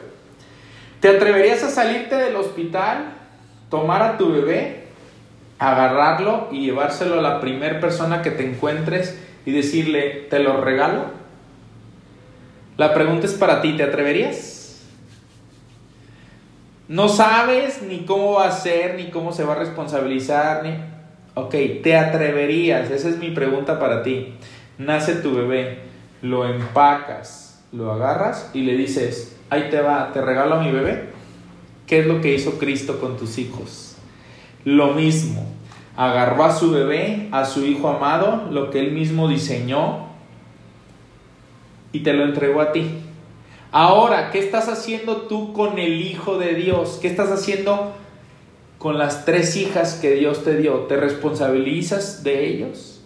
¿Te 1.00 1.10
atreverías 1.10 1.64
a 1.64 1.70
salirte 1.70 2.16
del 2.16 2.36
hospital, 2.36 3.14
tomar 3.70 4.04
a 4.04 4.18
tu 4.18 4.32
bebé, 4.32 4.84
agarrarlo 5.58 6.48
y 6.52 6.66
llevárselo 6.66 7.20
a 7.20 7.22
la 7.22 7.40
primera 7.42 7.80
persona 7.80 8.22
que 8.22 8.32
te 8.32 8.48
encuentres 8.48 9.20
y 9.46 9.52
decirle, 9.52 10.28
te 10.30 10.40
lo 10.40 10.62
regalo? 10.62 11.21
La 12.78 12.94
pregunta 12.94 13.28
es 13.28 13.34
para 13.34 13.62
ti, 13.62 13.74
¿te 13.74 13.84
atreverías? 13.84 14.82
No 16.88 17.08
sabes 17.08 17.82
ni 17.84 18.00
cómo 18.00 18.34
va 18.34 18.48
a 18.48 18.52
ser, 18.52 18.96
ni 18.96 19.12
cómo 19.12 19.32
se 19.32 19.44
va 19.44 19.54
a 19.54 19.60
responsabilizar, 19.60 20.64
ni... 20.64 20.72
Ok, 21.34 21.56
¿te 21.84 21.96
atreverías? 21.96 22.92
Esa 22.92 23.08
es 23.08 23.18
mi 23.18 23.32
pregunta 23.32 23.80
para 23.80 24.04
ti. 24.04 24.34
Nace 24.78 25.16
tu 25.16 25.34
bebé, 25.34 25.80
lo 26.22 26.46
empacas, 26.46 27.64
lo 27.72 27.92
agarras 27.94 28.52
y 28.54 28.64
le 28.64 28.76
dices, 28.76 29.38
ahí 29.50 29.70
te 29.70 29.80
va, 29.80 30.12
te 30.12 30.22
regalo 30.22 30.56
a 30.56 30.60
mi 30.62 30.72
bebé. 30.72 31.10
¿Qué 31.88 32.00
es 32.00 32.06
lo 32.06 32.20
que 32.20 32.34
hizo 32.34 32.60
Cristo 32.60 33.00
con 33.00 33.16
tus 33.16 33.38
hijos? 33.38 33.96
Lo 34.66 34.94
mismo, 34.94 35.46
agarró 35.96 36.44
a 36.44 36.54
su 36.54 36.72
bebé, 36.72 37.30
a 37.32 37.46
su 37.46 37.66
hijo 37.66 37.90
amado, 37.90 38.50
lo 38.52 38.70
que 38.70 38.80
él 38.80 38.92
mismo 38.92 39.28
diseñó, 39.28 40.11
y 41.92 42.00
te 42.00 42.14
lo 42.14 42.24
entregó 42.24 42.62
a 42.62 42.72
ti. 42.72 42.90
Ahora, 43.72 44.32
¿qué 44.32 44.40
estás 44.40 44.68
haciendo 44.68 45.24
tú 45.24 45.54
con 45.54 45.80
el 45.80 46.02
Hijo 46.02 46.38
de 46.38 46.56
Dios? 46.56 47.00
¿Qué 47.02 47.08
estás 47.08 47.32
haciendo 47.32 47.94
con 48.78 48.98
las 48.98 49.26
tres 49.26 49.56
hijas 49.56 49.96
que 50.02 50.12
Dios 50.12 50.44
te 50.44 50.58
dio? 50.58 50.80
¿Te 50.82 50.98
responsabilizas 50.98 52.24
de 52.24 52.48
ellos? 52.48 53.02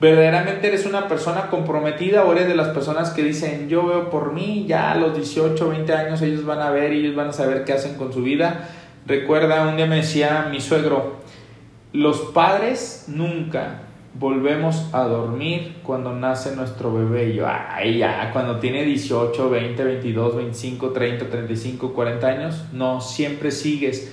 ¿Verdaderamente 0.00 0.68
eres 0.68 0.86
una 0.86 1.08
persona 1.08 1.48
comprometida 1.48 2.24
o 2.24 2.32
eres 2.32 2.48
de 2.48 2.56
las 2.56 2.68
personas 2.68 3.10
que 3.10 3.22
dicen, 3.22 3.68
yo 3.68 3.86
veo 3.86 4.08
por 4.08 4.32
mí, 4.32 4.64
ya 4.66 4.92
a 4.92 4.96
los 4.96 5.14
18, 5.14 5.68
20 5.68 5.92
años 5.92 6.22
ellos 6.22 6.44
van 6.46 6.60
a 6.60 6.70
ver 6.70 6.94
y 6.94 7.00
ellos 7.00 7.14
van 7.14 7.28
a 7.28 7.32
saber 7.34 7.64
qué 7.64 7.74
hacen 7.74 7.96
con 7.96 8.12
su 8.12 8.22
vida? 8.22 8.70
Recuerda, 9.06 9.68
un 9.68 9.76
día 9.76 9.86
me 9.86 9.96
decía 9.96 10.48
mi 10.50 10.60
suegro, 10.60 11.16
los 11.92 12.20
padres 12.32 13.04
nunca 13.08 13.82
volvemos 14.14 14.92
a 14.92 15.04
dormir 15.04 15.76
cuando 15.82 16.12
nace 16.12 16.56
nuestro 16.56 16.92
bebé. 16.92 17.30
Y 17.30 17.36
yo, 17.36 17.46
ay, 17.48 17.98
ya, 17.98 18.30
cuando 18.32 18.58
tiene 18.58 18.84
18, 18.84 19.50
20, 19.50 19.84
22, 19.84 20.36
25, 20.36 20.90
30, 20.90 21.28
35, 21.28 21.92
40 21.92 22.26
años, 22.26 22.64
no, 22.72 23.00
siempre 23.00 23.50
sigues 23.50 24.12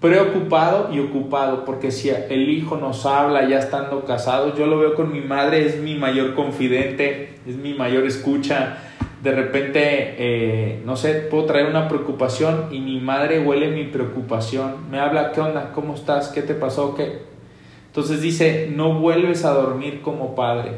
preocupado 0.00 0.90
y 0.92 1.00
ocupado, 1.00 1.64
porque 1.64 1.90
si 1.90 2.10
el 2.10 2.50
hijo 2.50 2.76
nos 2.76 3.06
habla 3.06 3.48
ya 3.48 3.58
estando 3.58 4.04
casados, 4.04 4.56
yo 4.56 4.66
lo 4.66 4.78
veo 4.78 4.94
con 4.94 5.12
mi 5.12 5.20
madre, 5.20 5.66
es 5.66 5.80
mi 5.80 5.94
mayor 5.94 6.34
confidente, 6.34 7.38
es 7.46 7.56
mi 7.56 7.74
mayor 7.74 8.04
escucha. 8.04 8.78
De 9.22 9.32
repente, 9.32 9.80
eh, 9.82 10.82
no 10.84 10.96
sé, 10.96 11.14
puedo 11.14 11.46
traer 11.46 11.66
una 11.66 11.88
preocupación 11.88 12.68
y 12.70 12.80
mi 12.80 13.00
madre 13.00 13.40
huele 13.40 13.70
mi 13.70 13.84
preocupación. 13.84 14.90
Me 14.90 15.00
habla, 15.00 15.32
¿qué 15.32 15.40
onda? 15.40 15.72
¿Cómo 15.72 15.94
estás? 15.94 16.28
¿Qué 16.28 16.42
te 16.42 16.54
pasó? 16.54 16.94
¿Qué? 16.94 17.35
Entonces 17.96 18.20
dice, 18.20 18.68
no 18.70 19.00
vuelves 19.00 19.44
a 19.44 19.52
dormir 19.52 20.02
como 20.02 20.34
padre. 20.34 20.72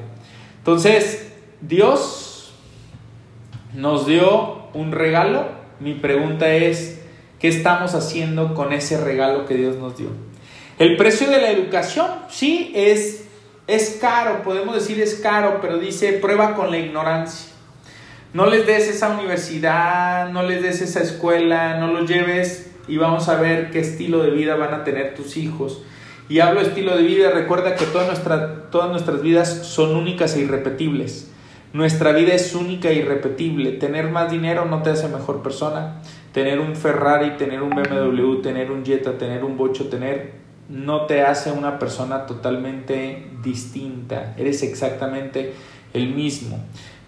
Entonces, 0.59 1.33
Dios 1.61 2.55
nos 3.75 4.07
dio 4.07 4.69
un 4.75 4.93
regalo. 4.93 5.47
Mi 5.81 5.95
pregunta 5.95 6.55
es, 6.55 6.99
¿Qué 7.39 7.47
estamos 7.47 7.95
haciendo 7.95 8.53
con 8.55 8.73
ese 8.73 8.99
regalo 8.99 9.47
que 9.47 9.55
Dios 9.55 9.77
nos 9.77 9.97
dio? 9.97 10.09
El 10.79 10.97
precio 10.97 11.31
de 11.31 11.41
la 11.41 11.51
educación, 11.51 12.09
sí, 12.29 12.73
es, 12.75 13.27
es 13.69 13.99
caro, 14.01 14.43
podemos 14.43 14.75
decir 14.75 15.01
es 15.01 15.15
caro, 15.17 15.59
pero 15.61 15.79
dice 15.79 16.15
prueba 16.15 16.55
con 16.55 16.73
la 16.73 16.79
ignorancia. 16.79 17.53
No 18.33 18.47
les 18.47 18.67
des 18.67 18.89
esa 18.89 19.11
universidad, 19.11 20.31
no 20.31 20.43
les 20.43 20.63
des 20.63 20.81
esa 20.81 21.01
escuela, 21.01 21.79
no 21.79 21.93
los 21.93 22.09
lleves 22.09 22.73
y 22.89 22.97
vamos 22.97 23.29
a 23.29 23.41
ver 23.41 23.71
qué 23.71 23.81
estilo 23.81 24.23
de 24.23 24.31
vida 24.31 24.57
van 24.57 24.75
a 24.75 24.83
tener 24.83 25.15
tus 25.15 25.37
hijos. 25.37 25.83
Y 26.29 26.41
hablo 26.41 26.61
estilo 26.61 26.97
de 26.97 27.03
vida, 27.03 27.31
recuerda 27.31 27.75
que 27.75 27.87
todas 27.87 28.91
nuestras 28.91 29.23
vidas 29.23 29.49
son 29.67 29.97
únicas 29.97 30.37
e 30.37 30.41
irrepetibles. 30.41 31.31
Nuestra 31.73 32.13
vida 32.13 32.35
es 32.35 32.55
única 32.55 32.91
e 32.91 32.95
irrepetible. 32.95 33.73
Tener 33.73 34.11
más 34.11 34.31
dinero 34.31 34.65
no 34.65 34.83
te 34.83 34.91
hace 34.91 35.09
mejor 35.09 35.43
persona 35.43 36.01
tener 36.33 36.61
un 36.61 36.77
Ferrari, 36.77 37.37
tener 37.37 37.63
un 37.63 37.71
BMW, 37.71 38.41
tener 38.43 38.71
un 38.71 38.85
Jetta, 38.85 39.19
tener 39.19 39.45
un 39.45 39.57
Bocho, 39.57 39.89
tener, 39.89 40.35
no 40.69 41.07
te 41.07 41.23
hace 41.23 41.51
una 41.51 41.79
persona 41.79 42.27
totalmente 42.27 43.31
distinta. 43.43 44.35
Eres 44.37 44.63
exactamente 44.63 45.55
el 45.93 46.15
mismo. 46.15 46.61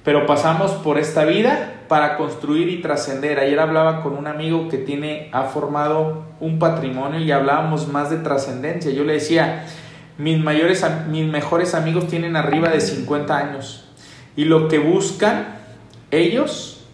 Pero 0.05 0.26
pasamos 0.26 0.72
por 0.72 0.98
esta 0.98 1.24
vida 1.24 1.82
para 1.88 2.16
construir 2.16 2.68
y 2.68 2.80
trascender. 2.80 3.38
Ayer 3.38 3.61
hablaba 3.61 4.03
con 4.03 4.16
un 4.16 4.26
amigo 4.26 4.68
que 4.68 4.78
tiene, 4.78 5.28
ha 5.32 5.44
formado 5.44 6.24
un 6.40 6.59
patrimonio 6.59 7.20
y 7.20 7.30
hablábamos 7.32 7.88
más 7.88 8.11
de 8.11 8.16
trascendencia. 8.18 8.90
Yo 8.92 9.05
le 9.05 9.14
decía, 9.14 9.66
mis, 10.16 10.38
mayores, 10.38 10.84
mis 11.11 11.26
mejores 11.26 11.74
amigos 11.74 12.07
tienen 12.07 12.36
arriba 12.36 12.70
de 12.70 12.80
50 12.80 13.36
años 13.36 13.88
y 14.36 14.44
lo 14.44 14.68
que 14.68 14.78
buscan 14.78 15.59
ellos 16.11 16.86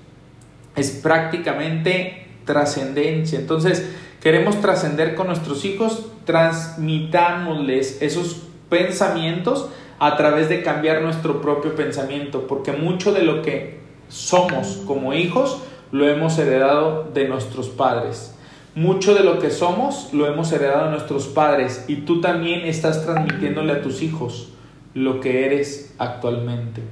es 0.75 0.91
prácticamente 0.91 2.27
trascendencia. 2.45 3.39
Entonces, 3.39 3.95
queremos 4.21 4.61
trascender 4.61 5.15
con 5.15 5.29
nuestros 5.29 5.65
hijos, 5.65 6.07
transmitámosles 6.25 8.03
esos 8.03 8.43
pensamientos 8.69 9.71
a 9.99 10.17
través 10.17 10.49
de 10.49 10.63
cambiar 10.63 11.03
nuestro 11.03 11.41
propio 11.41 11.75
pensamiento, 11.75 12.47
porque 12.47 12.73
mucho 12.73 13.13
de 13.13 13.23
lo 13.23 13.43
que 13.43 13.79
somos 14.09 14.83
como 14.87 15.15
hijos 15.15 15.63
lo 15.93 16.09
hemos 16.09 16.39
heredado 16.39 17.11
de 17.15 17.29
nuestros 17.29 17.69
padres. 17.69 18.35
Mucho 18.75 19.15
de 19.15 19.25
lo 19.25 19.39
que 19.39 19.51
somos 19.51 20.13
lo 20.13 20.27
hemos 20.27 20.53
heredado 20.53 20.85
de 20.85 20.91
nuestros 20.91 21.27
padres 21.27 21.85
y 21.89 21.97
tú 21.97 22.21
también 22.21 22.67
estás 22.67 23.05
transmitiéndole 23.05 23.73
a 23.73 23.83
tus 23.83 24.03
hijos 24.03 24.51
lo 24.93 25.21
que 25.21 25.47
eres 25.47 25.95
actualmente. 25.99 26.83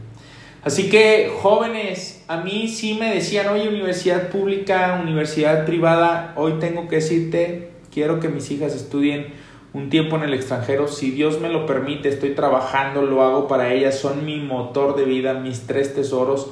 Así 0.63 0.89
que 0.89 1.31
jóvenes, 1.43 2.25
a 2.27 2.39
mí 2.39 2.69
sí 2.69 2.95
me 2.95 3.15
decían, 3.15 3.49
oye, 3.49 3.69
universidad 3.69 4.31
pública, 4.31 4.99
universidad 5.03 5.67
privada, 5.67 6.33
hoy 6.37 6.55
tengo 6.59 6.89
que 6.89 6.97
decirte, 6.97 7.71
quiero 7.93 8.19
que 8.19 8.31
mis 8.31 8.51
hijas 8.51 8.75
estudien 8.75 9.35
un 9.75 9.91
tiempo 9.91 10.15
en 10.17 10.23
el 10.23 10.35
extranjero, 10.35 10.87
si 10.87 11.11
Dios 11.11 11.41
me 11.41 11.49
lo 11.49 11.67
permite, 11.67 12.09
estoy 12.09 12.31
trabajando, 12.31 13.03
lo 13.03 13.23
hago 13.23 13.49
para 13.49 13.75
ellas, 13.75 13.99
son 13.99 14.25
mi 14.25 14.39
motor 14.39 14.95
de 14.95 15.05
vida, 15.05 15.35
mis 15.35 15.67
tres 15.67 15.95
tesoros. 15.95 16.49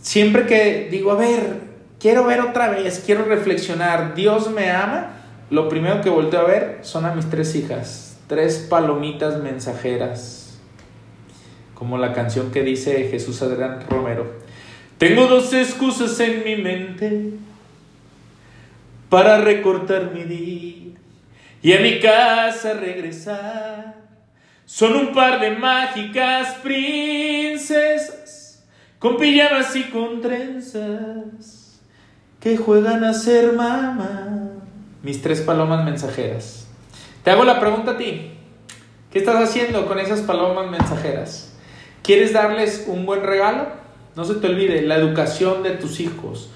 Siempre 0.00 0.46
que 0.46 0.88
digo, 0.90 1.12
a 1.12 1.16
ver, 1.16 1.60
quiero 2.00 2.24
ver 2.24 2.40
otra 2.40 2.70
vez, 2.70 3.02
quiero 3.04 3.26
reflexionar, 3.26 4.14
Dios 4.14 4.50
me 4.50 4.70
ama, 4.70 5.18
lo 5.50 5.68
primero 5.68 6.00
que 6.00 6.08
volteo 6.08 6.40
a 6.40 6.44
ver 6.44 6.78
son 6.80 7.04
a 7.04 7.14
mis 7.14 7.28
tres 7.28 7.54
hijas, 7.54 8.18
tres 8.26 8.66
palomitas 8.70 9.42
mensajeras 9.42 10.58
como 11.74 11.98
la 11.98 12.14
canción 12.14 12.50
que 12.50 12.62
dice 12.62 13.08
Jesús 13.10 13.42
Adrián 13.42 13.80
Romero. 13.88 14.26
Tengo 14.96 15.26
dos 15.26 15.52
excusas 15.52 16.18
en 16.20 16.44
mi 16.44 16.56
mente 16.56 17.32
para 19.08 19.40
recortar 19.40 20.12
mi 20.14 20.24
día 20.24 20.79
y 21.62 21.72
a 21.72 21.80
mi 21.80 22.00
casa 22.00 22.74
regresar. 22.74 23.94
Son 24.64 24.94
un 24.94 25.12
par 25.12 25.40
de 25.40 25.50
mágicas 25.50 26.54
princesas 26.62 28.30
con 28.98 29.16
pijamas 29.16 29.74
y 29.74 29.84
con 29.84 30.20
trenzas 30.20 31.80
que 32.38 32.56
juegan 32.56 33.04
a 33.04 33.12
ser 33.12 33.52
mamá. 33.52 34.50
Mis 35.02 35.20
tres 35.22 35.40
palomas 35.40 35.84
mensajeras. 35.84 36.68
Te 37.24 37.30
hago 37.30 37.44
la 37.44 37.60
pregunta 37.60 37.92
a 37.92 37.96
ti. 37.98 38.32
¿Qué 39.10 39.18
estás 39.18 39.42
haciendo 39.42 39.86
con 39.86 39.98
esas 39.98 40.20
palomas 40.20 40.70
mensajeras? 40.70 41.52
¿Quieres 42.02 42.32
darles 42.32 42.84
un 42.86 43.06
buen 43.06 43.22
regalo? 43.22 43.68
No 44.16 44.24
se 44.24 44.34
te 44.34 44.46
olvide, 44.46 44.82
la 44.82 44.96
educación 44.96 45.62
de 45.62 45.72
tus 45.72 46.00
hijos. 46.00 46.50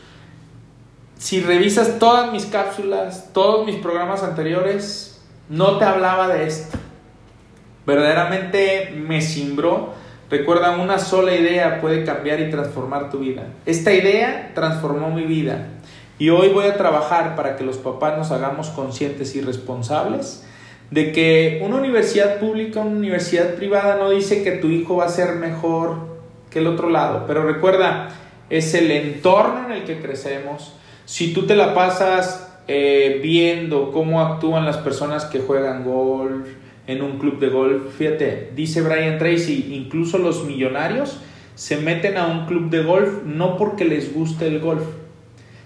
Si 1.19 1.41
revisas 1.41 1.99
todas 1.99 2.33
mis 2.33 2.47
cápsulas, 2.47 3.33
todos 3.33 3.67
mis 3.67 3.77
programas 3.77 4.23
anteriores, 4.23 5.23
no 5.49 5.79
te 5.79 5.85
hablaba 5.85 6.29
de 6.29 6.47
esto. 6.47 6.79
Verdaderamente 7.87 8.95
me 8.97 9.21
cimbró. 9.21 9.95
Recuerda, 10.31 10.77
una 10.79 10.99
sola 10.99 11.35
idea 11.35 11.81
puede 11.81 12.05
cambiar 12.05 12.41
y 12.41 12.51
transformar 12.51 13.11
tu 13.11 13.21
vida. 13.21 13.45
Esta 13.67 13.93
idea 13.93 14.53
transformó 14.55 15.11
mi 15.11 15.25
vida. 15.25 15.69
Y 16.19 16.31
hoy 16.31 16.49
voy 16.49 16.67
a 16.67 16.77
trabajar 16.77 17.37
para 17.37 17.57
que 17.57 17.65
los 17.65 17.77
papás 17.77 18.17
nos 18.17 18.31
hagamos 18.31 18.71
conscientes 18.71 19.35
y 19.37 19.41
responsables 19.41 20.45
de 20.91 21.13
que 21.13 21.61
una 21.65 21.77
universidad 21.77 22.39
pública, 22.39 22.81
una 22.81 22.97
universidad 22.97 23.55
privada 23.55 23.97
no 23.97 24.11
dice 24.11 24.45
que 24.45 24.53
tu 24.53 24.69
hijo 24.69 24.97
va 24.97 25.07
a 25.07 25.09
ser 25.09 25.35
mejor 25.37 26.15
que 26.51 26.61
el 26.61 26.69
otro 26.69 26.89
lado, 26.89 27.25
pero 27.27 27.43
recuerda, 27.45 28.11
es 28.49 28.75
el 28.75 28.91
entorno 28.91 29.67
en 29.67 29.73
el 29.73 29.85
que 29.85 30.01
crecemos. 30.01 30.75
Si 31.05 31.33
tú 31.33 31.47
te 31.47 31.55
la 31.55 31.75
pasas 31.75 32.55
eh, 32.67 33.21
viendo 33.23 33.93
cómo 33.93 34.23
actúan 34.23 34.65
las 34.65 34.79
personas 34.79 35.27
que 35.27 35.41
juegan 35.41 35.85
golf 35.85 36.49
en 36.87 37.03
un 37.03 37.19
club 37.19 37.39
de 37.39 37.49
golf, 37.49 37.95
fíjate, 37.97 38.53
dice 38.55 38.81
Brian 38.81 39.19
Tracy, 39.19 39.75
incluso 39.75 40.19
los 40.19 40.45
millonarios 40.45 41.19
se 41.55 41.77
meten 41.77 42.17
a 42.17 42.27
un 42.27 42.47
club 42.47 42.71
de 42.71 42.83
golf 42.83 43.23
no 43.25 43.57
porque 43.57 43.85
les 43.85 44.15
guste 44.15 44.47
el 44.47 44.61
golf, 44.61 44.83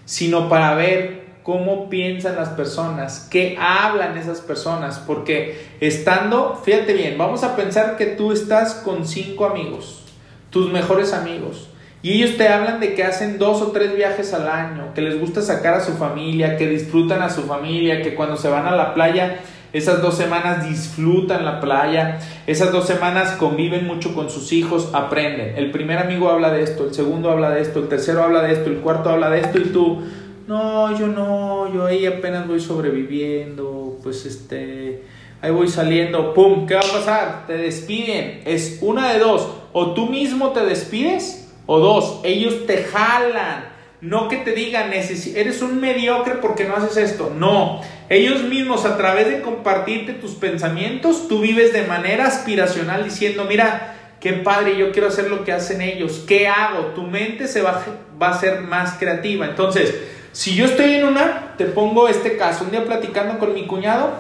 sino 0.05 0.49
para 0.49 0.75
ver 0.75 1.19
cómo 1.43 1.89
piensan 1.89 2.37
las 2.37 2.51
personas, 2.51 3.27
qué 3.31 3.57
hablan 3.59 4.19
esas 4.19 4.41
personas, 4.41 4.99
porque 4.99 5.67
estando, 5.81 6.61
fíjate 6.63 6.93
bien, 6.93 7.17
vamos 7.17 7.43
a 7.43 7.57
pensar 7.57 7.97
que 7.97 8.05
tú 8.05 8.33
estás 8.33 8.75
con 8.75 9.07
cinco 9.07 9.47
amigos, 9.47 10.05
tus 10.51 10.71
mejores 10.71 11.15
amigos, 11.15 11.71
y 12.09 12.23
ellos 12.23 12.39
te 12.39 12.49
hablan 12.49 12.81
de 12.81 12.95
que 12.95 13.05
hacen 13.05 13.37
dos 13.37 13.61
o 13.61 13.67
tres 13.67 13.95
viajes 13.95 14.33
al 14.33 14.49
año, 14.49 14.95
que 14.95 15.03
les 15.03 15.21
gusta 15.21 15.43
sacar 15.43 15.75
a 15.75 15.85
su 15.85 15.93
familia, 15.93 16.57
que 16.57 16.67
disfrutan 16.67 17.21
a 17.21 17.29
su 17.29 17.43
familia, 17.43 18.01
que 18.01 18.15
cuando 18.15 18.39
se 18.39 18.49
van 18.49 18.67
a 18.67 18.75
la 18.75 18.95
playa, 18.95 19.41
esas 19.75 20.01
dos 20.01 20.17
semanas 20.17 20.67
disfrutan 20.67 21.45
la 21.45 21.61
playa, 21.61 22.19
esas 22.47 22.73
dos 22.73 22.87
semanas 22.87 23.33
conviven 23.33 23.87
mucho 23.87 24.15
con 24.15 24.31
sus 24.31 24.55
hijos, 24.55 24.89
aprenden. 24.95 25.59
El 25.59 25.71
primer 25.71 25.99
amigo 25.99 26.31
habla 26.31 26.51
de 26.51 26.63
esto, 26.63 26.87
el 26.87 26.95
segundo 26.95 27.31
habla 27.31 27.51
de 27.51 27.61
esto, 27.61 27.81
el 27.81 27.89
tercero 27.89 28.23
habla 28.23 28.41
de 28.41 28.55
esto, 28.55 28.71
el 28.71 28.79
cuarto 28.79 29.11
habla 29.11 29.29
de 29.29 29.41
esto 29.41 29.59
y 29.59 29.65
tú 29.65 30.01
no, 30.47 30.99
yo 30.99 31.09
no, 31.09 31.71
yo 31.75 31.85
ahí 31.85 32.07
apenas 32.07 32.49
voy 32.49 32.59
sobreviviendo, 32.59 33.99
pues 34.03 34.25
este, 34.25 35.03
ahí 35.43 35.51
voy 35.51 35.69
saliendo, 35.69 36.33
¡pum! 36.33 36.67
¿Qué 36.67 36.75
va 36.75 36.81
a 36.81 36.91
pasar? 36.91 37.47
Te 37.47 37.59
despiden, 37.59 38.41
es 38.47 38.79
una 38.81 39.13
de 39.13 39.19
dos, 39.19 39.47
o 39.75 39.93
tú 39.93 40.07
mismo 40.07 40.53
te 40.53 40.65
despides, 40.65 41.48
o 41.71 41.79
dos, 41.81 42.21
ellos 42.25 42.67
te 42.67 42.83
jalan. 42.83 43.77
No 44.01 44.29
que 44.29 44.37
te 44.39 44.53
digan, 44.53 44.93
eres 44.93 45.61
un 45.61 45.81
mediocre 45.81 46.37
porque 46.37 46.65
no 46.65 46.77
haces 46.77 46.97
esto. 46.97 47.33
No, 47.37 47.83
ellos 48.09 48.43
mismos 48.45 48.87
a 48.87 48.97
través 48.97 49.29
de 49.29 49.43
compartirte 49.43 50.15
tus 50.15 50.33
pensamientos, 50.33 51.29
tú 51.29 51.41
vives 51.41 51.73
de 51.73 51.83
manera 51.83 52.27
aspiracional 52.27 53.05
diciendo, 53.05 53.45
mira, 53.45 53.97
qué 54.19 54.35
padre, 54.35 54.79
yo 54.79 54.93
quiero 54.93 55.09
hacer 55.09 55.29
lo 55.29 55.45
que 55.45 55.53
hacen 55.53 55.83
ellos. 55.83 56.25
¿Qué 56.27 56.49
hago? 56.49 56.93
Tu 56.95 57.03
mente 57.03 57.47
se 57.47 57.61
va, 57.61 57.85
va 58.21 58.31
a 58.31 58.41
ser 58.41 58.63
más 58.63 58.95
creativa. 58.95 59.45
Entonces, 59.45 59.95
si 60.33 60.55
yo 60.55 60.65
estoy 60.65 60.95
en 60.95 61.05
una, 61.05 61.55
te 61.59 61.67
pongo 61.67 62.09
este 62.09 62.39
caso. 62.39 62.65
Un 62.65 62.71
día 62.71 62.85
platicando 62.85 63.39
con 63.39 63.53
mi 63.53 63.67
cuñado, 63.67 64.13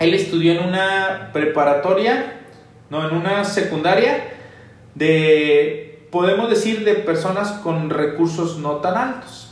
él 0.00 0.12
estudió 0.12 0.52
en 0.52 0.66
una 0.66 1.30
preparatoria, 1.32 2.40
no, 2.90 3.08
en 3.08 3.14
una 3.14 3.44
secundaria 3.44 4.32
de, 4.94 5.93
podemos 6.14 6.48
decir, 6.48 6.84
de 6.84 6.94
personas 6.94 7.50
con 7.64 7.90
recursos 7.90 8.58
no 8.58 8.76
tan 8.76 8.96
altos. 8.96 9.50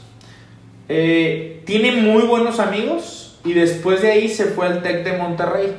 Eh, 0.89 1.61
tiene 1.67 1.91
muy 1.91 2.23
buenos 2.23 2.61
amigos, 2.61 3.23
y 3.45 3.53
después 3.53 4.01
de 4.01 4.13
ahí 4.13 4.29
se 4.29 4.45
fue 4.45 4.67
al 4.67 4.81
TEC 4.81 5.03
de 5.03 5.19
Monterrey. 5.19 5.75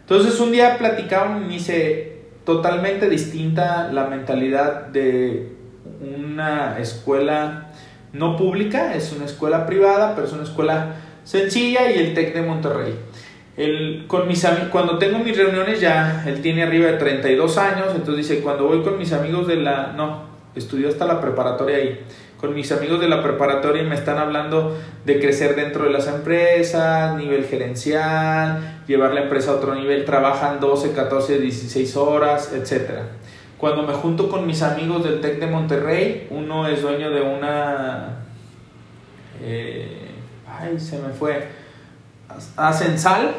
Entonces 0.00 0.40
un 0.40 0.50
día 0.50 0.78
platicaban 0.78 1.44
y 1.44 1.54
dice, 1.54 2.22
totalmente 2.44 3.08
distinta 3.08 3.88
la 3.92 4.08
mentalidad 4.08 4.86
de 4.86 5.52
una 6.00 6.80
escuela 6.80 7.68
no 8.12 8.36
pública, 8.36 8.96
es 8.96 9.12
una 9.12 9.26
escuela 9.26 9.64
privada, 9.64 10.16
pero 10.16 10.26
es 10.26 10.32
una 10.32 10.42
escuela 10.42 10.96
sencilla 11.22 11.88
y 11.92 12.00
el 12.00 12.14
TEC 12.14 12.34
de 12.34 12.42
Monterrey. 12.42 12.96
El, 13.60 14.04
con 14.06 14.26
mis 14.26 14.46
cuando 14.72 14.96
tengo 14.96 15.18
mis 15.18 15.36
reuniones 15.36 15.82
ya, 15.82 16.24
él 16.26 16.40
tiene 16.40 16.62
arriba 16.62 16.90
de 16.92 16.96
32 16.96 17.58
años, 17.58 17.88
entonces 17.94 18.16
dice, 18.16 18.40
cuando 18.40 18.66
voy 18.66 18.80
con 18.80 18.96
mis 18.96 19.12
amigos 19.12 19.46
de 19.46 19.56
la, 19.56 19.92
no, 19.94 20.22
estudió 20.54 20.88
hasta 20.88 21.04
la 21.04 21.20
preparatoria 21.20 21.76
ahí, 21.76 22.00
con 22.38 22.54
mis 22.54 22.72
amigos 22.72 23.00
de 23.00 23.08
la 23.08 23.22
preparatoria 23.22 23.82
me 23.82 23.96
están 23.96 24.16
hablando 24.16 24.74
de 25.04 25.20
crecer 25.20 25.56
dentro 25.56 25.84
de 25.84 25.90
las 25.90 26.06
empresas, 26.06 27.14
nivel 27.18 27.44
gerencial, 27.44 28.82
llevar 28.86 29.12
la 29.12 29.24
empresa 29.24 29.50
a 29.50 29.56
otro 29.56 29.74
nivel, 29.74 30.06
trabajan 30.06 30.58
12, 30.58 30.92
14, 30.92 31.38
16 31.38 31.96
horas, 31.98 32.54
etc. 32.54 32.92
Cuando 33.58 33.82
me 33.82 33.92
junto 33.92 34.30
con 34.30 34.46
mis 34.46 34.62
amigos 34.62 35.04
del 35.04 35.20
TEC 35.20 35.38
de 35.38 35.46
Monterrey, 35.48 36.28
uno 36.30 36.66
es 36.66 36.80
dueño 36.80 37.10
de 37.10 37.20
una... 37.20 38.20
Eh, 39.42 40.12
ay, 40.48 40.80
se 40.80 40.98
me 40.98 41.10
fue. 41.10 41.46
Hacen 42.56 42.98
sal, 42.98 43.34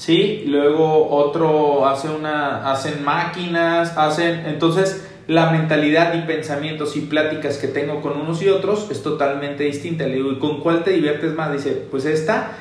¿sí? 0.00 0.44
Luego 0.46 1.10
otro 1.10 1.86
hace 1.86 2.08
una... 2.08 2.72
Hacen 2.72 3.04
máquinas, 3.04 3.96
hacen... 3.96 4.46
Entonces 4.46 5.06
la 5.26 5.50
mentalidad 5.50 6.14
y 6.14 6.22
pensamientos 6.22 6.96
y 6.96 7.02
pláticas 7.02 7.58
que 7.58 7.68
tengo 7.68 8.00
con 8.00 8.18
unos 8.18 8.42
y 8.42 8.48
otros 8.48 8.88
es 8.90 9.02
totalmente 9.02 9.64
distinta. 9.64 10.06
Le 10.06 10.16
digo, 10.16 10.32
¿y 10.32 10.38
con 10.38 10.60
cuál 10.60 10.82
te 10.82 10.90
diviertes 10.90 11.34
más? 11.34 11.52
Dice, 11.52 11.86
pues 11.90 12.06
esta 12.06 12.52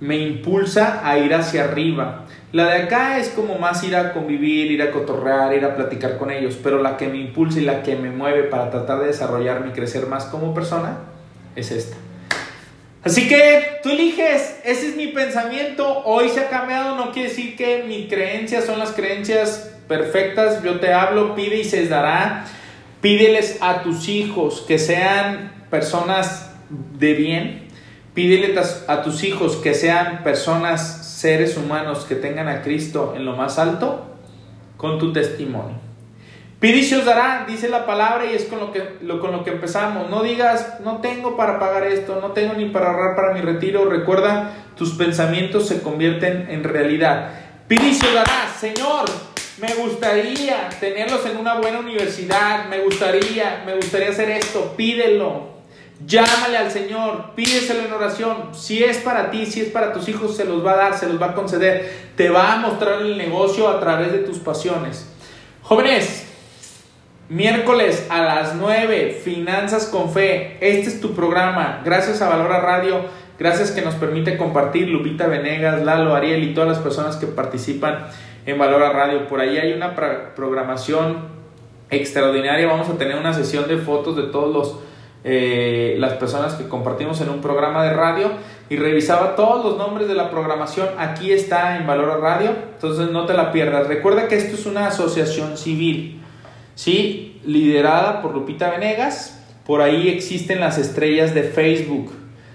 me 0.00 0.18
impulsa 0.18 1.00
a 1.02 1.18
ir 1.18 1.34
hacia 1.34 1.64
arriba. 1.64 2.26
La 2.52 2.66
de 2.66 2.82
acá 2.82 3.18
es 3.18 3.30
como 3.30 3.58
más 3.58 3.82
ir 3.82 3.96
a 3.96 4.12
convivir, 4.12 4.70
ir 4.70 4.82
a 4.82 4.90
cotorrear, 4.90 5.54
ir 5.54 5.64
a 5.64 5.74
platicar 5.74 6.18
con 6.18 6.30
ellos, 6.30 6.58
pero 6.62 6.82
la 6.82 6.96
que 6.96 7.08
me 7.08 7.18
impulsa 7.18 7.58
y 7.58 7.64
la 7.64 7.82
que 7.82 7.96
me 7.96 8.10
mueve 8.10 8.44
para 8.44 8.70
tratar 8.70 9.00
de 9.00 9.06
desarrollarme 9.06 9.70
y 9.70 9.72
crecer 9.72 10.06
más 10.06 10.26
como 10.26 10.52
persona 10.52 10.98
es 11.56 11.70
esta. 11.70 11.96
Así 13.02 13.28
que 13.28 13.80
tú 13.82 13.90
eliges, 13.90 14.60
ese 14.62 14.88
es 14.88 14.96
mi 14.96 15.06
pensamiento, 15.08 16.02
hoy 16.04 16.28
se 16.28 16.40
ha 16.40 16.50
cambiado, 16.50 16.96
no 16.96 17.12
quiere 17.12 17.30
decir 17.30 17.56
que 17.56 17.84
mis 17.84 18.08
creencias 18.08 18.66
son 18.66 18.78
las 18.78 18.90
creencias 18.90 19.74
perfectas, 19.88 20.62
yo 20.62 20.80
te 20.80 20.92
hablo, 20.92 21.34
pide 21.34 21.56
y 21.56 21.64
se 21.64 21.88
dará. 21.88 22.44
Pídeles 23.00 23.56
a 23.62 23.82
tus 23.82 24.08
hijos 24.08 24.62
que 24.68 24.78
sean 24.78 25.64
personas 25.70 26.52
de 26.68 27.14
bien. 27.14 27.68
Pídele 28.12 28.54
a 28.86 29.02
tus 29.02 29.24
hijos 29.24 29.56
que 29.56 29.72
sean 29.72 30.22
personas, 30.22 31.06
seres 31.06 31.56
humanos 31.56 32.04
que 32.04 32.16
tengan 32.16 32.48
a 32.48 32.60
Cristo 32.60 33.14
en 33.16 33.24
lo 33.24 33.34
más 33.34 33.58
alto 33.58 34.14
con 34.76 34.98
tu 34.98 35.12
testimonio. 35.12 35.89
Pide 36.60 36.76
y 36.76 36.84
se 36.84 36.98
os 36.98 37.06
dará, 37.06 37.46
dice 37.48 37.70
la 37.70 37.86
palabra 37.86 38.26
y 38.30 38.34
es 38.34 38.44
con 38.44 38.60
lo, 38.60 38.70
que, 38.70 38.96
lo, 39.00 39.18
con 39.18 39.32
lo 39.32 39.42
que 39.44 39.50
empezamos. 39.50 40.10
No 40.10 40.22
digas, 40.22 40.80
no 40.84 40.98
tengo 40.98 41.34
para 41.34 41.58
pagar 41.58 41.86
esto, 41.86 42.18
no 42.20 42.32
tengo 42.32 42.52
ni 42.52 42.66
para 42.66 42.90
ahorrar 42.90 43.16
para 43.16 43.32
mi 43.32 43.40
retiro. 43.40 43.86
Recuerda, 43.88 44.52
tus 44.76 44.90
pensamientos 44.90 45.66
se 45.66 45.80
convierten 45.80 46.48
en 46.50 46.62
realidad. 46.62 47.30
Pide 47.66 47.88
y 47.88 47.94
se 47.94 48.06
os 48.08 48.14
dará, 48.14 48.46
Señor, 48.58 49.06
me 49.58 49.72
gustaría 49.74 50.68
tenerlos 50.78 51.24
en 51.24 51.38
una 51.38 51.54
buena 51.54 51.78
universidad, 51.78 52.66
me 52.68 52.80
gustaría, 52.80 53.62
me 53.64 53.76
gustaría 53.76 54.10
hacer 54.10 54.28
esto, 54.28 54.74
pídelo. 54.76 55.60
Llámale 56.06 56.58
al 56.58 56.70
Señor, 56.70 57.34
pídeselo 57.34 57.86
en 57.86 57.92
oración. 57.92 58.50
Si 58.52 58.84
es 58.84 58.98
para 58.98 59.30
ti, 59.30 59.46
si 59.46 59.62
es 59.62 59.68
para 59.68 59.94
tus 59.94 60.08
hijos, 60.10 60.36
se 60.36 60.44
los 60.44 60.64
va 60.64 60.72
a 60.72 60.76
dar, 60.76 60.98
se 60.98 61.06
los 61.06 61.20
va 61.20 61.28
a 61.28 61.34
conceder. 61.34 62.10
Te 62.16 62.28
va 62.28 62.52
a 62.52 62.56
mostrar 62.56 63.00
el 63.00 63.16
negocio 63.16 63.66
a 63.66 63.80
través 63.80 64.12
de 64.12 64.18
tus 64.18 64.38
pasiones. 64.38 65.06
Jóvenes, 65.62 66.29
miércoles 67.30 68.08
a 68.10 68.22
las 68.22 68.56
9, 68.56 69.20
Finanzas 69.24 69.86
con 69.86 70.10
Fe. 70.10 70.58
Este 70.60 70.88
es 70.88 71.00
tu 71.00 71.14
programa. 71.14 71.80
Gracias 71.84 72.20
a 72.20 72.28
Valora 72.28 72.60
Radio. 72.60 73.02
Gracias 73.38 73.70
que 73.70 73.82
nos 73.82 73.94
permite 73.94 74.36
compartir 74.36 74.88
Lupita 74.88 75.28
Venegas, 75.28 75.82
Lalo, 75.82 76.14
Ariel 76.14 76.42
y 76.42 76.52
todas 76.52 76.68
las 76.68 76.78
personas 76.80 77.16
que 77.16 77.26
participan 77.26 78.08
en 78.44 78.58
Valora 78.58 78.90
Radio. 78.90 79.28
Por 79.28 79.40
ahí 79.40 79.56
hay 79.56 79.72
una 79.72 79.94
programación 80.34 81.28
extraordinaria. 81.88 82.66
Vamos 82.66 82.88
a 82.88 82.98
tener 82.98 83.16
una 83.16 83.32
sesión 83.32 83.68
de 83.68 83.78
fotos 83.78 84.16
de 84.16 84.24
todos 84.24 84.52
los 84.52 84.90
eh, 85.22 85.96
las 85.98 86.14
personas 86.14 86.54
que 86.54 86.66
compartimos 86.66 87.20
en 87.20 87.28
un 87.28 87.42
programa 87.42 87.84
de 87.84 87.92
radio 87.92 88.30
y 88.70 88.76
revisaba 88.76 89.36
todos 89.36 89.62
los 89.62 89.76
nombres 89.76 90.08
de 90.08 90.14
la 90.14 90.30
programación. 90.30 90.88
Aquí 90.98 91.30
está 91.30 91.76
en 91.76 91.86
Valora 91.86 92.16
Radio, 92.16 92.54
entonces 92.74 93.10
no 93.10 93.26
te 93.26 93.34
la 93.34 93.52
pierdas. 93.52 93.86
Recuerda 93.86 94.28
que 94.28 94.36
esto 94.36 94.56
es 94.56 94.64
una 94.64 94.86
asociación 94.86 95.58
civil, 95.58 96.19
¿sí? 96.74 97.30
liderada 97.44 98.22
por 98.22 98.34
Lupita 98.34 98.70
Venegas. 98.70 99.42
Por 99.66 99.80
ahí 99.80 100.08
existen 100.08 100.60
las 100.60 100.78
estrellas 100.78 101.34
de 101.34 101.42
Facebook. 101.42 102.12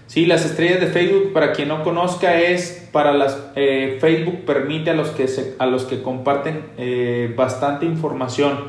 Sí, 0.08 0.26
las 0.26 0.46
estrellas 0.46 0.80
de 0.80 0.88
Facebook, 0.88 1.34
para 1.34 1.52
quien 1.54 1.70
no 1.70 1.84
conozca, 1.84 2.40
es 2.40 2.88
para 2.92 3.12
las 3.12 3.38
eh, 3.56 3.98
Facebook 4.00 4.46
permite 4.46 4.92
a 4.92 4.94
los 4.94 5.10
que 5.10 5.28
a 5.58 5.66
los 5.66 5.86
que 5.86 6.04
comparten 6.04 6.64
eh, 6.78 7.34
bastante 7.36 7.86
información 7.86 8.66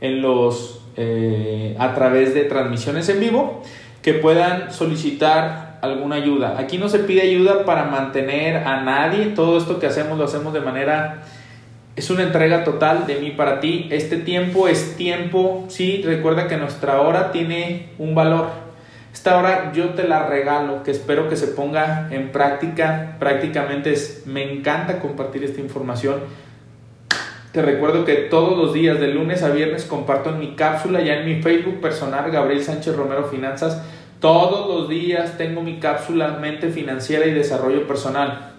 en 0.00 0.20
los 0.20 0.82
eh, 0.96 1.74
a 1.78 1.94
través 1.94 2.34
de 2.34 2.44
transmisiones 2.44 3.08
en 3.08 3.20
vivo 3.20 3.62
que 4.02 4.14
puedan 4.14 4.72
solicitar 4.72 5.78
alguna 5.82 6.16
ayuda. 6.16 6.56
Aquí 6.58 6.78
no 6.78 6.88
se 6.88 7.00
pide 7.00 7.22
ayuda 7.22 7.64
para 7.64 7.84
mantener 7.86 8.56
a 8.58 8.82
nadie. 8.82 9.26
Todo 9.26 9.58
esto 9.58 9.78
que 9.80 9.86
hacemos 9.86 10.18
lo 10.18 10.24
hacemos 10.24 10.52
de 10.52 10.60
manera 10.60 11.22
es 11.96 12.10
una 12.10 12.22
entrega 12.22 12.62
total 12.62 13.06
de 13.06 13.16
mí 13.16 13.30
para 13.30 13.58
ti. 13.60 13.88
Este 13.90 14.18
tiempo 14.18 14.68
es 14.68 14.96
tiempo, 14.96 15.64
sí, 15.68 16.02
recuerda 16.04 16.46
que 16.46 16.56
nuestra 16.56 17.00
hora 17.00 17.32
tiene 17.32 17.88
un 17.98 18.14
valor 18.14 18.66
esta 19.16 19.38
hora 19.38 19.72
yo 19.72 19.94
te 19.94 20.06
la 20.06 20.26
regalo, 20.26 20.82
que 20.82 20.90
espero 20.90 21.30
que 21.30 21.36
se 21.36 21.46
ponga 21.46 22.08
en 22.10 22.32
práctica. 22.32 23.16
Prácticamente 23.18 23.90
es, 23.90 24.24
me 24.26 24.52
encanta 24.52 25.00
compartir 25.00 25.42
esta 25.42 25.58
información. 25.58 26.20
Te 27.50 27.62
recuerdo 27.62 28.04
que 28.04 28.14
todos 28.14 28.58
los 28.58 28.74
días, 28.74 29.00
de 29.00 29.08
lunes 29.08 29.42
a 29.42 29.48
viernes, 29.48 29.86
comparto 29.86 30.28
en 30.28 30.38
mi 30.38 30.54
cápsula, 30.54 31.00
ya 31.00 31.14
en 31.14 31.24
mi 31.24 31.42
Facebook 31.42 31.80
personal, 31.80 32.30
Gabriel 32.30 32.62
Sánchez 32.62 32.94
Romero 32.94 33.24
Finanzas. 33.24 33.82
Todos 34.20 34.68
los 34.68 34.90
días 34.90 35.38
tengo 35.38 35.62
mi 35.62 35.80
cápsula 35.80 36.36
Mente 36.38 36.68
Financiera 36.68 37.24
y 37.24 37.32
Desarrollo 37.32 37.86
Personal. 37.86 38.52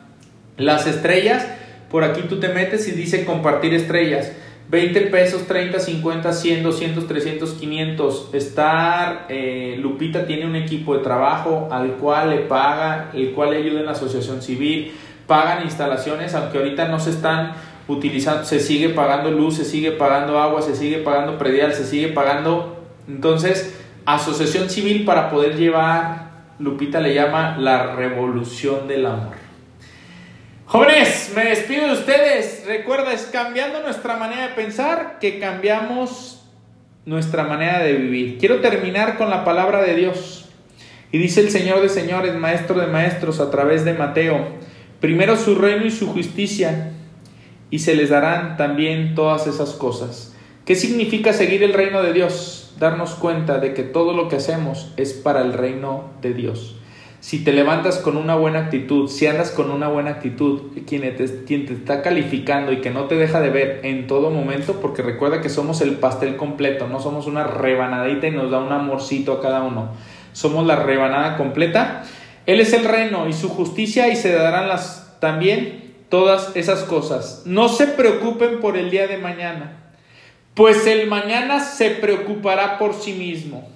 Las 0.58 0.88
estrellas, 0.88 1.48
por 1.90 2.04
aquí 2.04 2.22
tú 2.28 2.40
te 2.40 2.50
metes 2.50 2.88
y 2.88 2.92
dice 2.92 3.26
compartir 3.26 3.74
estrellas. 3.74 4.32
20 4.70 5.02
pesos, 5.04 5.48
30, 5.48 5.80
50, 5.80 6.34
100, 6.34 6.64
200, 6.64 7.08
300, 7.08 7.52
500. 7.54 8.30
Estar, 8.34 9.26
eh, 9.30 9.78
Lupita 9.80 10.26
tiene 10.26 10.46
un 10.46 10.58
equipo 10.58 10.98
de 10.98 11.04
trabajo 11.04 11.70
al 11.72 11.94
cual 11.94 12.32
le 12.32 12.40
paga, 12.40 13.12
el 13.14 13.32
cual 13.32 13.52
le 13.52 13.58
ayuda 13.58 13.80
en 13.80 13.86
la 13.86 13.94
asociación 13.94 14.42
civil, 14.42 14.92
pagan 15.26 15.64
instalaciones, 15.64 16.36
aunque 16.36 16.58
ahorita 16.58 16.90
no 16.90 17.00
se 17.00 17.12
están 17.12 17.54
utilizando, 17.88 18.44
se 18.44 18.60
sigue 18.60 18.90
pagando 18.90 19.32
luz, 19.32 19.56
se 19.56 19.64
sigue 19.64 19.92
pagando 19.92 20.38
agua, 20.38 20.62
se 20.62 20.76
sigue 20.76 20.98
pagando 20.98 21.38
predial, 21.38 21.74
se 21.74 21.86
sigue 21.86 22.10
pagando. 22.10 22.84
Entonces, 23.08 23.80
asociación 24.06 24.70
civil 24.70 25.06
para 25.06 25.30
poder 25.30 25.56
llevar, 25.56 26.28
Lupita 26.60 27.00
le 27.00 27.14
llama 27.14 27.56
la 27.58 27.96
revolución 27.96 28.86
del 28.90 29.06
amor. 29.06 29.37
Jóvenes, 30.68 31.32
me 31.34 31.46
despido 31.46 31.88
de 31.88 31.94
ustedes. 31.94 32.66
Recuerda, 32.68 33.14
es 33.14 33.22
cambiando 33.32 33.82
nuestra 33.82 34.18
manera 34.18 34.50
de 34.50 34.54
pensar 34.54 35.18
que 35.22 35.40
cambiamos 35.40 36.42
nuestra 37.06 37.46
manera 37.46 37.80
de 37.80 37.94
vivir. 37.94 38.38
Quiero 38.38 38.60
terminar 38.60 39.18
con 39.18 39.30
la 39.30 39.46
palabra 39.46 39.82
de 39.82 39.96
Dios. 39.96 40.50
Y 41.10 41.20
dice 41.20 41.40
el 41.40 41.52
Señor 41.52 41.82
de 41.82 41.88
señores, 41.88 42.36
Maestro 42.36 42.82
de 42.82 42.88
maestros, 42.88 43.40
a 43.40 43.50
través 43.50 43.86
de 43.86 43.94
Mateo, 43.94 44.46
primero 45.00 45.38
su 45.38 45.56
reino 45.56 45.86
y 45.86 45.92
su 45.92 46.06
justicia, 46.08 46.92
y 47.70 47.80
se 47.80 47.96
les 47.96 48.10
darán 48.10 48.58
también 48.58 49.16
todas 49.16 49.48
esas 49.48 49.72
cosas. 49.72 50.36
¿Qué 50.66 50.76
significa 50.76 51.32
seguir 51.32 51.64
el 51.64 51.72
reino 51.72 52.04
de 52.04 52.12
Dios? 52.12 52.76
Darnos 52.78 53.16
cuenta 53.16 53.60
de 53.60 53.74
que 53.74 53.84
todo 53.84 54.14
lo 54.14 54.28
que 54.28 54.36
hacemos 54.36 54.92
es 54.98 55.14
para 55.14 55.44
el 55.44 55.54
reino 55.54 56.12
de 56.22 56.34
Dios 56.34 56.77
si 57.28 57.40
te 57.40 57.52
levantas 57.52 57.98
con 57.98 58.16
una 58.16 58.36
buena 58.36 58.60
actitud, 58.60 59.10
si 59.10 59.28
andas 59.28 59.52
con 59.52 59.70
una 59.70 59.90
buena 59.90 60.12
actitud, 60.12 60.72
quien 60.88 61.02
te, 61.02 61.44
quien 61.44 61.66
te 61.66 61.74
está 61.74 62.02
calificando 62.02 62.72
y 62.72 62.80
que 62.80 62.90
no 62.90 63.04
te 63.08 63.16
deja 63.16 63.42
de 63.42 63.50
ver 63.50 63.82
en 63.84 64.08
todo 64.08 64.30
momento, 64.30 64.80
porque 64.80 65.02
recuerda 65.02 65.42
que 65.42 65.50
somos 65.50 65.82
el 65.82 65.96
pastel 65.98 66.38
completo, 66.38 66.88
no 66.88 67.02
somos 67.02 67.28
una 67.28 67.44
rebanadita 67.44 68.28
y 68.28 68.32
nos 68.32 68.50
da 68.50 68.60
un 68.60 68.72
amorcito 68.72 69.34
a 69.34 69.42
cada 69.42 69.62
uno, 69.64 69.90
somos 70.32 70.66
la 70.66 70.78
rebanada 70.78 71.36
completa. 71.36 72.06
Él 72.46 72.62
es 72.62 72.72
el 72.72 72.86
reino 72.86 73.28
y 73.28 73.34
su 73.34 73.50
justicia 73.50 74.08
y 74.08 74.16
se 74.16 74.32
darán 74.32 74.70
las 74.70 75.18
también 75.20 75.96
todas 76.08 76.56
esas 76.56 76.84
cosas. 76.84 77.42
No 77.44 77.68
se 77.68 77.88
preocupen 77.88 78.62
por 78.62 78.78
el 78.78 78.90
día 78.90 79.06
de 79.06 79.18
mañana, 79.18 79.92
pues 80.54 80.88
el 80.88 81.08
mañana 81.08 81.60
se 81.60 81.90
preocupará 81.90 82.78
por 82.78 82.94
sí 82.94 83.12
mismo. 83.12 83.68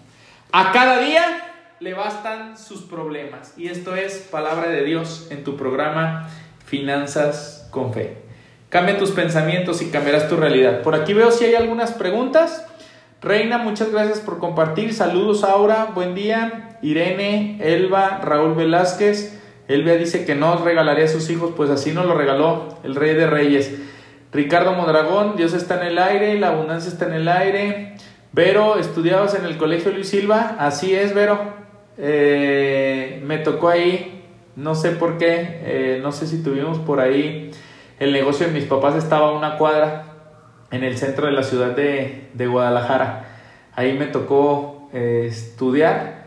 A 0.54 0.72
cada 0.72 1.00
día 1.00 1.51
le 1.82 1.96
bastan 1.96 2.60
sus 2.60 2.84
problemas. 2.84 3.56
Y 3.58 3.68
esto 3.68 3.96
es 3.96 4.28
palabra 4.32 4.70
de 4.70 4.84
Dios 4.84 5.28
en 5.32 5.44
tu 5.44 5.58
programa 5.58 6.30
Finanzas 6.64 7.68
con 7.72 7.92
Fe. 7.92 8.18
Cambia 8.70 9.00
tus 9.00 9.10
pensamientos 9.10 9.82
y 9.82 9.90
cambiarás 9.90 10.30
tu 10.30 10.38
realidad. 10.38 10.84
Por 10.84 10.94
aquí 10.94 11.14
veo 11.14 11.32
si 11.32 11.46
hay 11.46 11.56
algunas 11.56 11.92
preguntas. 11.94 12.68
Reina, 13.20 13.58
muchas 13.58 13.92
gracias 13.92 14.20
por 14.20 14.38
compartir. 14.38 14.94
Saludos, 14.94 15.44
Aura. 15.44 15.86
Buen 15.96 16.14
día. 16.14 16.78
Irene, 16.84 17.58
Elba, 17.60 18.20
Raúl 18.24 18.54
Velázquez. 18.54 19.40
Elvia 19.68 19.96
dice 19.96 20.24
que 20.24 20.36
no 20.36 20.64
regalaría 20.64 21.06
a 21.06 21.08
sus 21.08 21.32
hijos, 21.32 21.54
pues 21.58 21.72
así 21.72 21.94
nos 21.94 22.06
lo 22.06 22.14
regaló 22.14 22.78
el 22.84 22.94
Rey 22.94 23.16
de 23.16 23.26
Reyes. 23.26 23.74
Ricardo 24.32 24.74
Modragón, 24.74 25.36
Dios 25.36 25.54
está 25.54 25.82
en 25.82 25.88
el 25.88 25.98
aire, 25.98 26.40
la 26.40 26.50
abundancia 26.50 26.92
está 26.92 27.06
en 27.08 27.14
el 27.14 27.28
aire. 27.28 27.96
Vero, 28.34 28.78
estudiabas 28.78 29.34
en 29.34 29.46
el 29.46 29.58
colegio 29.58 29.92
Luis 29.92 30.10
Silva. 30.10 30.58
Así 30.60 30.94
es, 30.94 31.16
Vero. 31.16 31.62
Eh, 32.04 33.22
me 33.24 33.38
tocó 33.38 33.70
ahí, 33.70 34.24
no 34.56 34.74
sé 34.74 34.90
por 34.90 35.20
qué, 35.20 35.62
eh, 35.64 36.00
no 36.02 36.12
sé 36.12 36.26
si 36.26 36.42
tuvimos 36.42 36.80
por 36.80 37.00
ahí. 37.00 37.52
El 38.00 38.12
negocio 38.12 38.48
de 38.48 38.54
mis 38.54 38.64
papás 38.66 38.96
estaba 38.96 39.28
a 39.28 39.32
una 39.34 39.58
cuadra 39.58 40.06
en 40.72 40.84
el 40.84 40.98
centro 40.98 41.28
de 41.28 41.34
la 41.34 41.44
ciudad 41.44 41.76
de, 41.76 42.30
de 42.34 42.48
Guadalajara. 42.48 43.26
Ahí 43.76 43.94
me 43.94 44.08
tocó 44.08 44.90
eh, 44.94 45.26
estudiar. 45.28 46.20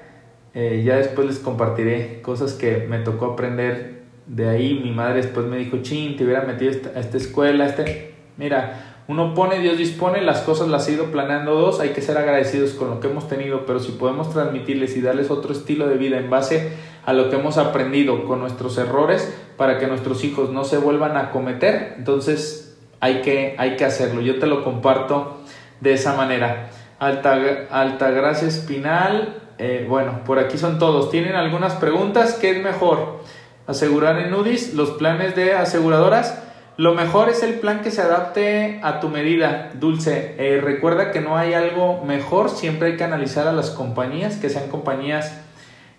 Ya 0.55 0.99
después 0.99 1.27
les 1.27 1.41
compartiré 1.41 2.23
cosas 2.23 2.53
que 2.53 2.87
me 2.89 3.01
tocó 3.01 3.33
aprender 3.33 4.05
de 4.27 4.49
ahí. 4.49 4.81
Mi 4.85 4.93
madre 4.93 5.17
después 5.17 5.47
me 5.47 5.57
dijo, 5.57 5.79
chin, 5.83 6.17
te 6.17 6.23
hubiera 6.23 6.43
metido 6.43 6.71
a 6.95 7.01
esta 7.01 7.17
escuela. 7.17 7.67
Este... 7.67 8.15
Mira, 8.37 8.94
uno 9.07 9.35
pone, 9.35 9.59
Dios 9.59 9.77
dispone, 9.77 10.23
las 10.23 10.41
cosas 10.41 10.69
las 10.69 10.89
ha 10.89 10.93
ido 10.93 11.07
planeando 11.07 11.55
dos. 11.55 11.81
Hay 11.81 11.91
que 11.91 12.01
ser 12.01 12.17
agradecidos 12.17 12.71
con 12.73 12.89
lo 12.89 13.01
que 13.01 13.09
hemos 13.09 13.29
tenido, 13.29 13.67
pero 13.67 13.79
si 13.79 13.93
podemos 13.93 14.33
transmitirles 14.33 14.97
y 14.97 15.03
darles 15.03 15.31
otro 15.31 15.53
estilo 15.53 15.87
de 15.89 15.97
vida 15.97 16.19
en 16.19 16.31
base 16.31 16.73
a 17.05 17.13
lo 17.13 17.29
que 17.29 17.37
hemos 17.37 17.59
aprendido 17.59 18.25
con 18.25 18.41
nuestros 18.41 18.79
errores 18.79 19.35
para 19.59 19.79
que 19.79 19.87
nuestros 19.87 20.25
hijos 20.25 20.51
no 20.51 20.65
se 20.65 20.79
vuelvan 20.79 21.19
a 21.19 21.31
cometer, 21.33 21.97
entonces 21.99 22.79
hay 23.01 23.21
que, 23.21 23.55
hay 23.59 23.77
que 23.77 23.85
hacerlo. 23.85 24.23
Yo 24.23 24.39
te 24.39 24.47
lo 24.47 24.65
comparto 24.65 25.37
de 25.81 25.93
esa 25.93 26.15
manera. 26.15 26.71
Alta, 26.99 27.39
Altagracia 27.71 28.49
Espinal, 28.49 29.43
eh, 29.59 29.85
bueno, 29.87 30.25
por 30.25 30.39
aquí 30.39 30.57
son 30.57 30.79
todos. 30.79 31.11
¿Tienen 31.11 31.35
algunas 31.35 31.75
preguntas? 31.75 32.39
¿Qué 32.41 32.53
es 32.53 32.63
mejor? 32.63 33.21
¿Asegurar 33.67 34.19
en 34.19 34.33
UDIs? 34.33 34.73
¿Los 34.73 34.93
planes 34.93 35.37
de 35.37 35.53
aseguradoras? 35.53 36.43
Lo 36.77 36.95
mejor 36.95 37.29
es 37.29 37.45
el 37.45 37.61
plan 37.61 37.83
que 37.83 37.93
se 37.93 38.03
adapte 38.03 38.81
a 38.83 38.99
tu 38.99 39.09
medida, 39.09 39.71
Dulce. 39.75 40.35
Eh, 40.39 40.61
recuerda 40.61 41.13
que 41.13 41.21
no 41.21 41.37
hay 41.37 41.55
algo 41.55 42.03
mejor, 42.05 42.51
siempre 42.51 42.89
hay 42.89 42.97
que 42.97 43.05
analizar 43.05 43.47
a 43.47 43.53
las 43.53 43.71
compañías, 43.71 44.39
que 44.39 44.51
sean 44.51 44.69
compañías 44.69 45.41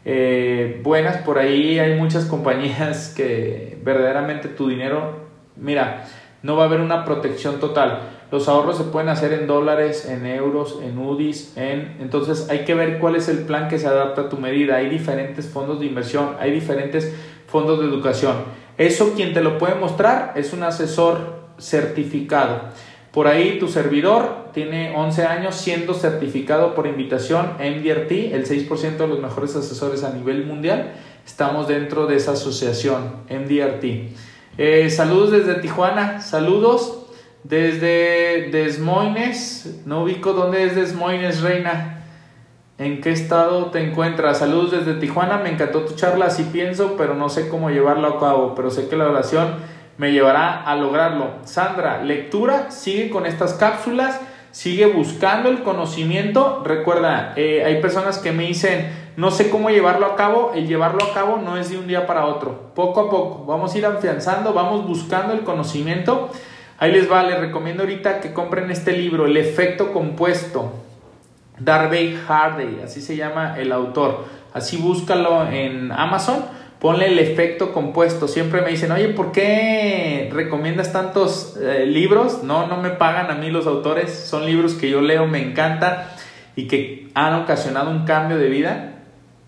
eh, 0.04 0.82
buenas. 0.84 1.18
Por 1.20 1.40
ahí 1.40 1.80
hay 1.80 1.98
muchas 1.98 2.26
compañías 2.26 3.14
que 3.16 3.78
verdaderamente 3.84 4.50
tu 4.50 4.68
dinero, 4.68 5.20
mira, 5.56 6.08
no 6.44 6.58
va 6.58 6.64
a 6.64 6.68
haber 6.68 6.82
una 6.82 7.06
protección 7.06 7.62
total. 7.62 8.02
Los 8.30 8.50
ahorros 8.50 8.78
se 8.78 8.84
pueden 8.84 9.08
hacer 9.08 9.32
en 9.32 9.48
dólares, 9.48 10.06
en 10.10 10.26
euros, 10.26 10.80
en 10.84 10.98
UDIs, 10.98 11.56
en... 11.56 11.96
Entonces 12.02 12.50
hay 12.50 12.66
que 12.66 12.74
ver 12.74 13.00
cuál 13.00 13.16
es 13.16 13.30
el 13.30 13.46
plan 13.46 13.70
que 13.70 13.80
se 13.80 13.88
adapta 13.88 14.24
a 14.24 14.30
tu 14.30 14.38
medida. 14.38 14.76
Hay 14.76 14.90
diferentes 14.90 15.48
fondos 15.48 15.80
de 15.80 15.86
inversión, 15.86 16.36
hay 16.38 16.52
diferentes 16.52 17.16
fondos 17.48 17.80
de 17.80 17.86
educación. 17.86 18.65
Eso 18.78 19.14
quien 19.16 19.34
te 19.34 19.42
lo 19.42 19.58
puede 19.58 19.76
mostrar 19.76 20.34
es 20.36 20.54
un 20.54 20.64
asesor 20.64 21.46
certificado. 21.58 22.62
Por 23.12 23.28
ahí 23.28 23.60
tu 23.60 23.70
servidor 23.70 24.50
tiene 24.54 24.94
11 24.96 25.24
años 25.26 25.56
siendo 25.56 25.94
certificado 25.94 26.76
por 26.76 26.86
invitación 26.86 27.54
MDRT, 27.60 28.34
el 28.34 28.46
6% 28.46 28.98
de 28.98 29.08
los 29.08 29.20
mejores 29.20 29.56
asesores 29.56 30.04
a 30.04 30.12
nivel 30.12 30.46
mundial. 30.46 30.94
Estamos 31.26 31.70
dentro 31.70 32.08
de 32.08 32.18
esa 32.18 32.34
asociación 32.34 33.24
MDRT. 33.30 34.14
Eh, 34.58 34.90
saludos 34.90 35.32
desde 35.32 35.56
Tijuana, 35.56 36.22
saludos 36.22 37.08
desde 37.44 38.50
Desmoines, 38.52 39.82
no 39.86 40.04
ubico 40.04 40.34
dónde 40.34 40.66
es 40.66 40.76
Desmoines, 40.76 41.42
Reina. 41.42 41.95
¿En 42.78 43.00
qué 43.00 43.12
estado 43.12 43.68
te 43.68 43.80
encuentras? 43.80 44.40
Saludos 44.40 44.72
desde 44.72 45.00
Tijuana, 45.00 45.38
me 45.38 45.50
encantó 45.50 45.86
tu 45.86 45.96
charla, 45.96 46.26
así 46.26 46.44
pienso, 46.44 46.96
pero 46.98 47.14
no 47.14 47.30
sé 47.30 47.48
cómo 47.48 47.70
llevarlo 47.70 48.06
a 48.06 48.20
cabo, 48.20 48.54
pero 48.54 48.70
sé 48.70 48.90
que 48.90 48.98
la 48.98 49.08
oración 49.08 49.48
me 49.98 50.12
llevará 50.12 50.62
a 50.62 50.76
lograrlo. 50.76 51.36
Sandra, 51.46 52.04
lectura, 52.04 52.72
sigue 52.72 53.10
con 53.10 53.26
estas 53.26 53.54
cápsulas, 53.54 54.20
sigue 54.52 54.88
buscando 54.88 55.48
el 55.48 55.64
conocimiento. 55.64 56.64
Recuerda, 56.66 57.32
eh, 57.38 57.64
hay 57.66 57.80
personas 57.80 58.18
que 58.18 58.34
me 58.34 58.44
dicen, 58.44 58.92
no 59.16 59.32
sé 59.32 59.50
cómo 59.50 59.70
llevarlo 59.70 60.08
a 60.08 60.18
cabo, 60.18 60.52
el 60.54 60.68
llevarlo 60.68 61.02
a 61.02 61.14
cabo 61.14 61.38
no 61.38 61.56
es 61.56 61.70
de 61.70 61.78
un 61.78 61.88
día 61.88 62.06
para 62.06 62.26
otro, 62.26 62.72
poco 62.76 63.00
a 63.00 63.10
poco, 63.10 63.46
vamos 63.46 63.74
a 63.74 63.78
ir 63.78 63.86
afianzando, 63.86 64.52
vamos 64.52 64.86
buscando 64.86 65.32
el 65.32 65.46
conocimiento. 65.46 66.30
Ahí 66.78 66.92
les 66.92 67.10
va, 67.10 67.24
les 67.24 67.40
recomiendo 67.40 67.84
ahorita 67.84 68.20
que 68.20 68.34
compren 68.34 68.70
este 68.70 68.92
libro, 68.92 69.28
El 69.28 69.38
efecto 69.38 69.94
compuesto, 69.94 70.74
Darby 71.60 72.18
Hardy, 72.28 72.82
así 72.84 73.02
se 73.02 73.16
llama 73.16 73.58
el 73.58 73.72
autor, 73.72 74.26
así 74.54 74.78
búscalo 74.78 75.48
en 75.48 75.92
Amazon, 75.92 76.44
ponle 76.80 77.08
el 77.08 77.20
efecto 77.20 77.72
compuesto, 77.72 78.28
siempre 78.28 78.62
me 78.62 78.72
dicen, 78.72 78.92
oye, 78.92 79.10
¿por 79.10 79.32
qué 79.32 80.30
recomiendas 80.34 80.92
tantos 80.92 81.58
eh, 81.62 81.86
libros? 81.86 82.44
No, 82.44 82.68
no 82.68 82.78
me 82.78 82.90
pagan 82.90 83.32
a 83.32 83.36
mí 83.36 83.50
los 83.50 83.68
autores, 83.68 84.14
son 84.14 84.46
libros 84.46 84.74
que 84.74 84.90
yo 84.90 85.02
leo, 85.02 85.28
me 85.28 85.42
encantan 85.42 86.04
y 86.56 86.68
que 86.68 87.10
han 87.14 87.34
ocasionado 87.36 87.90
un 87.90 88.06
cambio 88.06 88.38
de 88.38 88.50
vida 88.50 88.92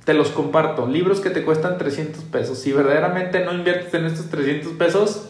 te 0.08 0.14
los 0.14 0.30
comparto. 0.30 0.88
Libros 0.88 1.20
que 1.20 1.30
te 1.30 1.44
cuestan 1.44 1.78
300 1.78 2.24
pesos. 2.24 2.60
Si 2.60 2.72
verdaderamente 2.72 3.44
no 3.44 3.52
inviertes 3.52 3.94
en 3.94 4.06
estos 4.06 4.30
300 4.30 4.72
pesos, 4.72 5.28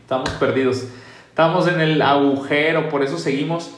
estamos 0.00 0.30
perdidos. 0.30 0.84
Estamos 1.28 1.66
en 1.66 1.80
el 1.80 2.00
agujero, 2.00 2.88
por 2.88 3.02
eso 3.02 3.18
seguimos 3.18 3.72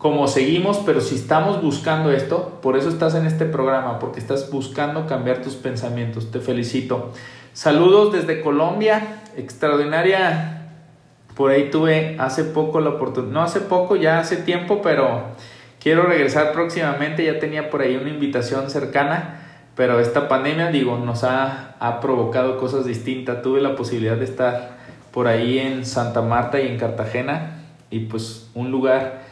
como 0.00 0.28
seguimos, 0.28 0.78
pero 0.78 1.02
si 1.02 1.14
estamos 1.14 1.60
buscando 1.60 2.10
esto, 2.10 2.58
por 2.62 2.78
eso 2.78 2.88
estás 2.88 3.14
en 3.14 3.26
este 3.26 3.44
programa, 3.44 3.98
porque 3.98 4.18
estás 4.18 4.50
buscando 4.50 5.06
cambiar 5.06 5.42
tus 5.42 5.56
pensamientos. 5.56 6.30
Te 6.30 6.40
felicito. 6.40 7.12
Saludos 7.52 8.14
desde 8.14 8.40
Colombia, 8.40 9.20
extraordinaria. 9.36 10.68
Por 11.36 11.50
ahí 11.50 11.70
tuve 11.70 12.16
hace 12.18 12.44
poco 12.44 12.80
la 12.80 12.90
oportunidad, 12.90 13.34
no 13.34 13.42
hace 13.42 13.60
poco, 13.60 13.94
ya 13.94 14.20
hace 14.20 14.38
tiempo, 14.38 14.80
pero 14.82 15.24
quiero 15.78 16.04
regresar 16.04 16.52
próximamente. 16.52 17.22
Ya 17.22 17.38
tenía 17.38 17.68
por 17.68 17.82
ahí 17.82 17.96
una 17.96 18.08
invitación 18.08 18.70
cercana 18.70 19.40
pero 19.76 20.00
esta 20.00 20.28
pandemia, 20.28 20.70
digo, 20.70 20.98
nos 20.98 21.24
ha, 21.24 21.98
provocado 22.00 22.58
cosas 22.58 22.84
distintas. 22.86 23.42
Tuve 23.42 23.60
la 23.60 23.76
posibilidad 23.76 24.16
de 24.16 24.24
estar 24.24 24.78
por 25.10 25.26
ahí 25.28 25.58
en 25.58 25.84
Santa 25.84 26.22
Marta 26.22 26.60
y 26.60 26.68
en 26.68 26.78
Cartagena 26.78 27.64
y 27.90 28.00
pues 28.00 28.48
un 28.54 28.70
lugar... 28.70 29.29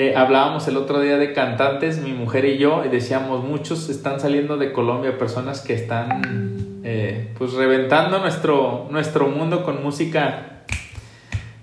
Eh, 0.00 0.14
hablábamos 0.14 0.68
el 0.68 0.76
otro 0.76 1.00
día 1.00 1.18
de 1.18 1.32
cantantes, 1.32 1.98
mi 1.98 2.12
mujer 2.12 2.44
y 2.44 2.56
yo, 2.56 2.84
y 2.84 2.88
decíamos, 2.88 3.42
muchos 3.42 3.88
están 3.88 4.20
saliendo 4.20 4.56
de 4.56 4.72
Colombia, 4.72 5.18
personas 5.18 5.60
que 5.60 5.74
están 5.74 6.80
eh, 6.84 7.34
pues 7.36 7.54
reventando 7.54 8.20
nuestro, 8.20 8.86
nuestro 8.92 9.26
mundo 9.26 9.64
con 9.64 9.82
música 9.82 10.62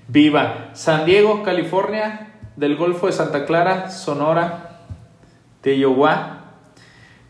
viva. 0.09 0.71
San 0.73 1.05
Diego, 1.05 1.43
California, 1.43 2.33
del 2.57 2.75
Golfo 2.75 3.07
de 3.07 3.13
Santa 3.13 3.45
Clara, 3.45 3.89
Sonora, 3.89 4.81
de 5.63 5.88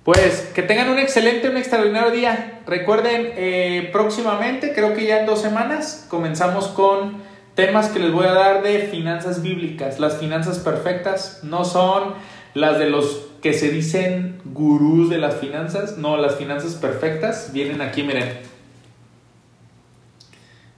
pues 0.04 0.52
que 0.56 0.64
tengan 0.64 0.90
un 0.90 0.98
excelente, 0.98 1.50
un 1.50 1.58
extraordinario 1.58 2.10
día. 2.10 2.62
Recuerden, 2.66 3.32
eh, 3.36 3.90
próximamente, 3.92 4.74
creo 4.74 4.96
que 4.96 5.06
ya 5.06 5.20
en 5.20 5.28
dos 5.28 5.40
semanas, 5.40 6.08
comenzamos 6.10 6.70
con 6.70 7.25
temas 7.56 7.88
que 7.88 8.00
les 8.00 8.12
voy 8.12 8.26
a 8.26 8.34
dar 8.34 8.62
de 8.62 8.80
finanzas 8.92 9.42
bíblicas. 9.42 10.00
Las 10.00 10.18
finanzas 10.18 10.60
perfectas 10.60 11.40
no 11.44 11.66
son 11.66 12.14
las 12.54 12.78
de 12.80 12.90
los 12.90 13.28
que 13.42 13.54
se 13.54 13.70
dicen 13.70 14.42
gurús 14.46 15.10
de 15.10 15.18
las 15.18 15.36
finanzas, 15.36 15.98
no, 15.98 16.18
las 16.18 16.36
finanzas 16.36 16.74
perfectas 16.74 17.52
vienen 17.54 17.82
aquí, 17.82 18.02
miren, 18.02 18.40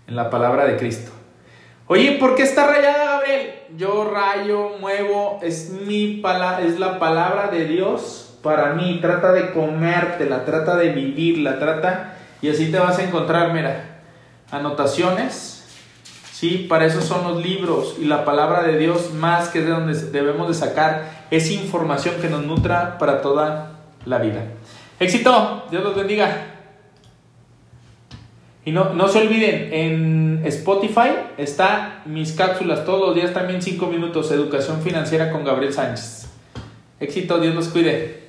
en 0.08 0.16
la 0.16 0.30
palabra 0.30 0.66
de 0.66 0.78
Cristo. 0.78 1.12
Oye, 1.88 2.18
¿por 2.20 2.36
qué 2.36 2.44
está 2.44 2.68
rayada, 2.68 3.06
Gabriel? 3.06 3.54
Yo 3.78 4.12
rayo, 4.12 4.72
muevo, 4.82 5.40
es 5.42 5.70
mi 5.70 6.22
es 6.62 6.80
la 6.80 7.00
palabra 7.00 7.48
de 7.48 7.66
Dios 7.66 8.38
para 8.44 8.74
mí, 8.74 9.00
trata 9.02 9.32
de 9.32 9.52
comértela, 9.52 10.44
trata 10.44 10.76
de 10.76 10.90
vivirla, 10.90 11.60
trata 11.60 12.16
y 12.42 12.50
así 12.50 12.72
te 12.72 12.80
vas 12.80 13.00
a 13.00 13.04
encontrar, 13.04 13.54
mira, 13.54 14.02
anotaciones, 14.52 15.57
¿sí? 16.38 16.68
Para 16.70 16.86
eso 16.86 17.02
son 17.02 17.24
los 17.24 17.44
libros 17.44 17.96
y 18.00 18.06
la 18.06 18.24
palabra 18.24 18.62
de 18.62 18.78
Dios 18.78 19.12
más 19.12 19.50
que 19.50 19.62
de 19.62 19.72
donde 19.72 19.96
debemos 20.12 20.48
de 20.48 20.54
sacar 20.54 21.26
esa 21.32 21.52
información 21.54 22.16
que 22.22 22.30
nos 22.30 22.46
nutra 22.46 23.00
para 23.00 23.24
toda 23.24 23.80
la 24.06 24.20
vida. 24.20 24.44
Éxito, 25.00 25.66
Dios 25.72 25.84
los 25.84 25.96
bendiga. 25.96 26.54
Y 28.66 28.72
no, 28.72 28.94
no 28.94 29.08
se 29.08 29.22
olviden, 29.22 29.74
en 29.74 30.42
Spotify 30.46 31.10
está 31.38 32.04
mis 32.06 32.34
cápsulas 32.34 32.86
todos 32.86 33.00
los 33.00 33.16
días, 33.16 33.34
también 33.34 33.64
5 33.64 33.88
minutos, 33.88 34.30
educación 34.30 34.84
financiera 34.84 35.32
con 35.32 35.44
Gabriel 35.44 35.74
Sánchez. 35.74 36.28
Éxito, 37.00 37.40
Dios 37.40 37.56
los 37.56 37.70
cuide. 37.70 38.27